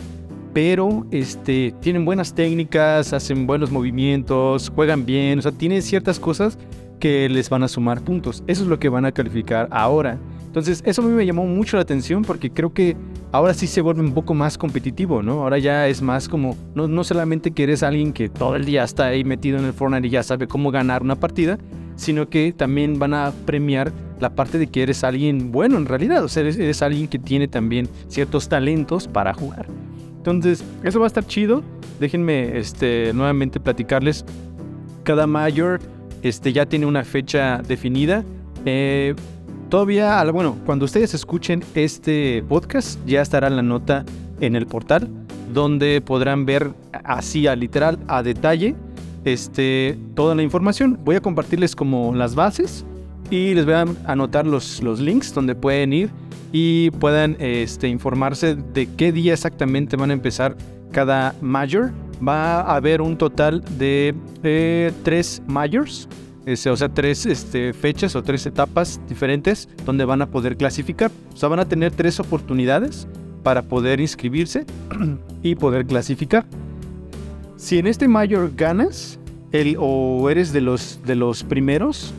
pero 0.52 1.06
este, 1.10 1.74
tienen 1.80 2.04
buenas 2.04 2.34
técnicas, 2.34 3.12
hacen 3.12 3.46
buenos 3.46 3.70
movimientos, 3.70 4.70
juegan 4.74 5.06
bien, 5.06 5.38
o 5.38 5.42
sea, 5.42 5.52
tienen 5.52 5.82
ciertas 5.82 6.18
cosas 6.18 6.58
que 6.98 7.28
les 7.28 7.48
van 7.48 7.62
a 7.62 7.68
sumar 7.68 8.02
puntos. 8.02 8.44
Eso 8.46 8.62
es 8.62 8.68
lo 8.68 8.78
que 8.78 8.88
van 8.88 9.04
a 9.04 9.12
calificar 9.12 9.68
ahora. 9.70 10.18
Entonces, 10.46 10.82
eso 10.84 11.02
a 11.02 11.04
mí 11.04 11.12
me 11.12 11.24
llamó 11.24 11.46
mucho 11.46 11.76
la 11.76 11.82
atención 11.82 12.22
porque 12.22 12.50
creo 12.50 12.72
que 12.72 12.96
ahora 13.30 13.54
sí 13.54 13.68
se 13.68 13.80
vuelve 13.80 14.00
un 14.00 14.12
poco 14.12 14.34
más 14.34 14.58
competitivo, 14.58 15.22
¿no? 15.22 15.42
Ahora 15.42 15.58
ya 15.58 15.86
es 15.86 16.02
más 16.02 16.28
como, 16.28 16.56
no, 16.74 16.88
no 16.88 17.04
solamente 17.04 17.52
que 17.52 17.62
eres 17.62 17.82
alguien 17.84 18.12
que 18.12 18.28
todo 18.28 18.56
el 18.56 18.64
día 18.64 18.82
está 18.82 19.06
ahí 19.06 19.22
metido 19.22 19.58
en 19.58 19.64
el 19.64 19.72
Fortnite 19.72 20.08
y 20.08 20.10
ya 20.10 20.24
sabe 20.24 20.48
cómo 20.48 20.72
ganar 20.72 21.02
una 21.02 21.14
partida, 21.14 21.58
sino 21.94 22.28
que 22.28 22.52
también 22.52 22.98
van 22.98 23.14
a 23.14 23.32
premiar 23.46 23.92
la 24.18 24.34
parte 24.34 24.58
de 24.58 24.66
que 24.66 24.82
eres 24.82 25.04
alguien 25.04 25.52
bueno 25.52 25.78
en 25.78 25.86
realidad, 25.86 26.24
o 26.24 26.28
sea, 26.28 26.42
eres, 26.42 26.58
eres 26.58 26.82
alguien 26.82 27.08
que 27.08 27.18
tiene 27.18 27.46
también 27.46 27.88
ciertos 28.08 28.48
talentos 28.48 29.06
para 29.06 29.32
jugar. 29.32 29.66
Entonces, 30.20 30.62
eso 30.85 31.00
va 31.00 31.06
a 31.06 31.09
estar 31.09 31.26
chido. 31.26 31.62
Déjenme 31.98 32.59
este, 32.59 33.12
nuevamente 33.14 33.59
platicarles. 33.59 34.26
Cada 35.02 35.26
Major 35.26 35.80
este, 36.22 36.52
ya 36.52 36.66
tiene 36.66 36.85
una 36.85 37.04
fecha 37.04 37.62
definida. 37.66 38.22
Eh, 38.66 39.14
todavía, 39.70 40.22
bueno, 40.30 40.59
cuando 40.66 40.85
ustedes 40.85 41.14
escuchen 41.14 41.64
este 41.74 42.44
podcast, 42.46 43.00
ya 43.06 43.22
estará 43.22 43.48
la 43.48 43.62
nota 43.62 44.04
en 44.40 44.56
el 44.56 44.66
portal, 44.66 45.09
donde 45.54 46.02
podrán 46.02 46.44
ver 46.44 46.72
así 47.02 47.46
a 47.46 47.56
literal, 47.56 47.98
a 48.06 48.22
detalle, 48.22 48.76
este, 49.24 49.98
toda 50.14 50.35
la 50.35 50.42
información. 50.42 50.98
Voy 51.02 51.16
a 51.16 51.22
compartirles 51.22 51.74
como 51.74 52.14
las 52.14 52.35
bases 52.35 52.85
y 53.30 53.54
les 53.54 53.64
voy 53.64 53.74
a 53.74 53.86
anotar 54.06 54.46
los, 54.46 54.82
los 54.82 55.00
links 55.00 55.32
donde 55.32 55.54
pueden 55.54 55.92
ir 55.92 56.10
y 56.52 56.90
puedan 56.92 57.36
este, 57.38 57.88
informarse 57.88 58.56
de 58.56 58.88
qué 58.96 59.12
día 59.12 59.32
exactamente 59.32 59.96
van 59.96 60.10
a 60.10 60.12
empezar 60.12 60.56
cada 60.90 61.34
major. 61.40 61.92
Va 62.26 62.60
a 62.60 62.76
haber 62.76 63.00
un 63.00 63.16
total 63.16 63.62
de 63.78 64.14
eh, 64.42 64.92
tres 65.04 65.42
majors, 65.46 66.08
este, 66.44 66.68
o 66.68 66.76
sea, 66.76 66.88
tres 66.88 67.24
este, 67.24 67.72
fechas 67.72 68.16
o 68.16 68.22
tres 68.22 68.44
etapas 68.46 69.00
diferentes 69.08 69.68
donde 69.86 70.04
van 70.04 70.20
a 70.22 70.26
poder 70.26 70.56
clasificar. 70.56 71.10
O 71.32 71.36
sea, 71.36 71.48
van 71.48 71.60
a 71.60 71.64
tener 71.64 71.92
tres 71.92 72.20
oportunidades 72.20 73.06
para 73.42 73.62
poder 73.62 74.00
inscribirse 74.00 74.66
y 75.42 75.54
poder 75.54 75.86
clasificar. 75.86 76.44
Si 77.56 77.78
en 77.78 77.86
este 77.86 78.08
mayor 78.08 78.52
ganas 78.56 79.18
el, 79.52 79.76
o 79.78 80.28
eres 80.30 80.52
de 80.52 80.60
los, 80.60 81.00
de 81.04 81.14
los 81.14 81.44
primeros, 81.44 82.12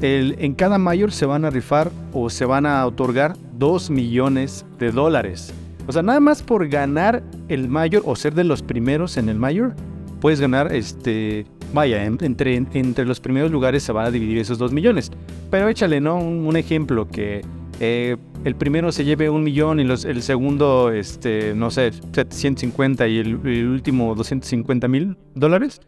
el- 0.00 0.36
en 0.38 0.54
cada 0.54 0.78
mayor 0.78 1.12
se 1.12 1.26
van 1.26 1.44
a 1.44 1.50
rifar 1.50 1.90
o 2.12 2.30
se 2.30 2.44
van 2.44 2.66
a 2.66 2.84
otorgar 2.86 3.36
2 3.58 3.90
millones 3.90 4.64
de 4.78 4.90
dólares. 4.90 5.52
O 5.86 5.92
sea, 5.92 6.02
nada 6.02 6.20
más 6.20 6.42
por 6.42 6.66
ganar 6.68 7.22
el 7.48 7.68
mayor 7.68 8.02
o 8.06 8.16
ser 8.16 8.34
de 8.34 8.44
los 8.44 8.62
primeros 8.62 9.16
en 9.16 9.28
el 9.28 9.38
mayor, 9.38 9.74
puedes 10.20 10.40
ganar, 10.40 10.72
este, 10.72 11.44
vaya, 11.74 12.04
en- 12.04 12.18
entre, 12.22 12.54
entre 12.56 13.04
los 13.04 13.20
primeros 13.20 13.50
lugares 13.50 13.82
se 13.82 13.92
van 13.92 14.06
a 14.06 14.10
dividir 14.10 14.38
esos 14.38 14.56
2 14.58 14.72
millones. 14.72 15.10
Pero 15.50 15.68
échale, 15.68 16.00
¿no? 16.00 16.16
Un, 16.16 16.56
ejemplo 16.56 17.06
que 17.08 17.42
eh, 17.80 18.16
el 18.44 18.54
primero 18.54 18.92
se 18.92 19.04
lleve 19.04 19.28
un 19.28 19.42
millón 19.42 19.80
y 19.80 19.82
el 19.82 20.22
segundo, 20.22 20.90
este, 20.90 21.54
no 21.54 21.70
sé, 21.70 21.92
750 21.92 23.06
y 23.08 23.18
el, 23.18 23.40
el 23.44 23.68
último 23.68 24.14
250 24.14 24.88
mil 24.88 25.16
dólares. 25.34 25.80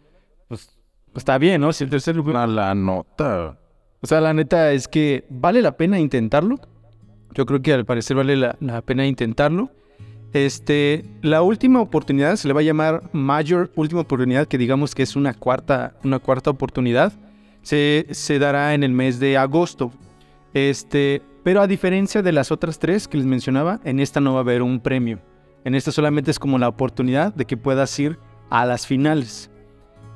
Pues, 0.48 0.68
está 1.14 1.38
bien, 1.38 1.60
¿no? 1.62 1.72
Si 1.72 1.84
el 1.84 1.90
tercer 1.90 2.16
lugar... 2.16 2.48
La 2.48 2.74
nota. 2.74 3.58
O 4.00 4.06
sea, 4.06 4.20
la 4.20 4.34
neta 4.34 4.72
es 4.72 4.88
que 4.88 5.24
vale 5.28 5.62
la 5.62 5.76
pena 5.76 5.98
intentarlo. 5.98 6.56
Yo 7.34 7.46
creo 7.46 7.60
que 7.62 7.72
al 7.72 7.84
parecer 7.84 8.16
vale 8.16 8.36
la, 8.36 8.82
pena 8.82 9.06
intentarlo. 9.06 9.70
Este, 10.32 11.04
la 11.22 11.42
última 11.42 11.80
oportunidad 11.80 12.36
se 12.36 12.48
le 12.48 12.54
va 12.54 12.60
a 12.60 12.64
llamar 12.64 13.08
Major 13.12 13.70
Última 13.74 14.02
Oportunidad, 14.02 14.46
que 14.46 14.58
digamos 14.58 14.94
que 14.94 15.02
es 15.02 15.16
una 15.16 15.34
cuarta, 15.34 15.94
una 16.04 16.18
cuarta 16.18 16.50
oportunidad. 16.50 17.12
Se, 17.62 18.06
se 18.10 18.38
dará 18.38 18.74
en 18.74 18.84
el 18.84 18.92
mes 18.92 19.18
de 19.18 19.36
agosto. 19.36 19.90
Este, 20.54 21.22
pero 21.42 21.60
a 21.60 21.66
diferencia 21.66 22.22
de 22.22 22.32
las 22.32 22.50
otras 22.50 22.78
tres 22.78 23.08
que 23.08 23.18
les 23.18 23.26
mencionaba, 23.26 23.80
en 23.84 24.00
esta 24.00 24.20
no 24.20 24.32
va 24.32 24.38
a 24.38 24.42
haber 24.42 24.62
un 24.62 24.80
premio. 24.80 25.20
En 25.64 25.74
esta 25.74 25.92
solamente 25.92 26.30
es 26.30 26.38
como 26.38 26.58
la 26.58 26.68
oportunidad 26.68 27.34
de 27.34 27.44
que 27.44 27.56
puedas 27.56 27.98
ir 27.98 28.18
a 28.50 28.64
las 28.66 28.86
finales. 28.86 29.50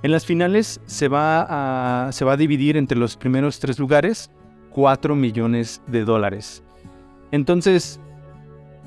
En 0.03 0.13
las 0.13 0.25
finales 0.25 0.81
se 0.87 1.09
va 1.09 2.07
a, 2.07 2.13
se 2.13 2.25
va 2.25 2.33
a 2.33 2.37
dividir 2.37 2.77
entre 2.77 2.99
los 2.99 3.17
primeros 3.17 3.61
tres 3.61 3.79
lugares 3.79 4.31
4 4.71 5.15
millones 5.15 5.83
de 5.87 6.05
dólares. 6.05 6.63
Entonces, 7.33 8.01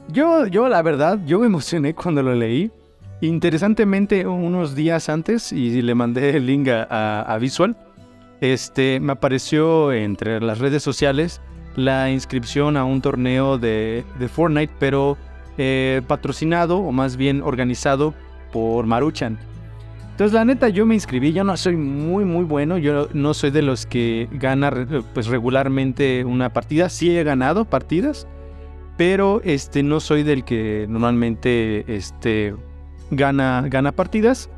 yo, 0.10 0.48
yo 0.48 0.68
la 0.70 0.82
verdad, 0.82 1.20
yo 1.26 1.40
me 1.40 1.46
emocioné 1.46 1.94
cuando 1.94 2.24
lo 2.24 2.34
leí. 2.34 2.72
Interesantemente, 3.22 4.28
unos 4.28 4.76
días 4.76 5.08
antes, 5.08 5.52
y 5.54 5.82
le 5.82 5.96
mandé 5.96 6.32
el 6.38 6.46
link 6.46 6.68
a, 6.70 7.38
Visual, 7.40 7.78
este, 8.42 9.00
me 9.00 9.14
apareció 9.14 9.94
entre 9.94 10.42
las 10.42 10.60
redes 10.60 10.84
sociales 10.84 11.40
la 11.76 12.12
inscripción 12.12 12.76
a 12.76 12.84
un 12.84 13.02
torneo 13.02 13.58
de, 13.58 14.04
de 14.20 14.28
Fortnite, 14.28 14.74
pero 14.80 15.18
eh, 15.58 16.02
patrocinado 16.08 16.80
o 16.80 16.92
más 16.92 17.16
bien 17.16 17.42
organizado 17.42 18.14
por 18.52 18.86
Maruchan. 18.86 19.38
Entonces, 20.14 20.34
la 20.34 20.46
neta, 20.46 20.70
yo 20.70 20.86
me 20.86 20.94
inscribí. 20.94 21.34
Yo 21.34 21.44
no 21.44 21.58
soy 21.58 21.76
muy, 21.76 22.24
muy 22.24 22.46
bueno. 22.46 22.78
Yo 22.78 23.10
no 23.14 23.34
soy 23.34 23.50
de 23.50 23.64
los 23.64 23.88
que 23.88 24.30
gana 24.32 24.72
pues, 25.12 25.26
regularmente 25.26 26.24
una 26.24 26.54
partida. 26.54 26.90
Sí 26.90 27.18
he 27.18 27.24
ganado 27.24 27.66
partidas, 27.66 28.28
pero 28.96 29.42
este, 29.44 29.82
no 29.82 30.00
soy 30.00 30.22
del 30.22 30.44
que 30.44 30.86
normalmente 30.88 31.84
este, 31.88 32.54
gana, 33.10 33.66
gana 33.68 33.92
partidas. 33.92 34.52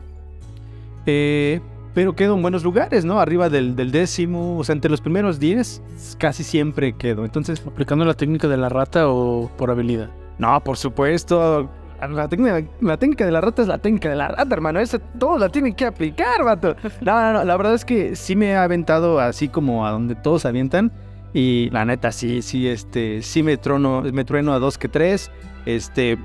Eh, 1.06 1.62
pero 1.94 2.18
quedo 2.18 2.36
en 2.36 2.41
buenos 2.41 2.65
lugares, 2.65 3.06
¿no? 3.06 3.22
Arriba 3.22 3.50
del, 3.50 3.78
del 3.78 3.91
décimo, 3.94 4.58
o 4.58 4.63
sea, 4.65 4.74
entre 4.74 4.91
los 4.91 5.00
primeros 5.00 5.39
10, 5.39 5.82
casi 6.18 6.44
siempre 6.44 6.98
quedo. 6.98 7.24
Entonces, 7.24 7.63
¿Aplicando 7.65 8.04
la 8.04 8.15
técnica 8.15 8.50
de 8.50 8.58
la 8.58 8.68
rata 8.68 9.08
o 9.08 9.50
por 9.56 9.72
habilidad? 9.72 10.10
no, 10.38 10.62
por 10.62 10.76
supuesto. 10.76 11.70
La 12.08 12.28
técnica, 12.28 12.63
la 12.82 12.98
técnica 12.98 13.26
de 13.26 13.32
la 13.32 13.41
rata 13.41 13.62
es 13.62 13.68
la 13.68 13.78
técnica 13.78 14.10
de 14.10 14.15
la 14.15 14.28
rata, 14.30 14.54
hermano. 14.54 14.80
Esa 14.80 15.00
todos 15.00 15.39
la 15.39 15.50
tienen 15.50 15.74
que 15.74 15.86
aplicar, 15.86 16.44
vato. 16.44 16.76
No, 17.02 17.22
no, 17.22 17.34
no. 17.34 17.44
La 17.44 17.58
verdad 17.58 17.74
es 17.74 17.86
que 17.86 18.15
sí 18.15 18.36
me 18.36 18.56
ha 18.56 18.63
aventado 18.63 19.20
así 19.20 19.48
como 19.48 19.86
a 19.86 19.91
donde 19.91 20.15
todos 20.15 20.46
avientan. 20.46 20.91
Y 21.34 21.70
la 21.72 21.84
neta, 21.84 22.12
sí, 22.12 22.41
sí, 22.41 22.68
este, 22.68 23.22
sí 23.22 23.44
me 23.44 23.58
trono, 23.58 24.02
me 24.02 24.24
trueno 24.24 24.54
a 24.54 24.60
dos 24.60 24.78
que 24.78 24.88
tres. 24.88 25.32
Este, 25.65 26.18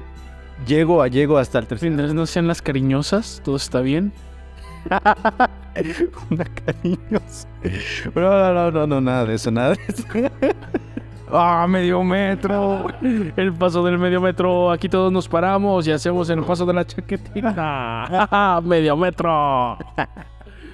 llego 0.66 1.02
a, 1.02 1.08
llego 1.08 1.38
hasta 1.38 1.58
el 1.58 1.66
tercer. 1.66 1.90
Mientras 1.90 2.14
no 2.14 2.26
sean 2.26 2.46
las 2.46 2.62
cariñosas, 2.62 3.40
todo 3.44 3.56
está 3.56 3.80
bien. 3.80 4.12
Una 6.30 6.44
cariñosa. 6.44 7.48
No, 8.14 8.20
no, 8.20 8.54
no, 8.54 8.70
no, 8.70 8.86
no, 8.86 9.00
nada 9.00 9.24
de 9.26 9.34
eso, 9.34 9.50
nada 9.50 9.74
de 9.74 9.80
eso. 9.88 10.04
¡Ah, 11.32 11.66
medio 11.68 12.02
metro! 12.02 12.86
El 13.36 13.52
paso 13.52 13.84
del 13.84 13.98
medio 13.98 14.20
metro. 14.20 14.70
Aquí 14.70 14.88
todos 14.88 15.12
nos 15.12 15.28
paramos 15.28 15.86
y 15.86 15.92
hacemos 15.92 16.28
el 16.30 16.42
paso 16.42 16.66
de 16.66 16.72
la 16.72 16.84
chaquetita. 16.84 18.60
¡Medio 18.64 18.96
metro! 18.96 19.78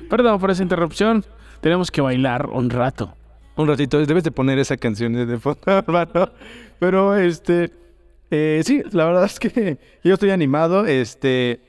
Perdón 0.09 0.40
por 0.40 0.51
esa 0.51 0.62
interrupción. 0.62 1.25
Tenemos 1.61 1.90
que 1.90 2.01
bailar 2.01 2.47
un 2.47 2.71
rato. 2.71 3.14
Un 3.57 3.69
ratito, 3.69 4.05
debes 4.05 4.25
de 4.25 4.31
poner 4.31 4.59
esa 4.59 4.77
canción 4.77 5.12
de 5.12 5.38
fondo, 5.38 5.61
hermano. 5.66 6.31
Pero 6.79 7.16
este, 7.16 7.73
eh, 8.31 8.62
sí, 8.64 8.83
la 8.92 9.07
verdad 9.07 9.25
es 9.25 9.38
que 9.38 9.79
yo 10.05 10.14
estoy 10.14 10.31
animado. 10.31 10.87
Este, 10.87 11.61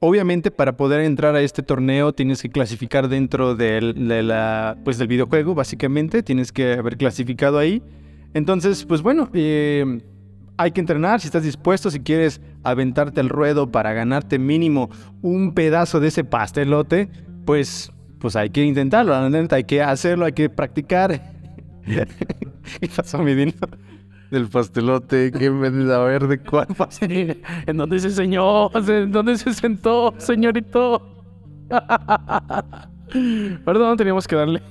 obviamente 0.00 0.50
para 0.50 0.76
poder 0.76 1.00
entrar 1.00 1.34
a 1.34 1.40
este 1.40 1.62
torneo 1.62 2.12
tienes 2.12 2.42
que 2.42 2.50
clasificar 2.50 3.08
dentro 3.08 3.54
del, 3.54 4.08
de 4.08 4.22
la, 4.22 4.76
pues 4.84 4.98
del 4.98 5.08
videojuego, 5.08 5.54
básicamente. 5.54 6.22
Tienes 6.22 6.52
que 6.52 6.74
haber 6.74 6.96
clasificado 6.96 7.58
ahí. 7.58 7.82
Entonces, 8.36 8.84
pues 8.84 9.00
bueno, 9.00 9.30
eh, 9.32 9.98
hay 10.58 10.70
que 10.72 10.80
entrenar. 10.80 11.22
Si 11.22 11.26
estás 11.26 11.42
dispuesto, 11.42 11.90
si 11.90 12.00
quieres 12.00 12.42
aventarte 12.64 13.20
al 13.20 13.30
ruedo 13.30 13.72
para 13.72 13.94
ganarte 13.94 14.38
mínimo 14.38 14.90
un 15.22 15.54
pedazo 15.54 16.00
de 16.00 16.08
ese 16.08 16.22
pastelote, 16.22 17.08
pues, 17.46 17.90
pues 18.18 18.36
hay 18.36 18.50
que 18.50 18.62
intentarlo. 18.62 19.12
La 19.12 19.30
neta, 19.30 19.56
hay 19.56 19.64
que 19.64 19.82
hacerlo, 19.82 20.26
hay 20.26 20.34
que 20.34 20.50
practicar. 20.50 21.32
¿Qué 21.86 22.88
pasó, 22.94 23.22
mi 23.22 23.34
Dino? 23.34 23.54
Del 24.30 24.48
pastelote, 24.48 25.32
que 25.32 25.50
me 25.50 25.70
de 25.70 25.86
saber 25.86 26.28
de 26.28 26.38
cuál 26.38 26.66
pastel. 26.76 27.42
¿En 27.66 27.78
dónde 27.78 27.98
se 28.00 28.10
señó? 28.10 28.70
¿En 28.86 29.12
dónde 29.12 29.38
se 29.38 29.54
sentó, 29.54 30.12
señorito? 30.18 31.24
Perdón, 33.64 33.96
teníamos 33.96 34.26
que 34.26 34.36
darle 34.36 34.62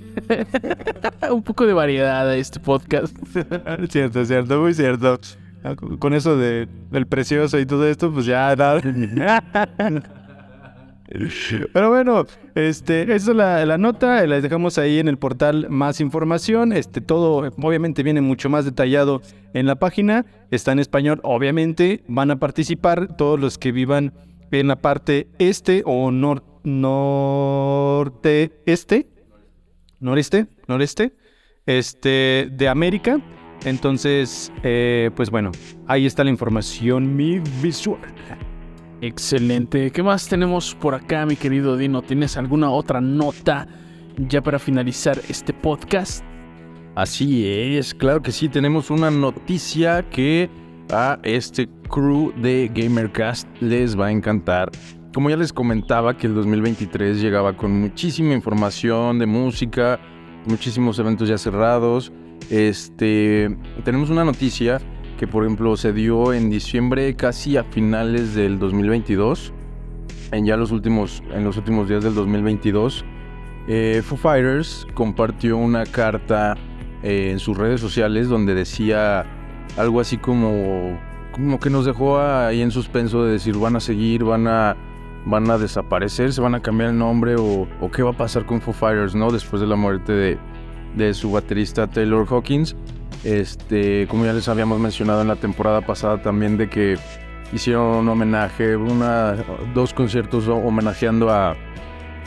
un 1.32 1.41
poco 1.43 1.65
de 1.65 1.74
variedad 1.74 2.28
a 2.30 2.36
este 2.36 2.60
podcast. 2.60 3.15
cierto, 3.89 4.26
cierto, 4.26 4.60
muy 4.62 4.74
cierto. 4.74 5.19
Ah, 5.63 5.76
con- 6.00 6.13
eso 6.13 6.38
de, 6.38 6.67
del 6.91 7.08
precioso 7.08 7.58
y 7.60 7.65
todo 7.65 7.88
esto, 7.88 8.12
pues 8.12 8.26
ya 8.26 8.56
nada. 8.56 8.82
Pero 11.74 11.89
bueno, 11.89 12.26
este, 12.56 13.04
esa 13.04 13.32
es 13.32 13.38
la, 13.38 13.63
la 13.65 13.78
nota, 13.78 14.26
les 14.26 14.41
dejamos 14.41 14.80
ahí 14.80 14.98
en 14.98 15.08
el 15.08 15.17
portal 15.19 15.67
más 15.69 16.02
información, 16.02 16.74
este, 16.74 17.00
todo 17.00 17.52
obviamente 17.62 18.02
viene 18.02 18.21
mucho 18.21 18.50
más 18.50 18.65
detallado 18.65 19.21
en 19.54 19.67
la 19.67 19.76
página, 19.76 20.26
está 20.50 20.71
en 20.71 20.80
español, 20.80 21.19
obviamente 21.24 22.04
van 22.08 22.32
a 22.32 22.38
participar 22.38 23.15
todos 23.17 23.39
los 23.39 23.60
que 23.60 23.71
vivan 23.71 24.13
en 24.50 24.67
la 24.67 24.78
parte 24.78 25.28
este 25.38 25.84
o 25.86 26.10
nor- 26.10 26.41
norte 26.65 28.51
este, 28.65 29.08
noreste, 29.99 30.47
noreste, 30.67 31.13
este, 31.65 32.49
de 32.51 32.67
América. 32.67 33.21
Entonces, 33.63 34.51
eh, 34.63 35.10
pues 35.15 35.30
bueno, 35.30 35.51
ahí 35.88 36.06
está 36.06 36.23
la 36.23 36.30
información, 36.30 37.15
mi 37.15 37.39
visual. 37.62 37.99
Excelente. 39.01 39.91
¿Qué 39.91 40.04
más 40.04 40.28
tenemos 40.28 40.75
por 40.75 40.95
acá, 40.95 41.25
mi 41.25 41.36
querido 41.36 41.78
Dino? 41.78 42.01
¿Tienes 42.01 42.38
alguna 42.38 42.69
otra 42.71 43.01
nota 43.01 43.67
ya 44.17 44.41
para 44.41 44.60
finalizar 44.60 45.19
este 45.30 45.54
podcast? 45.54 46.23
Así 46.95 47.45
es, 47.47 47.93
claro 47.93 48.21
que 48.21 48.32
sí, 48.32 48.47
tenemos 48.47 48.89
una 48.89 49.12
noticia 49.12 50.10
que 50.10 50.49
a 50.91 51.19
este 51.23 51.67
crew 51.89 52.32
de 52.38 52.71
GamerCast 52.73 53.47
les 53.62 53.99
va 53.99 54.08
a 54.08 54.12
encantar. 54.12 54.71
Como 55.15 55.30
ya 55.30 55.38
les 55.38 55.54
comentaba 55.54 56.17
que 56.17 56.28
el 56.28 56.36
2023 56.36 57.21
llegaba 57.21 57.56
con 57.56 57.71
muchísima 57.71 58.34
información 58.34 59.17
de 59.17 59.25
música, 59.25 59.97
muchísimos 60.45 60.99
eventos 60.99 61.30
ya 61.30 61.38
cerrados. 61.38 62.12
Este, 62.49 63.58
tenemos 63.86 64.10
una 64.10 64.25
noticia 64.25 64.82
que 65.17 65.25
por 65.25 65.45
ejemplo 65.45 65.78
se 65.78 65.93
dio 65.93 66.34
en 66.34 66.50
diciembre 66.50 67.15
casi 67.15 67.56
a 67.56 67.63
finales 67.63 68.35
del 68.35 68.60
2022, 68.60 69.54
en 70.33 70.46
ya 70.48 70.58
los 70.58 70.73
últimos 70.73 71.23
en 71.31 71.46
los 71.46 71.56
últimos 71.56 71.87
días 71.87 72.04
del 72.04 72.13
2022. 72.13 73.06
Eh, 73.69 74.02
Foo 74.04 74.17
Fighters 74.17 74.85
compartió 74.96 75.56
una 75.56 75.85
carta 75.85 76.58
eh, 77.04 77.29
en 77.31 77.39
sus 77.39 77.58
redes 77.58 77.79
sociales 77.79 78.27
donde 78.27 78.54
decía 78.54 79.25
algo 79.77 80.02
así 80.02 80.17
como, 80.17 81.00
como 81.31 81.58
que 81.58 81.69
nos 81.69 81.85
dejó 81.85 82.19
ahí 82.19 82.62
en 82.62 82.71
suspenso 82.71 83.23
de 83.23 83.31
decir 83.31 83.56
van 83.56 83.77
a 83.77 83.79
seguir, 83.79 84.25
van 84.25 84.46
a, 84.50 84.75
van 85.26 85.50
a 85.50 85.58
desaparecer, 85.58 86.34
se 86.34 86.42
van 86.42 86.56
a 86.56 86.62
cambiar 86.62 86.92
el 86.92 86.98
nombre 86.98 87.36
o, 87.38 87.67
qué 87.92 88.04
va 88.04 88.12
a 88.12 88.17
pasar 88.17 88.46
con 88.46 88.62
Foo 88.62 88.73
Fighters, 88.73 89.15
¿no? 89.15 89.32
Después 89.32 89.62
de 89.62 89.67
la 89.67 89.76
muerte 89.76 90.12
de, 90.12 90.38
de 90.96 91.13
su 91.13 91.32
baterista 91.32 91.88
Taylor 91.88 92.26
Hawkins. 92.30 92.76
Este, 93.23 94.08
como 94.08 94.26
ya 94.26 94.34
les 94.34 94.48
habíamos 94.48 94.80
mencionado 94.80 95.21
en 95.21 95.28
la 95.28 95.36
temporada 95.36 95.82
pasada 95.82 96.21
también 96.21 96.58
de 96.58 96.69
que 96.69 96.98
hicieron 97.52 97.98
un 97.98 98.10
homenaje, 98.10 98.76
una, 98.76 99.36
dos 99.73 99.94
conciertos 99.94 100.48
homenajeando 100.48 101.32
a, 101.32 101.56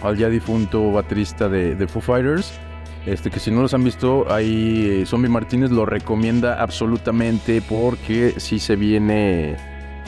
al 0.02 0.16
ya 0.16 0.28
difunto 0.28 0.90
baterista 0.90 1.48
de, 1.48 1.74
de 1.74 1.88
Foo 1.88 2.02
Fighters. 2.02 2.58
Este, 3.06 3.30
que 3.30 3.40
si 3.40 3.50
no 3.50 3.62
los 3.62 3.72
han 3.72 3.84
visto, 3.84 4.30
ahí 4.30 5.00
eh, 5.00 5.06
Zombie 5.06 5.30
Martínez 5.30 5.70
lo 5.70 5.86
recomienda 5.86 6.60
absolutamente 6.60 7.62
porque 7.62 8.34
sí 8.36 8.58
se 8.58 8.76
viene, 8.76 9.56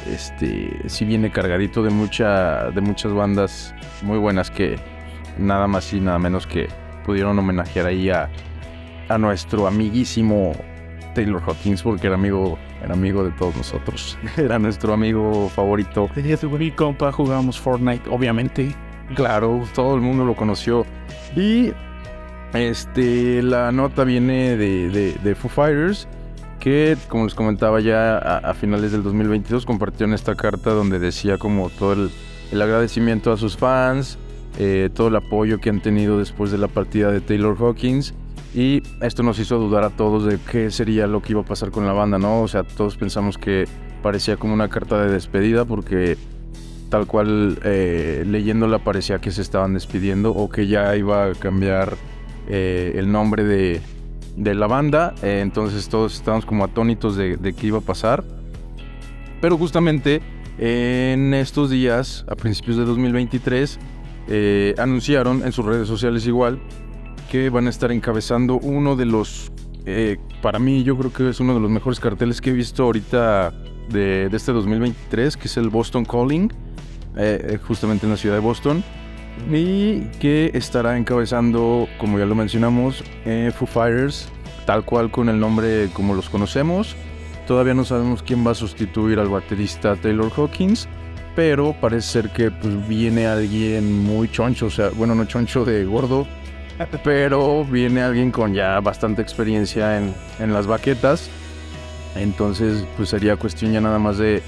este, 0.07 0.71
sí 0.87 1.05
viene 1.05 1.31
cargadito 1.31 1.83
de 1.83 1.91
mucha, 1.91 2.71
de 2.71 2.81
muchas 2.81 3.13
bandas 3.13 3.75
muy 4.03 4.19
buenas 4.19 4.51
que 4.51 4.77
nada 5.39 5.67
más 5.67 5.93
y 5.93 6.01
nada 6.01 6.19
menos 6.19 6.47
que 6.47 6.69
pudieron 7.05 7.39
homenajear 7.39 7.87
ahí 7.87 8.11
a, 8.11 8.29
a 9.09 9.19
nuestro 9.19 9.67
amiguísimo 9.67 10.53
Taylor 11.15 11.43
Hawkins 11.47 11.83
porque 11.83 12.07
era 12.07 12.17
amigo, 12.17 12.59
era 12.83 12.95
amigo 12.95 13.25
de 13.25 13.31
todos 13.33 13.57
nosotros, 13.57 14.19
era 14.37 14.59
nuestro 14.59 14.93
amigo 14.93 15.49
favorito. 15.49 16.09
Tenía 16.15 16.37
su 16.37 16.51
mi 16.51 16.71
compa, 16.71 17.13
jugábamos 17.13 17.59
Fortnite, 17.59 18.09
obviamente. 18.11 18.75
Claro, 19.15 19.63
todo 19.75 19.97
el 19.97 20.01
mundo 20.01 20.25
lo 20.25 20.37
conoció. 20.37 20.87
Y 21.35 21.73
este, 22.55 23.43
la 23.43 23.73
nota 23.73 24.05
viene 24.05 24.57
de, 24.57 24.89
de, 24.89 25.13
de 25.15 25.35
Foo 25.35 25.49
Fighters, 25.49 26.09
que 26.61 26.97
como 27.09 27.25
les 27.25 27.35
comentaba 27.35 27.81
ya 27.81 28.19
a, 28.19 28.55
finales 28.55 28.93
del 28.93 29.03
2022 29.03 29.67
compartieron 29.67 30.15
esta 30.15 30.35
carta 30.37 30.71
donde 30.71 30.99
decía 30.99 31.39
como 31.39 31.71
todo 31.71 31.95
el, 31.95 32.11
el 32.53 32.63
agradecimiento 32.63 33.33
a 33.33 33.37
sus 33.37 33.57
fans, 33.57 34.19
eh, 34.59 34.91
todo 34.95 35.09
el 35.09 35.17
apoyo 35.17 35.59
que 35.59 35.71
han 35.71 35.81
tenido 35.81 36.19
después 36.19 36.51
de 36.51 36.59
la 36.59 36.69
partida 36.69 37.11
de 37.11 37.21
Taylor 37.21 37.57
Hawkins. 37.59 38.15
Y 38.55 38.83
esto 39.01 39.23
nos 39.23 39.39
hizo 39.39 39.59
dudar 39.59 39.85
a 39.85 39.91
todos 39.91 40.25
de 40.25 40.39
qué 40.51 40.71
sería 40.71 41.07
lo 41.07 41.23
que 41.23 41.33
iba 41.33 41.41
a 41.41 41.45
pasar 41.45 41.71
con 41.71 41.87
la 41.87 41.93
banda, 41.93 42.19
¿no? 42.19 42.43
O 42.43 42.49
sea, 42.49 42.65
todos 42.65 42.97
pensamos 42.97 43.39
que 43.39 43.67
parecía 44.03 44.37
como 44.37 44.55
una 44.55 44.69
carta 44.69 45.01
de 45.03 45.11
despedida 45.11 45.65
porque 45.65 46.17
tal 46.89 47.07
cual 47.07 47.59
eh, 47.63 48.25
leyéndola 48.27 48.81
parecía 48.81 49.21
que 49.21 49.31
se 49.31 49.43
estaban 49.43 49.75
despidiendo 49.75 50.33
o 50.33 50.51
que 50.51 50.67
ya 50.67 50.97
iba 50.97 51.27
a 51.27 51.33
cambiar 51.35 51.97
eh, 52.49 52.95
el 52.97 53.13
nombre 53.13 53.45
de, 53.45 53.81
de 54.37 54.55
la 54.55 54.67
banda. 54.67 55.15
Eh, 55.23 55.41
entonces 55.43 55.89
todos 55.89 56.15
estábamos 56.15 56.47
como 56.47 56.65
atónitos 56.65 57.17
de, 57.17 57.37
de 57.37 57.53
qué 57.53 57.69
iba 57.69 57.79
a 57.79 57.83
pasar. 57.83 58.25
Pero 59.41 59.57
justamente 59.57 60.21
en 60.59 61.33
estos 61.33 61.71
días, 61.71 62.27
a 62.29 62.37
principios 62.37 62.77
de 62.77 62.85
2023, 62.85 63.79
eh, 64.29 64.75
anunciaron 64.79 65.43
en 65.45 65.53
sus 65.53 65.65
redes 65.65 65.89
sociales 65.89 66.27
igual 66.27 66.61
que 67.31 67.49
van 67.49 67.67
a 67.67 67.71
estar 67.71 67.91
encabezando 67.91 68.59
uno 68.59 68.95
de 68.95 69.07
los, 69.07 69.51
eh, 69.87 70.19
para 70.43 70.59
mí 70.59 70.83
yo 70.83 70.99
creo 70.99 71.13
que 71.13 71.31
es 71.31 71.41
uno 71.41 71.55
de 71.55 71.61
los 71.61 71.71
mejores 71.71 71.99
carteles 71.99 72.41
que 72.41 72.51
he 72.51 72.53
visto 72.53 72.83
ahorita 72.83 73.55
de, 73.89 74.29
de 74.29 74.37
este 74.37 74.53
2023, 74.53 75.37
que 75.37 75.49
es 75.49 75.57
el 75.57 75.71
Boston 75.71 76.05
Calling, 76.05 76.53
eh, 77.17 77.59
justamente 77.67 78.05
en 78.05 78.13
la 78.13 78.19
ciudad 78.19 78.35
de 78.35 78.41
Boston, 78.41 78.85
y 79.51 80.03
que 80.21 80.51
estará 80.55 80.97
encabezando, 80.97 81.89
como 81.99 82.19
ya 82.19 82.27
lo 82.27 82.35
mencionamos, 82.35 83.03
eh, 83.25 83.53
Foo 83.57 83.67
Fighters, 83.67 84.29
tal 84.67 84.85
cual 84.85 85.11
con 85.11 85.29
el 85.29 85.41
nombre 85.41 85.89
como 85.93 86.15
los 86.15 86.29
conocemos. 86.29 86.97
Todavía 87.47 87.75
no 87.75 87.85
sabemos 87.85 88.23
quién 88.23 88.47
va 88.47 88.53
a 88.53 88.55
sustituir 88.55 89.19
al 89.19 89.29
baterista 89.29 89.97
Taylor 89.97 90.31
Hawkins, 90.37 90.89
pero 91.35 91.75
parece 91.81 92.09
ser 92.09 92.31
que 92.31 92.51
pues, 92.51 92.89
viene 92.89 93.27
alguien 93.27 94.05
muy 94.05 94.31
choncho, 94.31 94.67
o 94.67 94.71
sea, 94.71 94.91
bueno, 94.91 95.15
no 95.15 95.25
choncho 95.25 95.65
de 95.65 95.85
gordo, 95.85 96.27
pero 97.05 97.65
viene 97.65 98.03
alguien 98.03 98.31
con 98.31 98.55
ya 98.55 98.79
bastante 98.81 99.23
experiencia 99.23 99.99
en, 99.99 100.15
en 100.39 100.53
las 100.53 100.67
baquetas. 100.67 101.29
Entonces, 102.17 102.85
pues 102.97 103.09
sería 103.09 103.37
cuestión 103.37 103.73
ya 103.73 103.81
nada 103.81 103.99
más 103.99 104.19
de, 104.19 104.43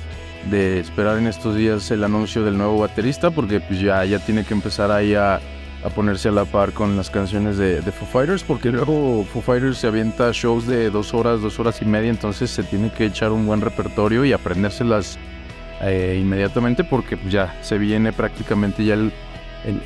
de, 0.51 0.80
esperar 0.80 1.18
en 1.18 1.26
estos 1.26 1.57
días 1.57 1.90
el 1.90 2.05
anuncio 2.05 2.45
del 2.45 2.57
nuevo 2.57 2.78
baterista, 2.78 3.30
porque 3.30 3.61
pues 3.61 3.80
ya, 3.80 4.05
ya 4.05 4.18
tiene 4.18 4.45
que 4.45 4.55
empezar 4.55 4.90
ahí 4.90 5.14
a, 5.14 5.40
a 5.84 5.90
ponerse 5.90 6.28
a 6.28 6.32
la 6.32 6.45
par 6.45 6.72
con 6.72 6.97
las 6.97 7.11
canciones 7.11 7.57
de, 7.57 7.80
de, 7.80 7.93
Foo 7.93 8.07
Fighters, 8.07 8.43
porque 8.45 8.70
luego 8.70 9.24
Foo 9.24 9.43
Fighters 9.43 9.78
se 9.78 9.86
avienta 9.86 10.30
shows 10.32 10.66
de 10.66 10.90
dos 10.90 11.14
horas, 11.14 11.40
dos 11.40 11.59
horas 11.59 11.82
y 11.82 11.84
media, 11.84 12.11
entonces 12.11 12.51
se 12.51 12.62
tiene 12.62 12.90
que 12.93 13.07
echar 13.07 13.32
un 13.32 13.47
buen 13.47 13.61
repertorio 13.61 14.24
y 14.24 14.32
aprendérselas 14.32 15.18
eh, 15.80 16.18
inmediatamente, 16.20 16.84
porque 16.84 17.16
pues, 17.16 17.32
ya 17.32 17.57
se 17.62 17.78
viene 17.78 18.12
prácticamente 18.12 18.84
ya 18.84 18.95
el, 18.95 19.12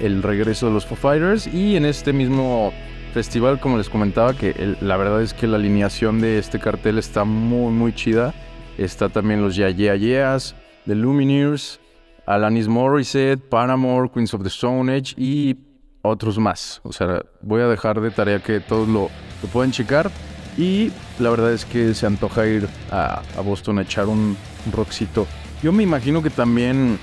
el, 0.00 0.22
regreso 0.22 0.66
de 0.66 0.72
los 0.72 0.86
Foo 0.86 0.96
Fighters 0.96 1.46
y 1.46 1.76
en 1.76 1.86
este 1.86 2.12
mismo 2.12 2.72
festival, 3.14 3.58
como 3.60 3.78
les 3.78 3.88
comentaba, 3.88 4.34
que 4.34 4.76
la 4.82 4.96
verdad 4.98 5.22
es 5.22 5.32
que 5.32 5.46
la 5.46 5.56
alineación 5.56 6.20
de 6.20 6.38
este 6.38 6.58
cartel 6.58 6.98
está 6.98 7.24
muy, 7.24 7.72
muy 7.72 7.94
chida. 7.94 8.34
Está 8.78 9.08
también 9.08 9.42
los 9.42 9.56
Yeah 9.56 9.70
Yeah 9.70 9.96
Yeahs, 9.96 10.54
The 10.86 10.94
Lumineers, 10.94 11.80
Alanis 12.26 12.68
Morissette, 12.68 13.40
Paramore, 13.40 14.10
Queens 14.10 14.34
of 14.34 14.42
the 14.42 14.48
Stone 14.48 14.92
Age 14.92 15.14
y 15.16 15.56
otros 16.02 16.38
más. 16.38 16.80
O 16.84 16.92
sea, 16.92 17.22
voy 17.42 17.62
a 17.62 17.68
dejar 17.68 18.00
de 18.00 18.10
tarea 18.10 18.40
que 18.40 18.60
todos 18.60 18.88
lo, 18.88 19.10
lo 19.42 19.48
pueden 19.52 19.72
checar. 19.72 20.10
Y 20.58 20.90
la 21.18 21.30
verdad 21.30 21.52
es 21.52 21.64
que 21.64 21.92
se 21.94 22.06
antoja 22.06 22.46
ir 22.46 22.68
a, 22.90 23.22
a 23.36 23.40
Boston 23.42 23.78
a 23.78 23.82
echar 23.82 24.06
un, 24.06 24.36
un 24.66 24.72
rockcito. 24.72 25.26
Yo 25.62 25.72
me 25.72 25.82
imagino 25.82 26.22
que 26.22 26.30
también, 26.30 26.98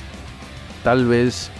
tal 0.83 1.05
vez, 1.05 1.51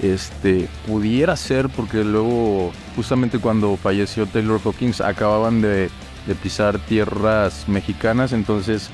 este, 0.00 0.68
pudiera 0.86 1.36
ser, 1.36 1.68
porque 1.68 2.04
luego, 2.04 2.72
justamente 2.94 3.38
cuando 3.38 3.76
falleció 3.76 4.26
Taylor 4.26 4.60
Hawkins, 4.64 5.00
acababan 5.00 5.62
de, 5.62 5.90
de 6.26 6.34
pisar 6.34 6.78
tierras 6.78 7.68
mexicanas, 7.68 8.32
entonces 8.32 8.90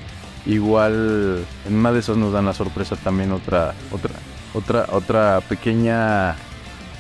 igual 0.47 1.45
en 1.67 1.75
una 1.75 1.93
de 1.93 2.01
esas 2.01 2.17
nos 2.17 2.33
dan 2.33 2.47
la 2.47 2.55
sorpresa 2.55 2.97
también 2.97 3.33
otra, 3.33 3.75
otra, 3.91 4.15
otra, 4.55 4.87
otra 4.93 5.41
pequeña, 5.49 6.37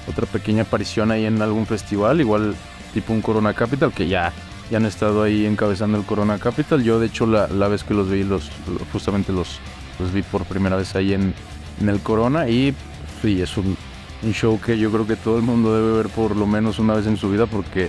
otra 0.06 0.26
pequeña 0.30 0.62
aparición 0.62 1.10
ahí 1.10 1.24
en 1.24 1.40
algún 1.40 1.66
festival, 1.66 2.20
igual 2.20 2.54
tipo 2.92 3.12
un 3.12 3.22
Corona 3.22 3.54
Capital, 3.54 3.92
que 3.92 4.08
ya, 4.08 4.32
ya 4.70 4.78
han 4.78 4.86
estado 4.86 5.22
ahí 5.22 5.46
encabezando 5.46 5.98
el 5.98 6.04
Corona 6.04 6.38
Capital. 6.38 6.82
Yo 6.82 6.98
de 7.00 7.06
hecho 7.06 7.26
la, 7.26 7.48
la 7.48 7.68
vez 7.68 7.84
que 7.84 7.94
los 7.94 8.10
vi, 8.10 8.24
los, 8.24 8.50
justamente 8.92 9.32
los, 9.32 9.58
los 9.98 10.12
vi 10.12 10.22
por 10.22 10.44
primera 10.44 10.76
vez 10.76 10.94
ahí 10.94 11.14
en, 11.14 11.34
en 11.80 11.88
el 11.88 12.00
Corona 12.00 12.48
y 12.48 12.74
sí, 13.22 13.40
es 13.40 13.56
un, 13.56 13.76
un 14.22 14.32
show 14.32 14.60
que 14.60 14.78
yo 14.78 14.90
creo 14.90 15.06
que 15.06 15.16
todo 15.16 15.36
el 15.36 15.42
mundo 15.42 15.74
debe 15.74 15.98
ver 15.98 16.08
por 16.08 16.36
lo 16.36 16.46
menos 16.46 16.78
una 16.78 16.94
vez 16.94 17.06
en 17.06 17.16
su 17.16 17.30
vida 17.30 17.46
porque 17.46 17.88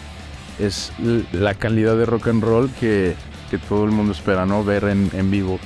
es 0.60 0.92
la 1.32 1.54
calidad 1.54 1.96
de 1.96 2.06
rock 2.06 2.28
and 2.28 2.44
roll 2.44 2.70
que, 2.80 3.16
que 3.50 3.58
todo 3.58 3.86
el 3.86 3.92
mundo 3.92 4.14
espera, 4.14 4.46
¿no? 4.46 4.64
Ver 4.64 4.84
en, 4.86 5.32
vivo 5.32 5.60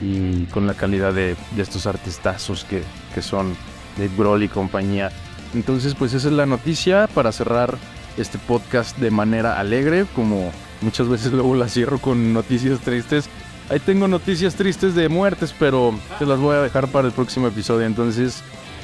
y 0.00 0.44
con 0.46 0.66
la 0.66 0.74
calidad 0.74 1.12
de, 1.12 1.36
de 1.56 1.62
estos 1.62 1.86
artistazos 1.86 2.64
que, 2.64 2.82
que, 3.14 3.22
son 3.22 3.54
Dave 3.96 4.10
Grohl 4.16 4.42
y 4.42 4.48
compañía. 4.48 5.10
Entonces, 5.54 5.94
pues 5.94 6.14
esa 6.14 6.28
es 6.28 6.34
la 6.34 6.46
noticia 6.46 7.08
para 7.08 7.32
cerrar 7.32 7.76
este 8.16 8.38
podcast 8.38 8.96
de 8.98 9.10
manera 9.10 9.58
alegre, 9.58 10.06
como 10.14 10.52
muchas 10.80 11.08
veces 11.08 11.32
luego 11.32 11.54
la 11.54 11.68
cierro 11.68 11.98
con 11.98 12.32
noticias 12.32 12.80
tristes. 12.80 13.28
Ahí 13.68 13.78
tengo 13.78 14.08
noticias 14.08 14.54
tristes 14.54 14.94
de 14.94 15.08
muertes, 15.08 15.54
pero 15.58 15.94
te 16.18 16.26
las 16.26 16.38
voy 16.38 16.56
a 16.56 16.62
dejar 16.62 16.88
para 16.88 17.06
el 17.06 17.12
próximo 17.12 17.46
episodio. 17.46 17.86
Entonces, 17.86 18.42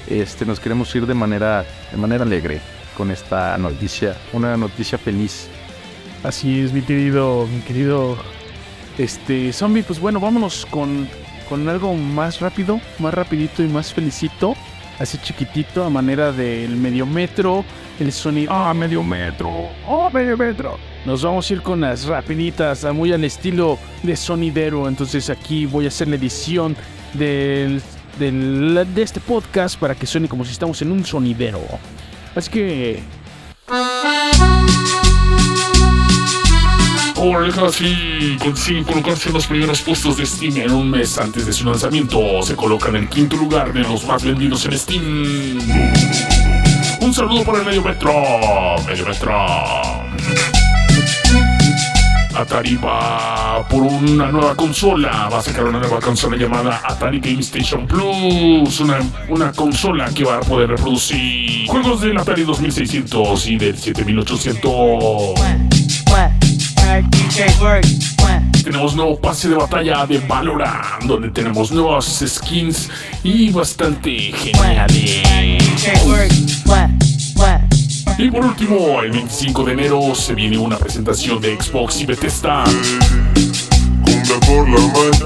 este, 0.08 0.46
nos 0.46 0.60
queremos 0.60 0.94
ir 0.94 1.06
de 1.06 1.14
manera, 1.14 1.64
de 1.90 1.96
manera 1.96 2.22
alegre 2.22 2.60
con 2.96 3.10
esta 3.10 3.58
noticia, 3.58 4.16
una 4.32 4.56
noticia 4.56 4.96
feliz. 4.96 5.48
Así 6.22 6.60
es, 6.60 6.72
mi 6.72 6.82
querido, 6.82 7.46
mi 7.46 7.60
querido 7.60 8.16
este, 8.98 9.52
zombie, 9.52 9.82
pues 9.82 10.00
bueno, 10.00 10.20
vámonos 10.20 10.66
con, 10.66 11.08
con 11.48 11.68
algo 11.68 11.94
más 11.94 12.40
rápido, 12.40 12.80
más 12.98 13.14
rapidito 13.14 13.62
y 13.62 13.68
más 13.68 13.92
felicito. 13.92 14.54
Así 14.98 15.18
chiquitito, 15.18 15.84
a 15.84 15.90
manera 15.90 16.32
del 16.32 16.74
medio 16.76 17.04
metro, 17.04 17.64
el 18.00 18.10
sonido. 18.12 18.50
¡Ah, 18.52 18.72
medio 18.72 19.02
metro! 19.02 19.68
¡Oh, 19.86 20.08
medio 20.10 20.38
metro! 20.38 20.78
Nos 21.04 21.22
vamos 21.22 21.50
a 21.50 21.52
ir 21.52 21.60
con 21.60 21.82
las 21.82 22.06
rapiditas, 22.06 22.84
muy 22.94 23.12
al 23.12 23.22
estilo 23.24 23.78
de 24.02 24.16
sonidero. 24.16 24.88
Entonces 24.88 25.28
aquí 25.28 25.66
voy 25.66 25.84
a 25.84 25.88
hacer 25.88 26.08
la 26.08 26.16
edición 26.16 26.74
del, 27.12 27.82
del, 28.18 28.86
de 28.94 29.02
este 29.02 29.20
podcast 29.20 29.78
para 29.78 29.94
que 29.94 30.06
suene 30.06 30.28
como 30.28 30.44
si 30.46 30.52
estamos 30.52 30.80
en 30.80 30.92
un 30.92 31.04
sonidero. 31.04 31.60
Así 32.34 32.50
que 32.50 33.02
Orejas 37.18 37.80
y 37.80 38.36
consiguen 38.36 38.84
colocarse 38.84 39.28
en 39.28 39.34
los 39.34 39.46
primeros 39.46 39.80
puestos 39.80 40.18
de 40.18 40.26
Steam 40.26 40.58
en 40.58 40.72
un 40.72 40.90
mes 40.90 41.16
antes 41.18 41.46
de 41.46 41.52
su 41.52 41.64
lanzamiento. 41.64 42.20
Se 42.42 42.54
colocan 42.54 42.94
en 42.94 43.08
quinto 43.08 43.36
lugar 43.36 43.72
de 43.72 43.80
los 43.80 44.06
más 44.06 44.22
vendidos 44.22 44.66
en 44.66 44.78
Steam. 44.78 45.58
Un 47.00 47.14
saludo 47.14 47.42
para 47.44 47.60
el 47.60 47.64
Medio 47.64 47.82
Metro. 47.82 48.12
Medio 48.86 49.06
Metro. 49.06 49.32
Atari 52.34 52.76
va 52.76 53.66
por 53.66 53.82
una 53.82 54.30
nueva 54.30 54.54
consola. 54.54 55.30
Va 55.32 55.38
a 55.38 55.42
sacar 55.42 55.64
una 55.64 55.78
nueva 55.78 56.00
consola 56.00 56.36
llamada 56.36 56.82
Atari 56.84 57.20
Game 57.20 57.40
Station 57.40 57.86
Plus. 57.86 58.78
Una, 58.80 58.98
una 59.28 59.52
consola 59.52 60.10
que 60.14 60.24
va 60.24 60.36
a 60.36 60.40
poder 60.40 60.68
reproducir 60.68 61.66
juegos 61.66 62.02
del 62.02 62.18
Atari 62.18 62.44
2600 62.44 63.46
y 63.46 63.56
del 63.56 63.78
7800. 63.78 66.05
Tenemos 68.62 68.94
nuevo 68.94 69.18
pase 69.20 69.48
de 69.48 69.54
batalla 69.54 70.06
de 70.06 70.18
Valorant, 70.18 71.02
donde 71.04 71.30
tenemos 71.30 71.70
nuevas 71.70 72.22
skins 72.26 72.90
y 73.22 73.50
bastante 73.50 74.32
geniales. 74.32 75.22
Y 78.18 78.30
por 78.30 78.44
último, 78.46 79.00
el 79.02 79.12
25 79.12 79.64
de 79.64 79.72
enero 79.72 80.14
se 80.14 80.34
viene 80.34 80.56
una 80.58 80.78
presentación 80.78 81.40
de 81.40 81.60
Xbox 81.60 82.00
y 82.00 82.06
Bethesda. 82.06 82.64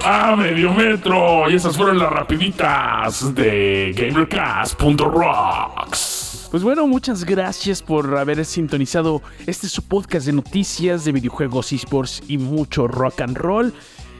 A 0.05 0.37
medio 0.37 0.73
metro. 0.73 1.51
Y 1.51 1.55
esas 1.55 1.77
fueron 1.77 1.99
las 1.99 2.11
rapiditas 2.11 3.35
de 3.35 3.93
GamerCast.rocks. 3.97 6.30
Pues 6.51 6.65
bueno, 6.65 6.89
muchas 6.89 7.25
gracias 7.25 7.81
por 7.81 8.17
haber 8.19 8.45
sintonizado 8.45 9.23
este 9.47 9.69
su 9.69 9.83
podcast 9.83 10.27
de 10.27 10.33
noticias 10.33 11.05
de 11.05 11.13
videojuegos, 11.13 11.73
esports 11.73 12.23
y 12.27 12.39
mucho 12.39 12.89
rock 12.89 13.21
and 13.21 13.37
roll. 13.37 13.73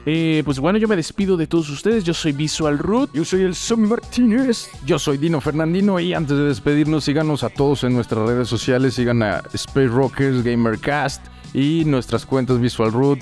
Eh, 0.05 0.41
pues 0.45 0.57
bueno, 0.59 0.79
yo 0.79 0.87
me 0.87 0.95
despido 0.95 1.35
de 1.35 1.45
todos 1.45 1.69
ustedes. 1.69 2.05
Yo 2.05 2.13
soy 2.13 2.31
Visual 2.31 2.77
Root. 2.77 3.11
Yo 3.13 3.25
soy 3.25 3.41
el 3.41 3.53
Somi 3.53 3.85
Martínez. 3.85 4.69
Yo 4.85 4.97
soy 4.97 5.17
Dino 5.17 5.41
Fernandino. 5.41 5.99
Y 5.99 6.13
antes 6.13 6.37
de 6.37 6.45
despedirnos, 6.45 7.03
síganos 7.03 7.43
a 7.43 7.49
todos 7.49 7.83
en 7.83 7.93
nuestras 7.93 8.25
redes 8.25 8.47
sociales. 8.47 8.93
Sigan 8.93 9.21
a 9.23 9.43
Space 9.53 9.87
Rockers, 9.87 10.41
Gamercast 10.41 11.25
y 11.53 11.83
nuestras 11.85 12.25
cuentas 12.25 12.61
Visual 12.61 12.93
Root. 12.93 13.19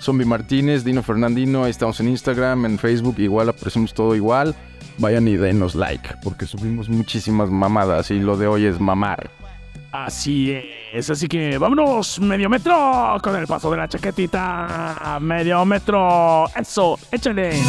Zombie 0.00 0.24
Martínez, 0.24 0.84
Dino 0.84 1.02
Fernandino, 1.02 1.62
ahí 1.62 1.70
estamos 1.70 2.00
en 2.00 2.08
Instagram, 2.08 2.64
en 2.66 2.76
Facebook, 2.76 3.14
igual 3.18 3.48
aparecemos 3.48 3.94
todo 3.94 4.16
igual. 4.16 4.56
Vayan 5.02 5.26
y 5.26 5.36
denos 5.36 5.74
like, 5.74 6.10
porque 6.22 6.46
subimos 6.46 6.88
muchísimas 6.88 7.50
mamadas 7.50 8.12
y 8.12 8.20
lo 8.20 8.36
de 8.36 8.46
hoy 8.46 8.66
es 8.66 8.78
mamar. 8.78 9.28
Así 9.90 10.56
es, 10.92 11.10
así 11.10 11.26
que 11.26 11.58
vámonos, 11.58 12.20
medio 12.20 12.48
metro, 12.48 13.18
con 13.20 13.34
el 13.34 13.48
paso 13.48 13.68
de 13.72 13.78
la 13.78 13.88
chaquetita, 13.88 15.18
medio 15.20 15.64
metro, 15.64 16.44
eso, 16.54 16.96
échale. 17.10 17.60